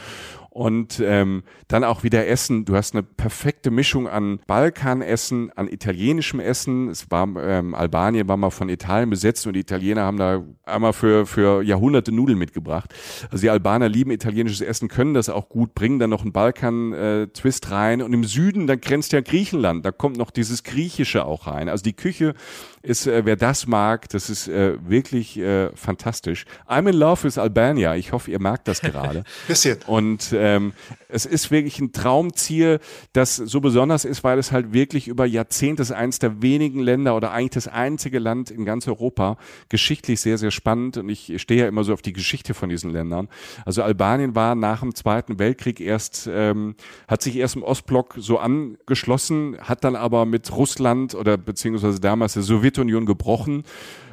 [0.58, 2.64] und ähm, dann auch wieder Essen.
[2.64, 6.88] Du hast eine perfekte Mischung an Balkanessen, an italienischem Essen.
[6.88, 10.92] Es war ähm, Albanien war mal von Italien besetzt und die Italiener haben da einmal
[10.92, 12.92] für für Jahrhunderte Nudeln mitgebracht.
[13.30, 17.66] Also die Albaner lieben italienisches Essen, können das auch gut, bringen dann noch einen Balkan-Twist
[17.66, 21.46] äh, rein und im Süden, da grenzt ja Griechenland, da kommt noch dieses Griechische auch
[21.46, 21.68] rein.
[21.68, 22.34] Also die Küche
[22.82, 26.44] ist, äh, wer das mag, das ist äh, wirklich äh, fantastisch.
[26.68, 27.94] I'm in love with Albania.
[27.96, 29.24] Ich hoffe, ihr merkt das gerade.
[29.48, 29.78] Bisschen.
[29.86, 30.72] Und ähm,
[31.08, 32.80] es ist wirklich ein Traumziel,
[33.12, 37.16] das so besonders ist, weil es halt wirklich über Jahrzehnte ist eines der wenigen Länder
[37.16, 39.36] oder eigentlich das einzige Land in ganz Europa.
[39.68, 42.90] Geschichtlich sehr, sehr spannend und ich stehe ja immer so auf die Geschichte von diesen
[42.90, 43.28] Ländern.
[43.64, 46.74] Also Albanien war nach dem Zweiten Weltkrieg erst, ähm,
[47.06, 52.34] hat sich erst im Ostblock so angeschlossen, hat dann aber mit Russland oder beziehungsweise damals
[52.34, 53.64] der Sowjetunion gebrochen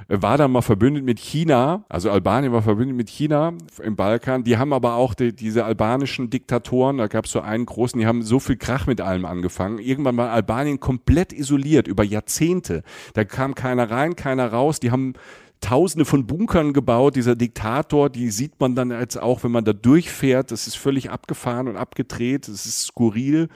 [0.08, 4.44] war dann mal verbündet mit China, also Albanien war verbündet mit China im Balkan.
[4.44, 8.06] Die haben aber auch die, diese albanischen Diktatoren, da gab es so einen großen, die
[8.06, 9.80] haben so viel Krach mit allem angefangen.
[9.80, 12.84] Irgendwann war Albanien komplett isoliert über Jahrzehnte.
[13.14, 14.80] Da kam keiner rein, keiner raus.
[14.80, 15.14] Die haben
[15.62, 17.16] Tausende von Bunkern gebaut.
[17.16, 20.52] Dieser Diktator, die sieht man dann jetzt auch, wenn man da durchfährt.
[20.52, 22.48] Das ist völlig abgefahren und abgedreht.
[22.48, 23.50] Das ist skurril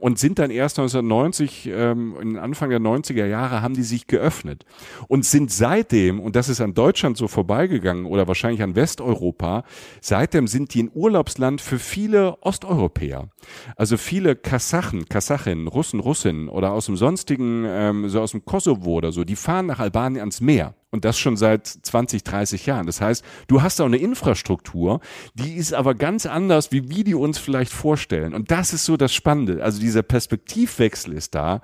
[0.00, 4.64] und sind dann erst 1990, ähm, in Anfang der 90er Jahre, haben die sich geöffnet
[5.08, 9.62] und sind seitdem, und das ist an Deutschland so vorbeigegangen oder wahrscheinlich an Westeuropa,
[10.00, 13.28] seitdem sind die ein Urlaubsland für viele Osteuropäer.
[13.76, 18.94] Also viele Kasachen, Kasachinnen, Russen, Russinnen oder aus dem sonstigen, ähm, so aus dem Kosovo
[18.94, 20.74] oder so, die fahren nach Albanien ans Meer.
[20.92, 22.86] Und das schon seit 20, 30 Jahren.
[22.86, 25.00] Das heißt, du hast auch eine Infrastruktur,
[25.34, 28.34] die ist aber ganz anders, wie wir die uns vielleicht vorstellen.
[28.34, 29.62] Und das ist so das Spannende.
[29.62, 31.62] Also dieser Perspektivwechsel ist da.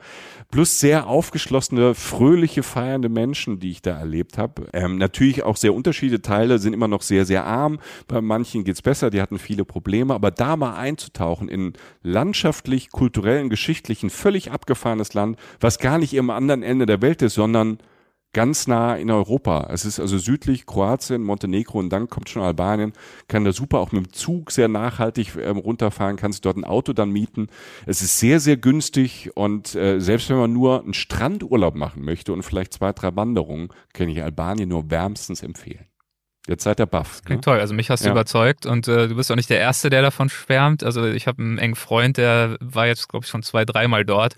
[0.53, 4.68] Plus sehr aufgeschlossene, fröhliche, feiernde Menschen, die ich da erlebt habe.
[4.72, 7.81] Ähm, natürlich auch sehr unterschiedliche Teile sind immer noch sehr, sehr arm.
[8.07, 10.14] Bei manchen geht's besser, die hatten viele Probleme.
[10.14, 11.72] Aber da mal einzutauchen in
[12.05, 17.35] landschaftlich, kulturellen, geschichtlichen, völlig abgefahrenes Land, was gar nicht im anderen Ende der Welt ist,
[17.35, 17.79] sondern
[18.37, 19.66] ganz nah in Europa.
[19.70, 22.93] Es ist also südlich Kroatien, Montenegro und dann kommt schon Albanien.
[23.28, 26.93] Kann da super auch mit dem Zug sehr nachhaltig ähm, runterfahren, sich dort ein Auto
[26.93, 27.47] dann mieten.
[27.87, 32.34] Es ist sehr, sehr günstig und äh, selbst wenn man nur einen Strandurlaub machen möchte
[32.34, 35.87] und vielleicht zwei, drei Wanderungen, kann ich Albanien nur wärmstens empfehlen.
[36.47, 37.22] Jetzt seid ihr baff.
[37.24, 37.44] Klingt ne?
[37.44, 37.61] toll.
[37.61, 38.12] Also mich hast du ja.
[38.12, 40.84] überzeugt und äh, du bist auch nicht der Erste, der davon schwärmt.
[40.84, 44.36] Also ich habe einen engen Freund, der war jetzt, glaube ich, schon zwei, dreimal dort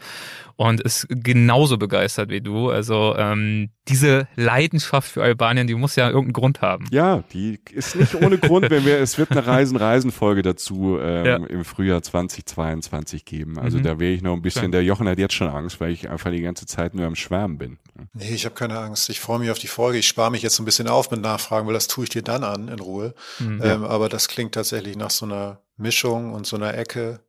[0.57, 2.71] und ist genauso begeistert wie du.
[2.71, 6.87] Also ähm, diese Leidenschaft für Albanien, die muss ja irgendeinen Grund haben.
[6.91, 11.37] Ja, die ist nicht ohne Grund, wenn wir, es wird eine Reisen-Reisen-Folge dazu ähm, ja.
[11.37, 13.59] im Frühjahr 2022 geben.
[13.59, 13.83] Also mhm.
[13.85, 14.73] da wäre ich noch ein bisschen, Klar.
[14.73, 17.59] der Jochen hat jetzt schon Angst, weil ich einfach die ganze Zeit nur am Schwärmen
[17.59, 17.79] bin.
[18.13, 19.09] Nee, ich habe keine Angst.
[19.09, 19.99] Ich freue mich auf die Folge.
[19.99, 22.45] Ich spare mich jetzt ein bisschen auf mit Nachfragen, weil das tue ich dir dann
[22.45, 23.15] an in Ruhe.
[23.39, 23.61] Mhm.
[23.63, 27.21] Ähm, aber das klingt tatsächlich nach so einer Mischung und so einer Ecke,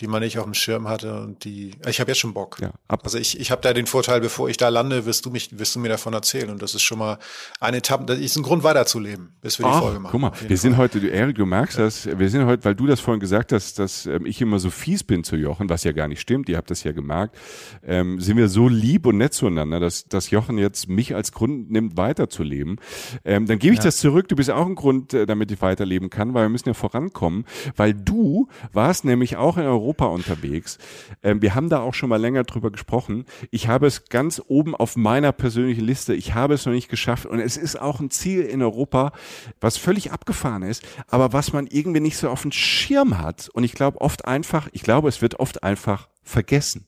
[0.00, 2.58] die man nicht auf dem Schirm hatte und die ich habe jetzt schon Bock.
[2.60, 3.00] Ja, ab.
[3.04, 5.74] Also ich, ich habe da den Vorteil, bevor ich da lande, wirst du mich wirst
[5.74, 7.18] du mir davon erzählen und das ist schon mal
[7.60, 10.12] eine Etappe, das ist ein Grund weiterzuleben, bis wir die Folge machen.
[10.12, 10.56] Guck mal, wir Fall.
[10.56, 11.84] sind heute du Erik, du merkst ja.
[11.84, 14.70] das, wir sind heute, weil du das vorhin gesagt hast, dass ähm, ich immer so
[14.70, 17.36] fies bin zu Jochen, was ja gar nicht stimmt, ihr habt das ja gemerkt,
[17.84, 21.70] ähm, sind wir so lieb und nett zueinander, dass dass Jochen jetzt mich als Grund
[21.70, 22.80] nimmt weiterzuleben.
[23.24, 23.84] Ähm, dann gebe ich ja.
[23.84, 26.68] das zurück, du bist auch ein Grund, äh, damit ich weiterleben kann, weil wir müssen
[26.68, 27.44] ja vorankommen,
[27.76, 30.78] weil du warst nämlich auch in Europa Europa unterwegs.
[31.22, 33.26] Ähm, wir haben da auch schon mal länger drüber gesprochen.
[33.50, 36.14] Ich habe es ganz oben auf meiner persönlichen Liste.
[36.14, 39.12] Ich habe es noch nicht geschafft und es ist auch ein Ziel in Europa,
[39.60, 43.48] was völlig abgefahren ist, aber was man irgendwie nicht so auf dem Schirm hat.
[43.50, 46.86] Und ich glaube oft einfach, ich glaube, es wird oft einfach vergessen.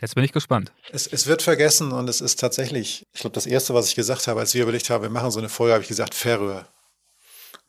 [0.00, 0.72] Jetzt bin ich gespannt.
[0.90, 4.26] Es, es, wird vergessen und es ist tatsächlich, ich glaube, das erste, was ich gesagt
[4.26, 6.66] habe, als wir überlegt haben, wir machen so eine Folge, habe ich gesagt, Färöer.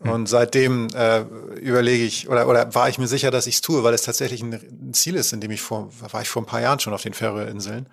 [0.02, 0.12] Hm.
[0.12, 1.22] Und seitdem äh,
[1.60, 4.42] überlege ich oder, oder war ich mir sicher, dass ich es tue, weil es tatsächlich
[4.42, 7.02] ein, Ziel ist, in dem ich vor, war ich vor ein paar Jahren schon auf
[7.02, 7.88] den Färöerinseln.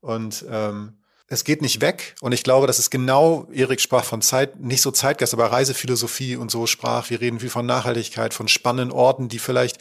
[0.00, 0.98] Und ähm,
[1.30, 2.14] es geht nicht weg.
[2.20, 6.36] Und ich glaube, das ist genau, Erik sprach von Zeit, nicht so Zeitgeist, aber Reisephilosophie
[6.36, 7.10] und so sprach.
[7.10, 9.78] Wir reden viel von Nachhaltigkeit, von spannenden Orten, die vielleicht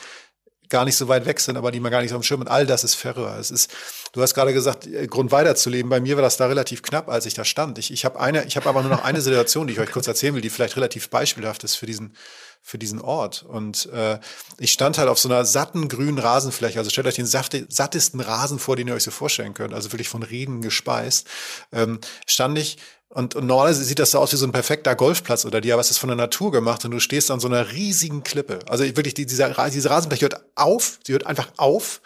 [0.69, 2.47] gar nicht so weit weg sind, aber die man gar nicht so am Schirm und
[2.47, 3.37] all das ist Färöer.
[3.39, 3.71] Es ist,
[4.13, 5.89] du hast gerade gesagt, äh, Grund weiterzuleben.
[5.89, 7.77] Bei mir war das da relativ knapp, als ich da stand.
[7.77, 10.07] Ich, ich habe eine, ich habe aber nur noch eine Situation, die ich euch kurz
[10.07, 12.13] erzählen will, die vielleicht relativ beispielhaft ist für diesen
[12.67, 13.43] für diesen Ort.
[13.43, 14.19] Und äh,
[14.57, 16.77] ich stand halt auf so einer satten grünen Rasenfläche.
[16.77, 19.73] Also stellt euch den sattesten Rasen vor, den ihr euch so vorstellen könnt.
[19.73, 21.27] Also wirklich von Regen gespeist.
[21.71, 22.77] Ähm, stand ich
[23.17, 25.81] und, und normalerweise sieht das so aus wie so ein perfekter Golfplatz oder die, aber
[25.81, 28.59] es ist von der Natur gemacht und du stehst an so einer riesigen Klippe.
[28.69, 31.99] Also wirklich, dieser, diese Rasenfläche hört auf, sie hört einfach auf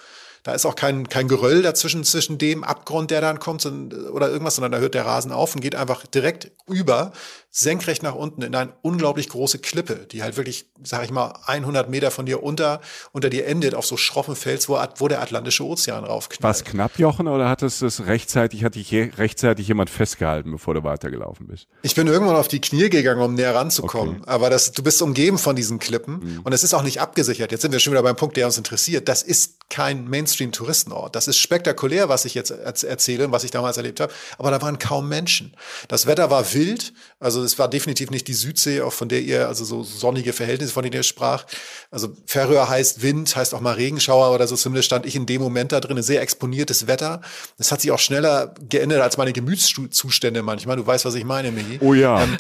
[0.44, 4.56] da ist auch kein, kein Geröll dazwischen, zwischen dem Abgrund, der dann kommt oder irgendwas,
[4.56, 7.12] sondern da hört der Rasen auf und geht einfach direkt über,
[7.52, 11.90] senkrecht nach unten in eine unglaublich große Klippe, die halt wirklich, sag ich mal, 100
[11.90, 12.82] Meter von dir unter,
[13.12, 16.44] unter dir endet auf so schroffen Fels, wo, wo der Atlantische Ozean raufknallt.
[16.44, 20.84] War es knapp, Jochen, oder hat es rechtzeitig, hat dich rechtzeitig jemand festgehalten, bevor du
[20.84, 21.68] weitergelaufen bist?
[21.84, 24.22] Ich bin irgendwann auf die Knie gegangen, um näher ranzukommen.
[24.22, 24.30] Okay.
[24.30, 26.42] Aber das, du bist umgeben von diesen Klippen mhm.
[26.44, 27.52] und es ist auch nicht abgesichert.
[27.52, 29.08] Jetzt sind wir schon wieder beim Punkt, der uns interessiert.
[29.08, 31.16] Das ist kein Mainstream Mainstream-Touristenort.
[31.16, 34.12] Das ist spektakulär, was ich jetzt erzähle und was ich damals erlebt habe.
[34.38, 35.54] Aber da waren kaum Menschen.
[35.88, 36.94] Das Wetter war wild.
[37.20, 40.74] Also es war definitiv nicht die Südsee, auch von der ihr, also so sonnige Verhältnisse,
[40.74, 41.46] von denen ihr sprach.
[41.90, 44.56] Also Färöer heißt Wind, heißt auch mal Regenschauer oder so.
[44.56, 45.98] Zumindest stand ich in dem Moment da drin.
[45.98, 47.22] Ein sehr exponiertes Wetter.
[47.58, 50.78] Es hat sich auch schneller geändert als meine Gemütszustände manchmal.
[50.78, 51.80] Du weißt, was ich meine, Michi.
[51.82, 52.24] Oh ja.
[52.24, 52.38] Ähm,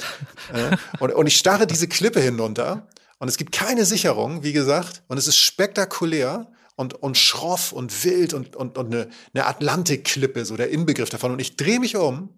[0.53, 2.87] äh, und, und ich starre diese Klippe hinunter.
[3.19, 8.03] Und es gibt keine Sicherung, wie gesagt, und es ist spektakulär und, und schroff und
[8.03, 11.31] wild und, und, und eine, eine Atlantikklippe, so der Inbegriff davon.
[11.31, 12.29] Und ich drehe mich um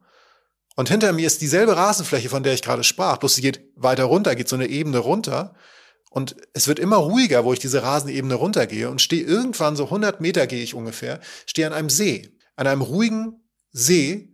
[0.75, 4.05] und hinter mir ist dieselbe Rasenfläche, von der ich gerade sprach, bloß sie geht weiter
[4.05, 5.53] runter, geht so eine Ebene runter.
[6.09, 8.89] Und es wird immer ruhiger, wo ich diese Rasenebene runtergehe.
[8.89, 12.81] Und stehe irgendwann, so 100 Meter gehe ich ungefähr, stehe an einem See, an einem
[12.81, 14.33] ruhigen See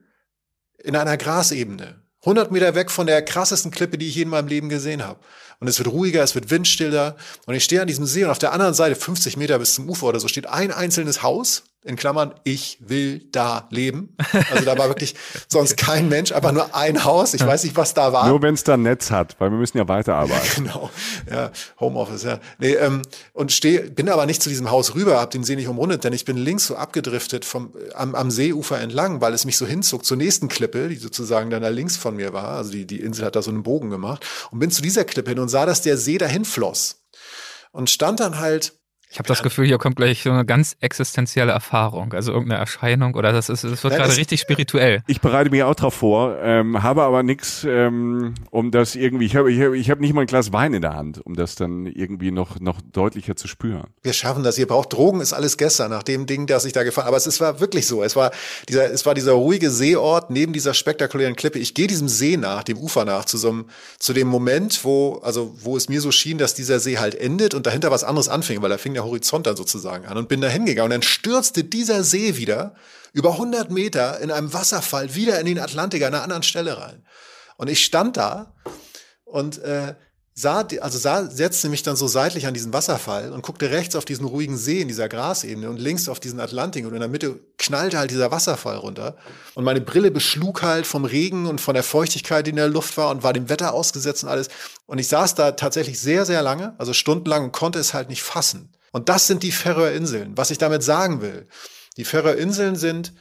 [0.78, 2.04] in einer Grasebene.
[2.22, 5.20] 100 Meter weg von der krassesten Klippe, die ich je in meinem Leben gesehen habe.
[5.60, 7.16] Und es wird ruhiger, es wird windstiller.
[7.46, 9.90] Und ich stehe an diesem See und auf der anderen Seite, 50 Meter bis zum
[9.90, 14.16] Ufer oder so, steht ein einzelnes Haus in Klammern, ich will da leben.
[14.52, 15.16] Also da war wirklich
[15.48, 17.34] sonst kein Mensch, einfach nur ein Haus.
[17.34, 18.28] Ich weiß nicht, was da war.
[18.28, 20.50] Nur wenn es da Netz hat, weil wir müssen ja weiterarbeiten.
[20.66, 20.90] genau,
[21.32, 22.40] ja, Homeoffice, ja.
[22.58, 23.02] Nee, ähm,
[23.32, 26.12] und steh, bin aber nicht zu diesem Haus rüber, hab den See nicht umrundet, denn
[26.12, 30.04] ich bin links so abgedriftet vom, am, am Seeufer entlang, weil es mich so hinzog
[30.04, 32.50] zur nächsten Klippe, die sozusagen dann da links von mir war.
[32.50, 35.32] Also die, die Insel hat da so einen Bogen gemacht und bin zu dieser Klippe
[35.32, 36.98] hin und sah, dass der See dahin floss.
[37.72, 38.79] Und stand dann halt
[39.12, 43.16] ich habe das Gefühl, hier kommt gleich so eine ganz existenzielle Erfahrung, also irgendeine Erscheinung
[43.16, 45.02] oder das ist, das wird ja, gerade richtig spirituell.
[45.08, 49.26] Ich bereite mich auch drauf vor, ähm, habe aber nichts, ähm, um das irgendwie.
[49.26, 51.34] Ich habe ich hab, ich hab nicht mal ein Glas Wein in der Hand, um
[51.34, 53.88] das dann irgendwie noch noch deutlicher zu spüren.
[54.04, 54.60] Wir schaffen das.
[54.60, 57.08] Ihr braucht Drogen, ist alles gestern nach dem Ding, das ich da gefahren.
[57.08, 58.04] Aber es, es war wirklich so.
[58.04, 58.30] Es war
[58.68, 61.58] dieser, es war dieser ruhige Seeort neben dieser spektakulären Klippe.
[61.58, 63.66] Ich gehe diesem See nach, dem Ufer nach, zu so einem,
[63.98, 67.56] zu dem Moment, wo also wo es mir so schien, dass dieser See halt endet
[67.56, 70.42] und dahinter was anderes anfing, weil da fing der Horizont dann sozusagen an und bin
[70.42, 70.92] da hingegangen.
[70.92, 72.76] Und dann stürzte dieser See wieder
[73.14, 77.06] über 100 Meter in einem Wasserfall wieder in den Atlantik an einer anderen Stelle rein.
[77.58, 78.54] Und ich stand da
[79.26, 79.96] und äh,
[80.40, 84.06] sah, also sah, setzte mich dann so seitlich an diesen Wasserfall und guckte rechts auf
[84.06, 87.40] diesen ruhigen See in dieser Grasebene und links auf diesen Atlantik und in der Mitte
[87.58, 89.18] knallte halt dieser Wasserfall runter
[89.56, 92.96] und meine Brille beschlug halt vom Regen und von der Feuchtigkeit, die in der Luft
[92.98, 94.48] war und war dem Wetter ausgesetzt und alles.
[94.86, 98.24] Und ich saß da tatsächlich sehr, sehr lange, also stundenlang und konnte es halt nicht
[98.24, 98.72] fassen.
[98.92, 100.38] Und das sind die Färöerinseln.
[100.38, 101.48] Was ich damit sagen will,
[101.98, 103.14] die Färöerinseln sind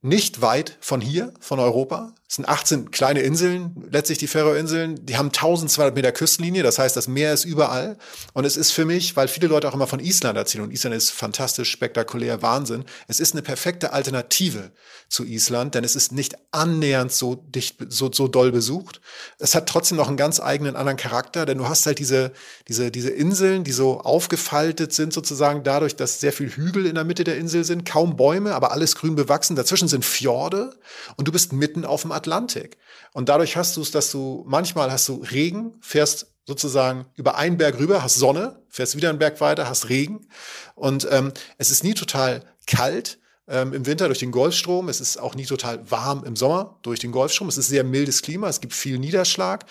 [0.00, 2.14] nicht weit von hier, von Europa.
[2.26, 5.04] Es sind 18 kleine Inseln, letztlich die Färöerinseln.
[5.04, 7.98] Die haben 1200 Meter Küstenlinie, das heißt, das Meer ist überall.
[8.32, 10.96] Und es ist für mich, weil viele Leute auch immer von Island erzählen, und Island
[10.96, 12.86] ist fantastisch, spektakulär, Wahnsinn.
[13.08, 14.72] Es ist eine perfekte Alternative
[15.10, 19.02] zu Island, denn es ist nicht annähernd so dicht, so, so doll besucht.
[19.38, 22.32] Es hat trotzdem noch einen ganz eigenen anderen Charakter, denn du hast halt diese,
[22.68, 27.04] diese, diese Inseln, die so aufgefaltet sind sozusagen dadurch, dass sehr viel Hügel in der
[27.04, 29.56] Mitte der Insel sind, kaum Bäume, aber alles grün bewachsen.
[29.56, 30.74] Dazwischen sind Fjorde
[31.16, 32.76] und du bist mitten auf dem Atlantik.
[33.12, 37.56] Und dadurch hast du es, dass du manchmal hast du Regen, fährst sozusagen über einen
[37.56, 40.26] Berg rüber, hast Sonne, fährst wieder einen Berg weiter, hast Regen.
[40.74, 44.88] Und ähm, es ist nie total kalt ähm, im Winter durch den Golfstrom.
[44.88, 47.48] Es ist auch nie total warm im Sommer durch den Golfstrom.
[47.48, 49.64] Es ist sehr mildes Klima, es gibt viel Niederschlag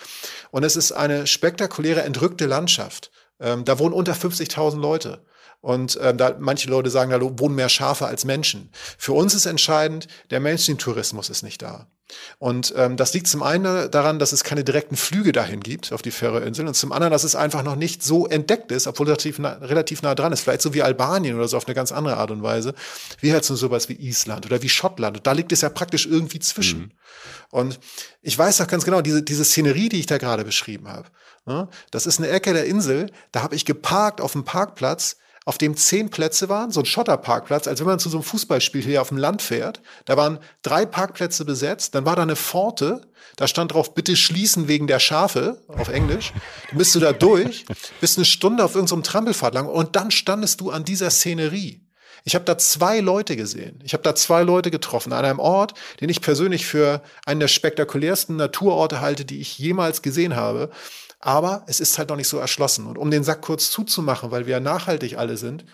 [0.50, 3.10] und es ist eine spektakuläre, entrückte Landschaft.
[3.40, 5.24] Ähm, da wohnen unter 50.000 Leute.
[5.60, 8.70] Und ähm, da, manche Leute sagen, da wohnen mehr Schafe als Menschen.
[8.98, 11.86] Für uns ist entscheidend, der Mainstream-Tourismus ist nicht da.
[12.38, 16.02] Und ähm, das liegt zum einen daran, dass es keine direkten Flüge dahin gibt, auf
[16.02, 19.38] die Färöerinseln, und zum anderen, dass es einfach noch nicht so entdeckt ist, obwohl relativ
[19.38, 20.40] nah, relativ nah dran ist.
[20.40, 22.74] Vielleicht so wie Albanien oder so auf eine ganz andere Art und Weise,
[23.20, 25.18] wie halt so sowas wie Island oder wie Schottland.
[25.18, 26.80] Und da liegt es ja praktisch irgendwie zwischen.
[26.80, 26.90] Mhm.
[27.50, 27.80] Und
[28.22, 31.08] ich weiß auch ganz genau, diese, diese Szenerie, die ich da gerade beschrieben habe,
[31.46, 35.58] ne, das ist eine Ecke der Insel, da habe ich geparkt auf dem Parkplatz, auf
[35.58, 39.02] dem zehn Plätze waren, so ein Schotterparkplatz, als wenn man zu so einem Fußballspiel hier
[39.02, 39.82] auf dem Land fährt.
[40.06, 43.02] Da waren drei Parkplätze besetzt, dann war da eine Pforte,
[43.36, 46.32] da stand drauf, bitte schließen wegen der Schafe, auf Englisch.
[46.68, 47.66] Dann bist du da durch,
[48.00, 51.84] bist eine Stunde auf irgendeinem Trampelfahrt lang und dann standest du an dieser Szenerie.
[52.26, 53.80] Ich habe da zwei Leute gesehen.
[53.84, 57.48] Ich habe da zwei Leute getroffen an einem Ort, den ich persönlich für einen der
[57.48, 60.70] spektakulärsten Naturorte halte, die ich jemals gesehen habe.
[61.24, 62.86] Aber es ist halt noch nicht so erschlossen.
[62.86, 65.64] Und um den Sack kurz zuzumachen, weil wir ja nachhaltig alle sind,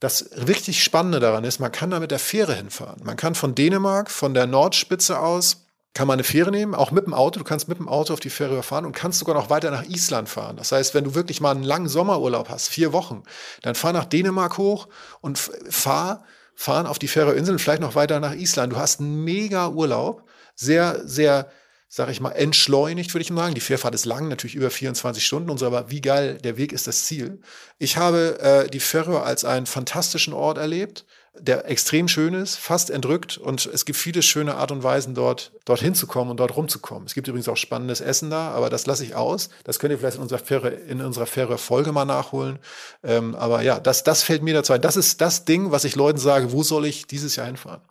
[0.00, 3.00] das richtig Spannende daran ist, man kann da mit der Fähre hinfahren.
[3.04, 7.06] Man kann von Dänemark, von der Nordspitze aus, kann man eine Fähre nehmen, auch mit
[7.06, 7.38] dem Auto.
[7.38, 9.84] Du kannst mit dem Auto auf die Fähre fahren und kannst sogar noch weiter nach
[9.84, 10.56] Island fahren.
[10.56, 13.22] Das heißt, wenn du wirklich mal einen langen Sommerurlaub hast, vier Wochen,
[13.62, 14.88] dann fahr nach Dänemark hoch
[15.20, 16.24] und fahr,
[16.56, 18.72] fahren auf die Färöerinseln, vielleicht noch weiter nach Island.
[18.72, 20.24] Du hast einen mega Urlaub,
[20.56, 21.48] sehr, sehr
[21.94, 23.54] sag ich mal, entschleunigt, würde ich mal sagen.
[23.54, 26.72] Die Fährfahrt ist lang, natürlich über 24 Stunden und so, aber wie geil, der Weg
[26.72, 27.40] ist das Ziel.
[27.78, 31.04] Ich habe äh, die Färöer als einen fantastischen Ort erlebt,
[31.38, 35.52] der extrem schön ist, fast entrückt und es gibt viele schöne Art und Weisen dort,
[35.64, 37.06] dort hinzukommen und dort rumzukommen.
[37.06, 39.48] Es gibt übrigens auch spannendes Essen da, aber das lasse ich aus.
[39.62, 42.58] Das könnt ihr vielleicht in unserer Fähre, in unserer Fähre Folge mal nachholen.
[43.04, 44.80] Ähm, aber ja, das, das fällt mir dazu ein.
[44.80, 47.82] Das ist das Ding, was ich Leuten sage, wo soll ich dieses Jahr hinfahren?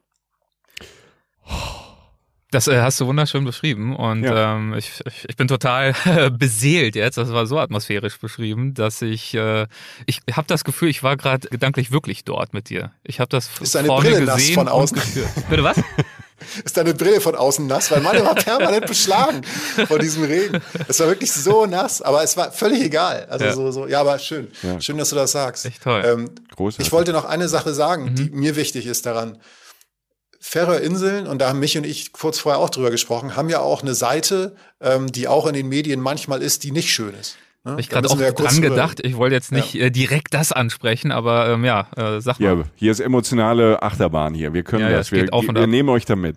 [2.53, 4.55] Das äh, hast du wunderschön beschrieben und ja.
[4.55, 5.95] ähm, ich, ich, ich bin total
[6.38, 7.17] beseelt jetzt.
[7.17, 9.65] Das war so atmosphärisch beschrieben, dass ich äh,
[10.05, 12.91] ich habe das Gefühl, ich war gerade gedanklich wirklich dort mit dir.
[13.03, 15.01] Ich habe das ist deine vorne Brille gesehen von außen.
[15.49, 15.77] Bitte was?
[16.63, 19.41] ist deine Brille von außen nass, weil meine war permanent beschlagen
[19.88, 20.61] von diesem Regen.
[20.88, 23.25] Es war wirklich so nass, aber es war völlig egal.
[23.30, 23.53] Also ja.
[23.53, 24.49] so, so, ja, aber schön.
[24.61, 24.80] Ja.
[24.80, 25.65] Schön, dass du das sagst.
[25.65, 26.03] Echt toll.
[26.05, 26.30] Ähm,
[26.77, 28.15] ich wollte noch eine Sache sagen, mhm.
[28.15, 29.39] die mir wichtig ist daran.
[30.45, 33.82] Färöerinseln, und da haben mich und ich kurz vorher auch drüber gesprochen, haben ja auch
[33.82, 37.38] eine Seite, ähm, die auch in den Medien manchmal ist, die nicht schön ist.
[37.64, 37.72] Ne?
[37.72, 38.99] Habe ich gerade auch ja dran gedacht.
[39.06, 39.86] Ich wollte jetzt nicht ja.
[39.86, 42.57] äh, direkt das ansprechen, aber ähm, ja, äh, sag mal.
[42.57, 44.53] Ja, hier ist emotionale Achterbahn hier.
[44.53, 45.14] Wir können ja, das.
[45.14, 46.36] Wir, wir nehmen euch damit.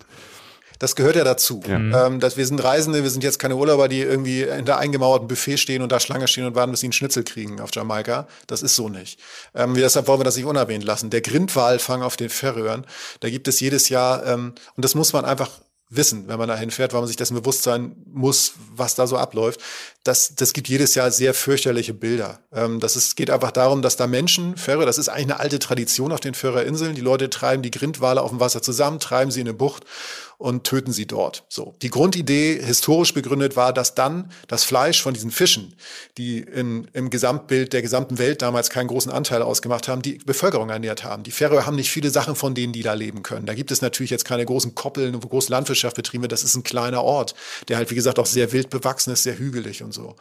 [0.78, 1.62] Das gehört ja dazu.
[1.66, 2.06] Ja.
[2.06, 5.28] Ähm, dass wir sind Reisende, wir sind jetzt keine Urlauber, die irgendwie in der eingemauerten
[5.28, 8.26] Buffet stehen und da Schlange stehen und warten, bis sie einen Schnitzel kriegen auf Jamaika.
[8.46, 9.18] Das ist so nicht.
[9.54, 11.10] Ähm, deshalb wollen wir das nicht unerwähnt lassen.
[11.10, 12.86] Der Grindwalfang auf den Färöern,
[13.20, 15.50] da gibt es jedes Jahr, ähm, und das muss man einfach
[15.88, 19.16] wissen, wenn man dahin fährt, weil man sich dessen bewusst sein muss, was da so
[19.16, 19.60] abläuft.
[20.02, 22.40] Das, das gibt jedes Jahr sehr fürchterliche Bilder.
[22.52, 25.58] Ähm, das ist, geht einfach darum, dass da Menschen, Fähre, das ist eigentlich eine alte
[25.58, 29.40] Tradition auf den Färöerinseln, die Leute treiben die Grindwale auf dem Wasser zusammen, treiben sie
[29.40, 29.84] in eine Bucht
[30.38, 31.44] und töten sie dort.
[31.48, 31.74] So.
[31.82, 35.74] Die Grundidee, historisch begründet, war, dass dann das Fleisch von diesen Fischen,
[36.18, 40.68] die in, im Gesamtbild der gesamten Welt damals keinen großen Anteil ausgemacht haben, die Bevölkerung
[40.70, 41.22] ernährt haben.
[41.22, 43.46] Die Färöer haben nicht viele Sachen von denen, die da leben können.
[43.46, 46.32] Da gibt es natürlich jetzt keine großen Koppeln, wo große Landwirtschaft betrieben wird.
[46.32, 47.34] Das ist ein kleiner Ort,
[47.68, 50.16] der halt, wie gesagt, auch sehr wild bewachsen ist, sehr hügelig und so.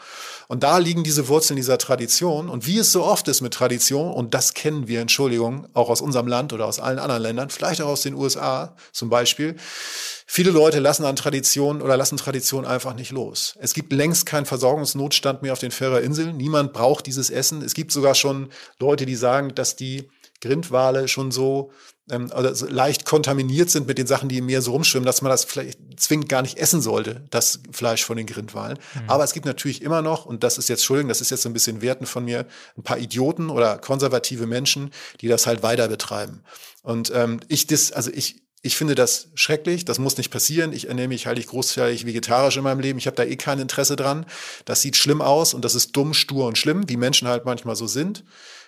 [0.48, 2.50] Und da liegen diese Wurzeln dieser Tradition.
[2.50, 6.02] Und wie es so oft ist mit Tradition, und das kennen wir, Entschuldigung, auch aus
[6.02, 9.56] unserem Land oder aus allen anderen Ländern, vielleicht auch aus den USA zum Beispiel,
[10.26, 13.56] Viele Leute lassen an Traditionen oder lassen Traditionen einfach nicht los.
[13.60, 16.38] Es gibt längst keinen Versorgungsnotstand mehr auf den Färöerinseln.
[16.38, 17.62] Niemand braucht dieses Essen.
[17.62, 18.50] Es gibt sogar schon
[18.80, 20.10] Leute, die sagen, dass die
[20.42, 21.72] Grindwale schon so
[22.10, 25.32] ähm, also leicht kontaminiert sind mit den Sachen, die im Meer so rumschwimmen, dass man
[25.32, 28.78] das vielleicht zwingend gar nicht essen sollte, das Fleisch von den Grindwalen.
[28.94, 29.10] Mhm.
[29.10, 31.50] Aber es gibt natürlich immer noch, und das ist jetzt, Entschuldigung, das ist jetzt so
[31.50, 32.46] ein bisschen Werten von mir,
[32.78, 34.92] ein paar Idioten oder konservative Menschen,
[35.22, 36.44] die das halt weiter betreiben.
[36.84, 40.74] Und ähm, ich das, also ich, ich finde das schrecklich, das muss nicht passieren.
[40.74, 42.98] Ich ernähre mich halt großteilig vegetarisch in meinem Leben.
[42.98, 44.26] Ich habe da eh kein Interesse dran.
[44.66, 47.76] Das sieht schlimm aus und das ist dumm, stur und schlimm, wie Menschen halt manchmal
[47.76, 48.24] so sind.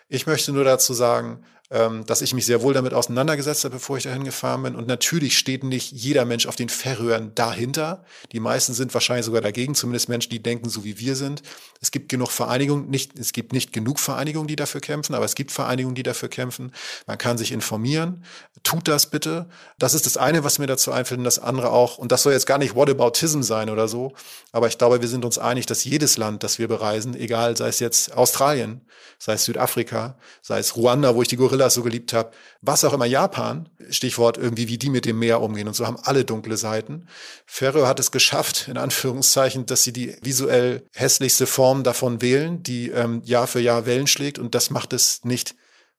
[0.07, 4.03] Ich möchte nur dazu sagen, dass ich mich sehr wohl damit auseinandergesetzt habe, bevor ich
[4.03, 4.75] dahin gefahren bin.
[4.75, 8.05] Und natürlich steht nicht jeder Mensch auf den Färöern dahinter.
[8.31, 11.41] Die meisten sind wahrscheinlich sogar dagegen, zumindest Menschen, die denken, so wie wir sind.
[11.81, 15.35] Es gibt genug Vereinigungen, nicht, es gibt nicht genug Vereinigungen, die dafür kämpfen, aber es
[15.35, 16.71] gibt Vereinigungen, die dafür kämpfen.
[17.05, 18.23] Man kann sich informieren.
[18.63, 19.49] Tut das bitte.
[19.77, 21.97] Das ist das eine, was mir dazu einfällt, und das andere auch.
[21.97, 24.13] Und das soll jetzt gar nicht Whataboutism sein oder so.
[24.53, 27.67] Aber ich glaube, wir sind uns einig, dass jedes Land, das wir bereisen, egal, sei
[27.67, 28.81] es jetzt Australien,
[29.19, 32.31] sei es Südafrika, sei es Ruanda, wo ich die Gorilla Gorillas so geliebt habe,
[32.61, 35.97] was auch immer Japan, Stichwort irgendwie, wie die mit dem Meer umgehen und so haben
[36.03, 37.07] alle dunkle Seiten.
[37.47, 42.89] Ferro hat es geschafft, in Anführungszeichen, dass sie die visuell hässlichste Form davon wählen, die
[42.89, 45.55] ähm, Jahr für Jahr Wellen schlägt und das macht es nicht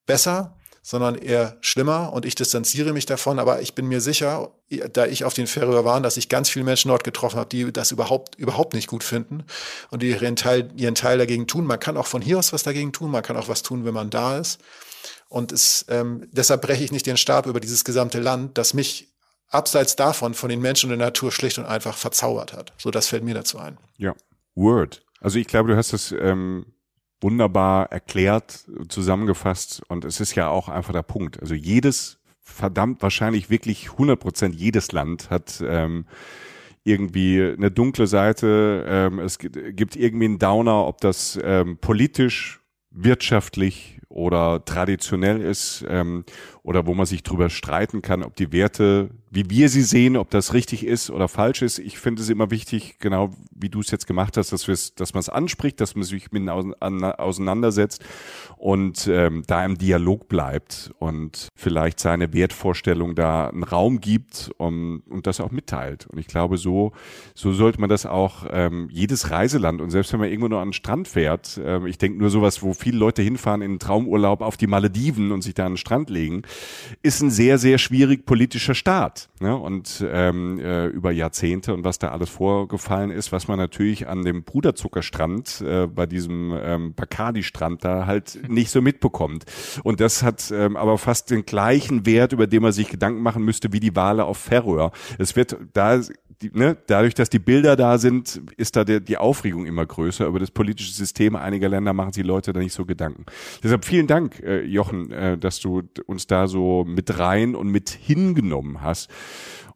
[0.07, 4.53] besser, sondern eher schlimmer und ich distanziere mich davon, aber ich bin mir sicher,
[4.93, 7.73] da ich auf den Färöer war, dass ich ganz viele Menschen dort getroffen habe, die
[7.73, 9.45] das überhaupt, überhaupt nicht gut finden
[9.91, 11.67] und die ihren Teil, ihren Teil dagegen tun.
[11.67, 13.93] Man kann auch von hier aus was dagegen tun, man kann auch was tun, wenn
[13.93, 14.61] man da ist.
[15.29, 19.09] Und es, ähm, deshalb breche ich nicht den Stab über dieses gesamte Land, das mich
[19.49, 22.73] abseits davon von den Menschen und der Natur schlicht und einfach verzaubert hat.
[22.79, 23.79] So, das fällt mir dazu ein.
[23.97, 24.15] Ja,
[24.55, 25.05] Word.
[25.21, 26.67] Also ich glaube, du hast das ähm,
[27.21, 31.41] wunderbar erklärt, zusammengefasst und es ist ja auch einfach der Punkt.
[31.41, 36.07] Also jedes, verdammt wahrscheinlich wirklich 100 Prozent jedes Land hat ähm,
[36.85, 42.61] irgendwie eine dunkle Seite, ähm, es gibt irgendwie einen Downer, ob das ähm, politisch,
[42.91, 46.25] wirtschaftlich oder traditionell ist ähm,
[46.69, 50.31] oder wo man sich drüber streiten kann, ob die Werte wie wir sie sehen, ob
[50.31, 51.79] das richtig ist oder falsch ist.
[51.79, 55.21] Ich finde es immer wichtig, genau wie du es jetzt gemacht hast, dass, dass man
[55.21, 58.05] es anspricht, dass man sich mit auseinandersetzt
[58.57, 65.03] und ähm, da im Dialog bleibt und vielleicht seine Wertvorstellung da einen Raum gibt um,
[65.09, 66.07] und das auch mitteilt.
[66.07, 66.93] Und ich glaube, so,
[67.35, 70.69] so sollte man das auch ähm, jedes Reiseland und selbst wenn man irgendwo nur an
[70.69, 74.57] den Strand fährt, ähm, ich denke nur sowas, wo viele Leute hinfahren in Traumurlaub auf
[74.57, 76.43] die Malediven und sich da an den Strand legen,
[77.03, 79.57] ist ein sehr, sehr schwierig politischer Staat ne?
[79.57, 84.25] und ähm, äh, über Jahrzehnte und was da alles vorgefallen ist, was man natürlich an
[84.25, 89.45] dem Bruderzuckerstrand äh, bei diesem ähm, Bacardi-Strand da halt nicht so mitbekommt.
[89.83, 93.45] Und das hat ähm, aber fast den gleichen Wert, über den man sich Gedanken machen
[93.45, 94.93] müsste, wie die Wale auf Färöer.
[95.19, 96.01] Es wird da
[96.43, 100.27] die, ne, dadurch, dass die Bilder da sind, ist da der, die Aufregung immer größer.
[100.27, 103.25] Über das politische System einiger Länder machen sich Leute da nicht so Gedanken.
[103.63, 107.91] Deshalb vielen Dank, äh, Jochen, äh, dass du uns da so mit rein und mit
[107.91, 109.11] hingenommen hast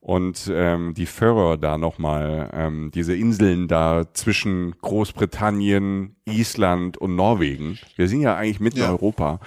[0.02, 7.78] und ähm, die Färöer da nochmal, ähm, diese Inseln da zwischen Großbritannien, Island und Norwegen.
[7.94, 9.39] Wir sind ja eigentlich mitten in Europa.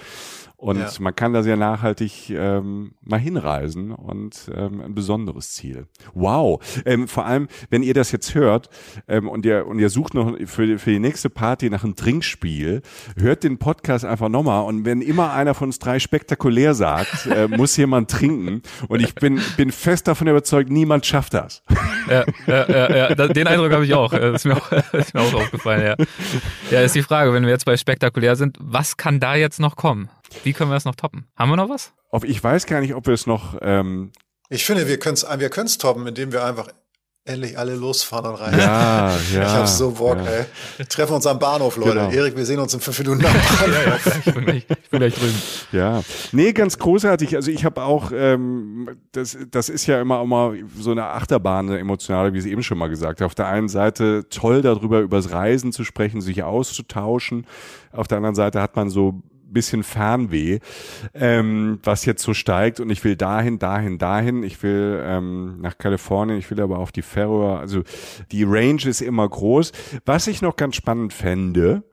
[0.56, 0.88] Und ja.
[1.00, 5.86] man kann da sehr nachhaltig ähm, mal hinreisen und ähm, ein besonderes Ziel.
[6.14, 6.60] Wow.
[6.86, 8.70] Ähm, vor allem, wenn ihr das jetzt hört
[9.06, 12.80] ähm, und ihr und ihr sucht noch für, für die nächste Party nach einem Trinkspiel,
[13.18, 17.48] hört den Podcast einfach nochmal und wenn immer einer von uns drei spektakulär sagt, äh,
[17.56, 18.62] muss jemand trinken.
[18.88, 21.62] Und ich bin, bin fest davon überzeugt, niemand schafft das.
[22.08, 23.14] Ja, ja, ja, ja.
[23.14, 24.12] den Eindruck habe ich auch.
[24.12, 26.06] Das ist mir auch, ist mir auch aufgefallen, ja.
[26.70, 29.76] Ja, ist die Frage, wenn wir jetzt bei spektakulär sind, was kann da jetzt noch
[29.76, 30.08] kommen?
[30.42, 31.26] Wie können wir das noch toppen?
[31.36, 31.92] Haben wir noch was?
[32.24, 33.56] Ich weiß gar nicht, ob wir es noch.
[33.60, 34.12] Ähm
[34.48, 36.68] ich finde, wir können es wir können's toppen, indem wir einfach
[37.26, 38.58] endlich alle losfahren und rein.
[38.58, 39.16] Ja, ja.
[39.32, 40.24] Ich hab so Bock, ja.
[40.24, 40.44] ey.
[40.76, 41.94] Wir treffen uns am Bahnhof, Leute.
[41.94, 42.10] Genau.
[42.10, 43.60] Erik, wir sehen uns in fünf Minuten am Bahnhof.
[43.66, 45.42] ja, ja, ich, bin gleich, ich bin gleich drüben.
[45.72, 46.02] Ja.
[46.32, 47.34] Nee, ganz großartig.
[47.34, 51.78] Also ich habe auch, ähm, das, das ist ja immer, immer so eine Achterbahn, eine
[51.80, 53.26] emotionale, wie ich es eben schon mal gesagt habe.
[53.26, 57.46] Auf der einen Seite toll darüber, übers Reisen zu sprechen, sich auszutauschen.
[57.92, 59.22] Auf der anderen Seite hat man so
[59.56, 60.58] bisschen Fernweh,
[61.14, 64.42] ähm, was jetzt so steigt und ich will dahin, dahin, dahin.
[64.42, 67.58] Ich will ähm, nach Kalifornien, ich will aber auf die Färöer.
[67.58, 67.82] Also
[68.32, 69.72] die Range ist immer groß.
[70.04, 71.84] Was ich noch ganz spannend fände,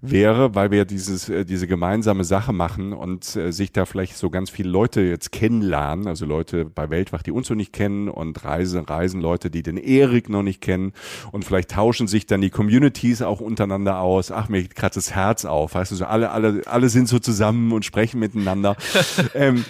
[0.00, 4.30] wäre, weil wir dieses, äh, diese gemeinsame Sache machen und äh, sich da vielleicht so
[4.30, 8.44] ganz viele Leute jetzt kennenlernen, also Leute bei Weltwach, die uns noch nicht kennen und
[8.44, 10.92] Reisen, Reisen Leute, die den Erik noch nicht kennen
[11.30, 14.30] und vielleicht tauschen sich dann die Communities auch untereinander aus.
[14.30, 17.18] Ach, mir geht gerade das Herz auf, weißt du, so alle, alle, alle sind so
[17.18, 18.76] zusammen und sprechen miteinander.
[19.34, 19.64] ähm,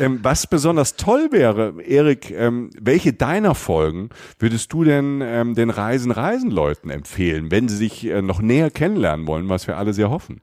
[0.00, 5.70] ähm, was besonders toll wäre, Erik, ähm, welche deiner Folgen würdest du denn ähm, den
[5.70, 9.41] Reisen, Reisen Leuten empfehlen, wenn sie sich äh, noch näher kennenlernen wollen?
[9.42, 10.40] Wollen, was wir alle sehr hoffen.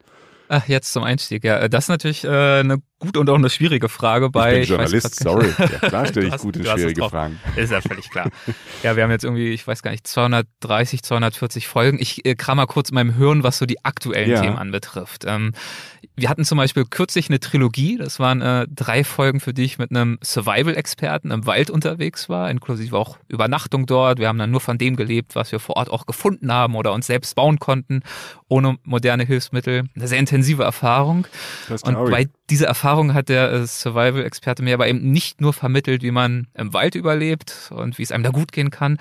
[0.48, 1.68] Ach, jetzt zum Einstieg, ja.
[1.68, 4.62] Das ist natürlich äh, eine gute und auch eine schwierige Frage bei.
[4.62, 5.54] Ich bin Journalist, sorry.
[5.60, 7.40] Ja, klar stelle ich gute, schwierige Fragen.
[7.56, 8.30] Ist ja völlig klar.
[8.84, 11.98] ja, wir haben jetzt irgendwie, ich weiß gar nicht, 230, 240 Folgen.
[12.00, 14.42] Ich äh, kram mal kurz in meinem Hirn, was so die aktuellen ja.
[14.42, 15.24] Themen anbetrifft.
[15.26, 15.54] Ähm,
[16.16, 17.98] wir hatten zum Beispiel kürzlich eine Trilogie.
[17.98, 22.52] Das waren äh, drei Folgen, für die ich mit einem Survival-Experten im Wald unterwegs war,
[22.52, 24.20] inklusive auch Übernachtung dort.
[24.20, 26.94] Wir haben dann nur von dem gelebt, was wir vor Ort auch gefunden haben oder
[26.94, 28.02] uns selbst bauen konnten,
[28.48, 29.86] ohne moderne Hilfsmittel.
[29.96, 31.26] Eine sehr intensive Erfahrung.
[31.84, 36.12] Und bei dieser Erfahrung hat der äh, Survival-Experte mir aber eben nicht nur vermittelt, wie
[36.12, 38.98] man im Wald überlebt und wie es einem da gut gehen kann,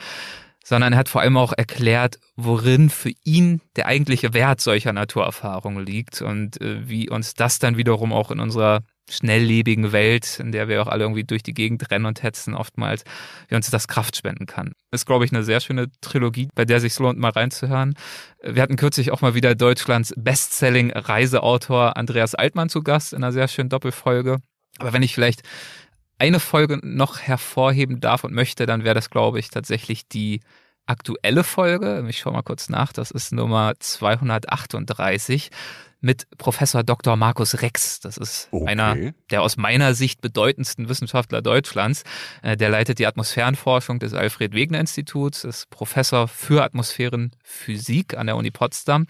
[0.65, 5.85] sondern er hat vor allem auch erklärt, worin für ihn der eigentliche Wert solcher Naturerfahrungen
[5.85, 10.69] liegt und äh, wie uns das dann wiederum auch in unserer schnelllebigen Welt, in der
[10.69, 13.05] wir auch alle irgendwie durch die Gegend rennen und hetzen, oftmals,
[13.49, 14.73] wie uns das Kraft spenden kann.
[14.91, 17.95] Ist, glaube ich, eine sehr schöne Trilogie, bei der sich lohnt, mal reinzuhören.
[18.43, 23.33] Wir hatten kürzlich auch mal wieder Deutschlands Bestselling Reiseautor Andreas Altmann zu Gast in einer
[23.33, 24.39] sehr schönen Doppelfolge.
[24.79, 25.43] Aber wenn ich vielleicht
[26.19, 30.41] eine Folge noch hervorheben darf und möchte, dann wäre das, glaube ich, tatsächlich die
[30.87, 32.05] aktuelle Folge.
[32.09, 32.93] Ich schaue mal kurz nach.
[32.93, 35.51] Das ist Nummer 238
[36.01, 37.17] mit Professor Dr.
[37.17, 38.01] Markus Rex.
[38.01, 38.67] Das ist okay.
[38.67, 38.97] einer
[39.31, 42.05] der aus meiner Sicht bedeutendsten Wissenschaftler Deutschlands.
[42.43, 48.37] Äh, der leitet die Atmosphärenforschung des Alfred Wegener Instituts, ist Professor für Atmosphärenphysik an der
[48.37, 49.07] Uni Potsdam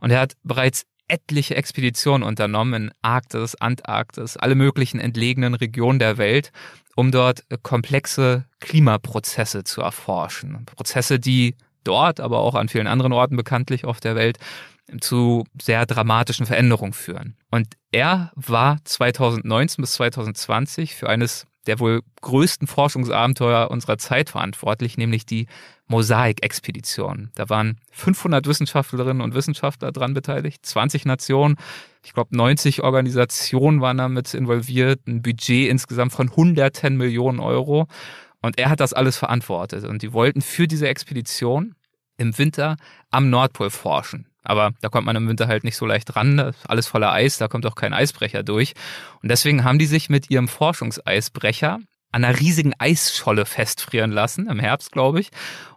[0.00, 6.16] und er hat bereits etliche Expeditionen unternommen in Arktis, Antarktis, alle möglichen entlegenen Regionen der
[6.16, 6.52] Welt,
[6.96, 10.64] um dort komplexe Klimaprozesse zu erforschen.
[10.64, 11.54] Prozesse, die
[11.84, 14.38] dort, aber auch an vielen anderen Orten bekanntlich auf der Welt
[15.00, 17.36] zu sehr dramatischen Veränderungen führen.
[17.50, 24.96] Und er war 2019 bis 2020 für eines der wohl größten Forschungsabenteuer unserer Zeit verantwortlich,
[24.96, 25.46] nämlich die
[25.86, 27.30] Mosaik-Expedition.
[27.34, 31.56] Da waren 500 Wissenschaftlerinnen und Wissenschaftler dran beteiligt, 20 Nationen,
[32.04, 37.86] ich glaube 90 Organisationen waren damit involviert, ein Budget insgesamt von 110 Millionen Euro.
[38.42, 39.84] Und er hat das alles verantwortet.
[39.84, 41.74] Und die wollten für diese Expedition
[42.18, 42.76] im Winter
[43.10, 44.26] am Nordpol forschen.
[44.44, 46.38] Aber da kommt man im Winter halt nicht so leicht ran.
[46.38, 48.74] Ist alles voller Eis, da kommt auch kein Eisbrecher durch.
[49.22, 51.78] Und deswegen haben die sich mit ihrem Forschungseisbrecher
[52.12, 55.30] an einer riesigen Eisscholle festfrieren lassen, im Herbst, glaube ich,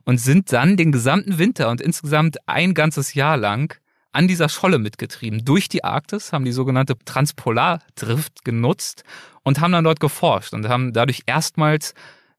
[0.04, 3.80] und sind dann den gesamten Winter und insgesamt ein ganzes Jahr lang
[4.12, 5.46] an dieser Scholle mitgetrieben.
[5.46, 9.04] Durch die Arktis haben die sogenannte Transpolardrift genutzt
[9.44, 11.94] und haben dann dort geforscht und haben dadurch erstmals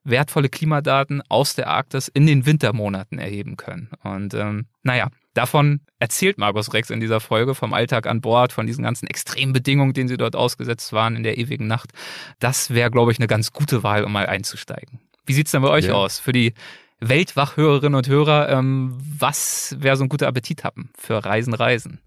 [0.06, 3.90] wertvolle Klimadaten aus der Arktis in den Wintermonaten erheben können.
[4.02, 8.66] Und ähm, naja, davon erzählt Markus Rex in dieser Folge vom Alltag an Bord, von
[8.66, 11.90] diesen ganzen extremen Bedingungen, denen sie dort ausgesetzt waren in der ewigen Nacht.
[12.38, 15.00] Das wäre, glaube ich, eine ganz gute Wahl, um mal einzusteigen.
[15.26, 15.94] Wie sieht's denn bei euch ja.
[15.94, 16.20] aus?
[16.20, 16.54] Für die
[17.00, 22.00] Weltwachhörerinnen und Hörer, ähm, was wäre so ein guter Appetit haben für Reisen, Reisen?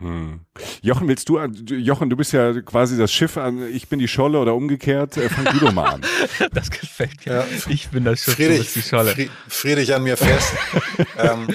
[0.00, 0.40] Hm.
[0.80, 4.38] Jochen, willst du, Jochen, du bist ja quasi das Schiff an, ich bin die Scholle
[4.38, 6.00] oder umgekehrt, äh, fang du doch mal an.
[6.52, 7.34] das gefällt mir.
[7.34, 7.44] Ja.
[7.68, 9.14] Ich bin das Schiff, Friedrich, du bist die Scholle.
[9.48, 10.54] Friedrich an mir fest.
[11.18, 11.48] ähm,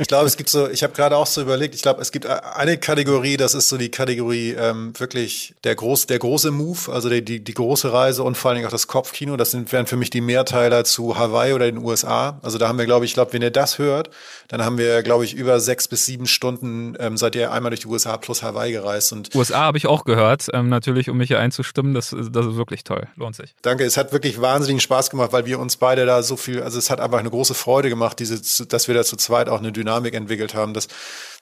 [0.00, 2.26] ich glaube, es gibt so, ich habe gerade auch so überlegt, ich glaube, es gibt
[2.26, 7.08] eine Kategorie, das ist so die Kategorie ähm, wirklich der, groß, der große Move, also
[7.08, 9.86] die, die, die große Reise und vor allen Dingen auch das Kopfkino, das sind, wären
[9.86, 12.40] für mich die Mehrteiler zu Hawaii oder den USA.
[12.42, 14.10] Also da haben wir, glaube ich, glaube, wenn ihr das hört,
[14.48, 17.80] dann haben wir, glaube ich, über sechs bis sieben Stunden, ähm, seid ihr einmal durch
[17.80, 19.12] die USA plus Hawaii gereist.
[19.12, 21.94] Und USA habe ich auch gehört, ähm, natürlich, um mich hier einzustimmen.
[21.94, 23.06] Das, das ist wirklich toll.
[23.16, 23.54] Lohnt sich.
[23.62, 23.84] Danke.
[23.84, 26.90] Es hat wirklich wahnsinnigen Spaß gemacht, weil wir uns beide da so viel, also es
[26.90, 30.14] hat einfach eine große Freude gemacht, diese, dass wir da zu zweit auch eine Dynamik
[30.14, 30.74] entwickelt haben.
[30.74, 30.88] Das,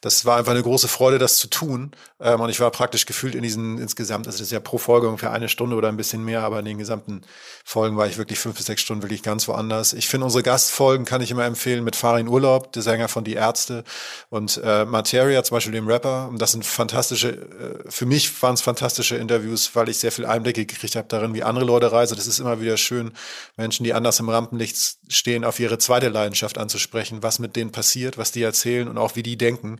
[0.00, 1.92] das war einfach eine große Freude, das zu tun.
[2.20, 5.08] Ähm, und ich war praktisch gefühlt in diesen insgesamt, also das ist ja pro Folge
[5.08, 7.22] ungefähr eine Stunde oder ein bisschen mehr, aber in den gesamten
[7.64, 9.92] Folgen war ich wirklich fünf bis sechs Stunden wirklich ganz woanders.
[9.92, 13.34] Ich finde unsere Gastfolgen kann ich immer empfehlen mit Farin Urlaub, der Sänger von Die
[13.34, 13.84] Ärzte
[14.30, 16.28] und äh, Materia, zum Beispiel dem Rapper.
[16.28, 20.24] Und das sind fantastische, äh, für mich waren es fantastische Interviews, weil ich sehr viel
[20.24, 22.16] Einblicke gekriegt habe darin, wie andere Leute reisen.
[22.16, 23.12] Das ist immer wieder schön,
[23.56, 28.16] Menschen, die anders im Rampenlicht stehen, auf ihre zweite Leidenschaft anzusprechen, was mit denen passiert,
[28.16, 29.78] was die erzählen und auch wie die denken.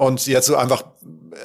[0.00, 0.84] Und jetzt so einfach,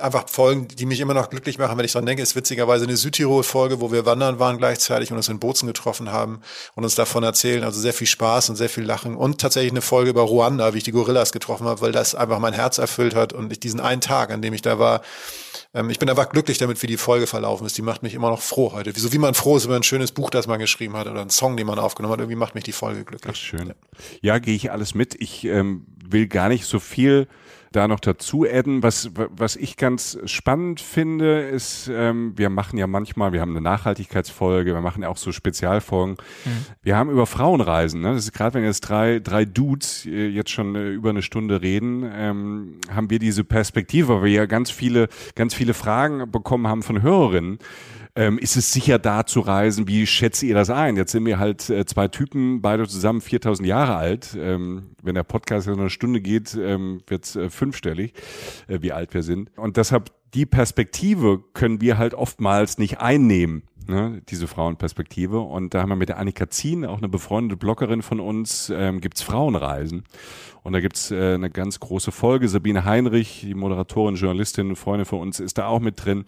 [0.01, 2.95] einfach Folgen, die mich immer noch glücklich machen, wenn ich dran denke, ist witzigerweise eine
[2.95, 6.39] Südtirol-Folge, wo wir wandern waren gleichzeitig und uns in Bozen getroffen haben
[6.73, 7.65] und uns davon erzählen.
[7.65, 9.17] Also sehr viel Spaß und sehr viel Lachen.
[9.17, 12.39] Und tatsächlich eine Folge über Ruanda, wie ich die Gorillas getroffen habe, weil das einfach
[12.39, 15.01] mein Herz erfüllt hat und ich diesen einen Tag, an dem ich da war,
[15.73, 17.77] ähm, ich bin einfach glücklich damit, wie die Folge verlaufen ist.
[17.77, 18.97] Die macht mich immer noch froh heute.
[18.97, 21.29] So wie man froh ist über ein schönes Buch, das man geschrieben hat oder einen
[21.29, 22.19] Song, den man aufgenommen hat.
[22.21, 23.35] Irgendwie macht mich die Folge glücklich.
[23.35, 23.67] Ach, schön.
[23.67, 23.75] Ja,
[24.21, 25.13] ja gehe ich alles mit.
[25.19, 27.27] Ich ähm, will gar nicht so viel
[27.75, 28.83] da noch dazu adden.
[28.83, 33.61] Was, was ich ganz spannend finde, ist, ähm, wir machen ja manchmal, wir haben eine
[33.61, 36.17] Nachhaltigkeitsfolge, wir machen ja auch so Spezialfolgen.
[36.45, 36.65] Mhm.
[36.81, 38.13] Wir haben über Frauenreisen, ne?
[38.13, 41.61] das ist gerade wenn jetzt drei, drei Dudes äh, jetzt schon äh, über eine Stunde
[41.61, 46.67] reden, ähm, haben wir diese Perspektive, weil wir ja ganz viele, ganz viele Fragen bekommen
[46.67, 47.59] haben von Hörerinnen
[48.15, 49.87] ähm, ist es sicher da zu reisen?
[49.87, 50.95] Wie schätzt ihr das ein?
[50.95, 54.35] Jetzt sind wir halt äh, zwei Typen, beide zusammen 4000 Jahre alt.
[54.39, 58.13] Ähm, wenn der Podcast in eine Stunde geht, ähm, wird es äh, fünfstellig,
[58.67, 59.51] äh, wie alt wir sind.
[59.57, 65.39] Und deshalb die Perspektive können wir halt oftmals nicht einnehmen ne, diese Frauenperspektive.
[65.39, 69.01] Und da haben wir mit der Annika Zien, auch eine befreundete Bloggerin von uns, ähm,
[69.01, 70.03] gibt's Frauenreisen.
[70.65, 72.49] Und da gibt's äh, eine ganz große Folge.
[72.49, 76.25] Sabine Heinrich, die Moderatorin, Journalistin, Freundin von uns, ist da auch mit drin.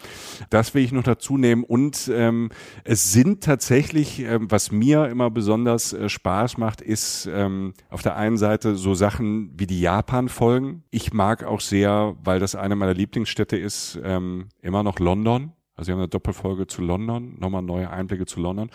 [0.51, 1.63] Das will ich noch dazu nehmen.
[1.63, 2.49] Und ähm,
[2.83, 8.15] es sind tatsächlich, ähm, was mir immer besonders äh, Spaß macht, ist ähm, auf der
[8.15, 10.83] einen Seite so Sachen wie die Japan-Folgen.
[10.91, 15.53] Ich mag auch sehr, weil das eine meiner Lieblingsstädte ist, ähm, immer noch London.
[15.75, 18.69] Also wir haben eine Doppelfolge zu London, nochmal neue Einblicke zu London.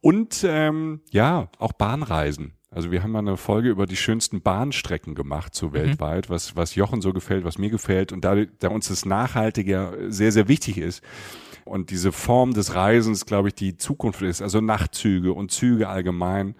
[0.00, 2.54] Und ähm, ja, auch Bahnreisen.
[2.74, 5.72] Also wir haben mal eine Folge über die schönsten Bahnstrecken gemacht, so mhm.
[5.74, 8.12] weltweit, was, was Jochen so gefällt, was mir gefällt.
[8.12, 11.02] Und da, da uns das Nachhaltige sehr, sehr wichtig ist
[11.64, 16.54] und diese Form des Reisens, glaube ich, die Zukunft ist, also Nachtzüge und Züge allgemein,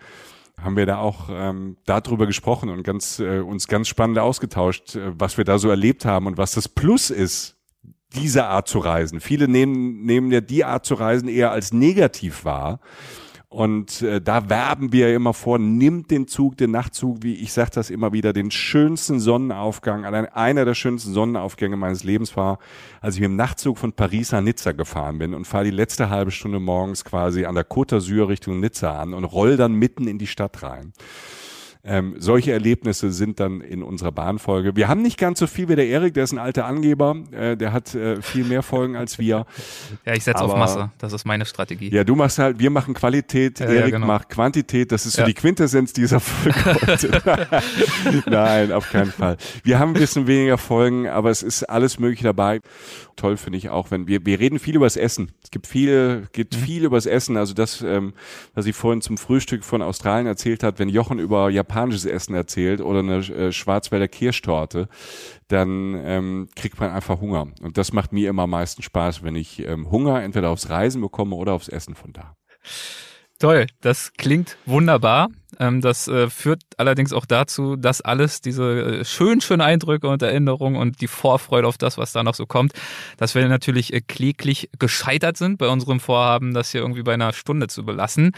[0.61, 5.19] haben wir da auch ähm, darüber gesprochen und ganz, äh, uns ganz spannend ausgetauscht, äh,
[5.19, 7.57] was wir da so erlebt haben und was das Plus ist
[8.15, 9.21] diese Art zu reisen.
[9.21, 12.81] Viele nehmen, nehmen ja die Art zu reisen eher als negativ wahr.
[13.53, 17.71] Und äh, da werben wir immer vor, nimmt den Zug, den Nachtzug, wie ich sage
[17.75, 20.07] das immer wieder, den schönsten Sonnenaufgang.
[20.07, 22.59] Allein einer der schönsten Sonnenaufgänge meines Lebens war,
[23.03, 26.09] als ich mit dem Nachtzug von Paris nach Nizza gefahren bin und fahre die letzte
[26.09, 30.09] halbe Stunde morgens quasi an der Côte d'Azur Richtung Nizza an und roll dann mitten
[30.09, 30.95] in die Stadt rein.
[31.85, 34.77] Ähm, solche Erlebnisse sind dann in unserer Bahnfolge.
[34.77, 37.57] Wir haben nicht ganz so viel wie der Erik, der ist ein alter Angeber, äh,
[37.57, 39.47] der hat äh, viel mehr Folgen als wir.
[40.05, 41.91] Ja, ich setze auf Masse, das ist meine Strategie.
[41.91, 44.07] Ja, du machst halt, wir machen Qualität, ja, Erik ja, genau.
[44.07, 47.21] macht Quantität, das ist so die Quintessenz dieser Folge.
[48.27, 49.37] Nein, auf keinen Fall.
[49.63, 52.61] Wir haben ein bisschen weniger Folgen, aber es ist alles mögliche dabei.
[53.17, 55.33] Toll finde ich auch, wenn wir, wir reden viel über das Essen.
[55.43, 56.61] Es gibt viel, geht mhm.
[56.61, 57.37] viel über das Essen.
[57.37, 58.15] Also das, ähm,
[58.55, 62.81] was ich vorhin zum Frühstück von Australien erzählt hat, wenn Jochen über japanisches Essen erzählt
[62.81, 64.89] oder eine äh, Schwarzwälder Kirschtorte,
[65.49, 67.49] dann ähm, kriegt man einfach Hunger.
[67.63, 71.01] Und das macht mir immer am meisten Spaß, wenn ich ähm, Hunger entweder aufs Reisen
[71.01, 72.37] bekomme oder aufs Essen von da.
[73.39, 75.29] Toll, das klingt wunderbar.
[75.59, 80.23] Ähm, das äh, führt allerdings auch dazu, dass alles diese äh, schönen, schönen Eindrücke und
[80.23, 82.73] Erinnerungen und die Vorfreude auf das, was da noch so kommt,
[83.17, 87.33] dass wir natürlich äh, kläglich gescheitert sind bei unserem Vorhaben, das hier irgendwie bei einer
[87.33, 88.31] Stunde zu belassen.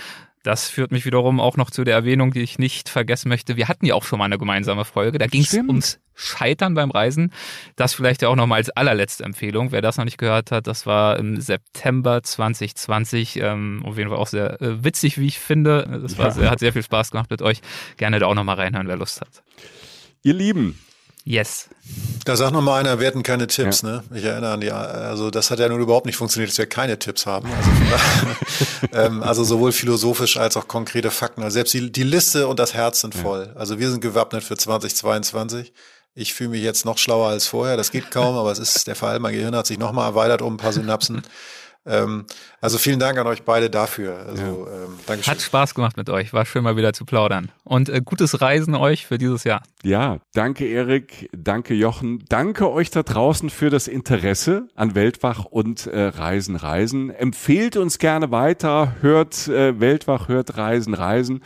[0.44, 3.56] Das führt mich wiederum auch noch zu der Erwähnung, die ich nicht vergessen möchte.
[3.56, 5.16] Wir hatten ja auch schon mal eine gemeinsame Folge.
[5.16, 7.32] Da ging es ums Scheitern beim Reisen.
[7.76, 9.72] Das vielleicht ja auch noch mal als allerletzte Empfehlung.
[9.72, 13.38] Wer das noch nicht gehört hat, das war im September 2020.
[13.40, 16.00] Ähm, auf jeden Fall auch sehr äh, witzig, wie ich finde.
[16.02, 16.32] Das war ja.
[16.32, 17.62] sehr, hat sehr viel Spaß gemacht mit euch.
[17.96, 19.42] Gerne da auch noch mal reinhören, wer Lust hat.
[20.22, 20.78] Ihr Lieben,
[21.26, 21.70] Yes.
[22.26, 23.88] Da sagt noch mal einer, wir hatten keine Tipps, ja.
[23.88, 24.04] ne?
[24.14, 26.98] Ich erinnere an die, also das hat ja nun überhaupt nicht funktioniert, dass wir keine
[26.98, 27.48] Tipps haben.
[27.50, 27.70] Also,
[28.92, 31.42] ähm, also sowohl philosophisch als auch konkrete Fakten.
[31.42, 33.50] Also selbst die, die Liste und das Herz sind voll.
[33.54, 33.58] Ja.
[33.58, 35.72] Also wir sind gewappnet für 2022.
[36.14, 37.78] Ich fühle mich jetzt noch schlauer als vorher.
[37.78, 39.18] Das geht kaum, aber es ist der Fall.
[39.18, 41.22] Mein Gehirn hat sich noch mal erweitert um ein paar Synapsen.
[41.86, 42.24] Ähm,
[42.60, 44.16] also vielen Dank an euch beide dafür.
[44.26, 44.84] Also, ja.
[44.84, 45.32] ähm, Dankeschön.
[45.32, 46.32] Hat Spaß gemacht mit euch.
[46.32, 47.50] War schön mal wieder zu plaudern.
[47.62, 49.62] Und äh, gutes Reisen euch für dieses Jahr.
[49.82, 55.86] Ja, danke Erik, danke Jochen, danke euch da draußen für das Interesse an Weltwach und
[55.86, 57.10] äh, Reisen, Reisen.
[57.10, 61.42] Empfehlt uns gerne weiter, hört äh, Weltwach, hört Reisen, Reisen.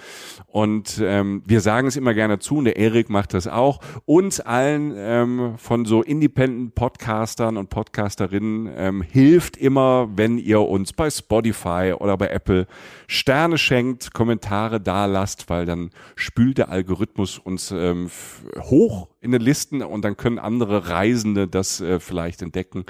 [0.47, 3.81] Und ähm, wir sagen es immer gerne zu, und der Erik macht das auch.
[4.05, 10.61] Uns allen ähm, von so Independent Podcastern und Podcasterinnen ähm, hilft immer, wenn wenn ihr
[10.61, 12.67] uns bei Spotify oder bei Apple
[13.07, 18.11] Sterne schenkt, Kommentare da lasst, weil dann spült der Algorithmus uns ähm,
[18.61, 22.85] hoch in den Listen und dann können andere Reisende das äh, vielleicht entdecken.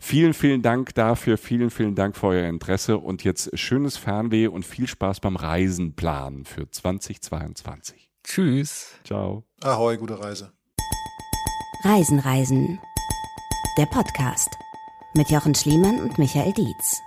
[0.00, 4.66] Vielen, vielen Dank dafür, vielen, vielen Dank für euer Interesse und jetzt schönes Fernweh und
[4.66, 8.10] viel Spaß beim Reisenplan für 2022.
[8.22, 8.92] Tschüss.
[9.04, 9.44] Ciao.
[9.62, 10.52] Ahoi, gute Reise.
[11.84, 12.78] Reisen, Reisen.
[13.78, 14.50] Der Podcast
[15.14, 17.02] mit Jochen Schliemann und Michael Dietz.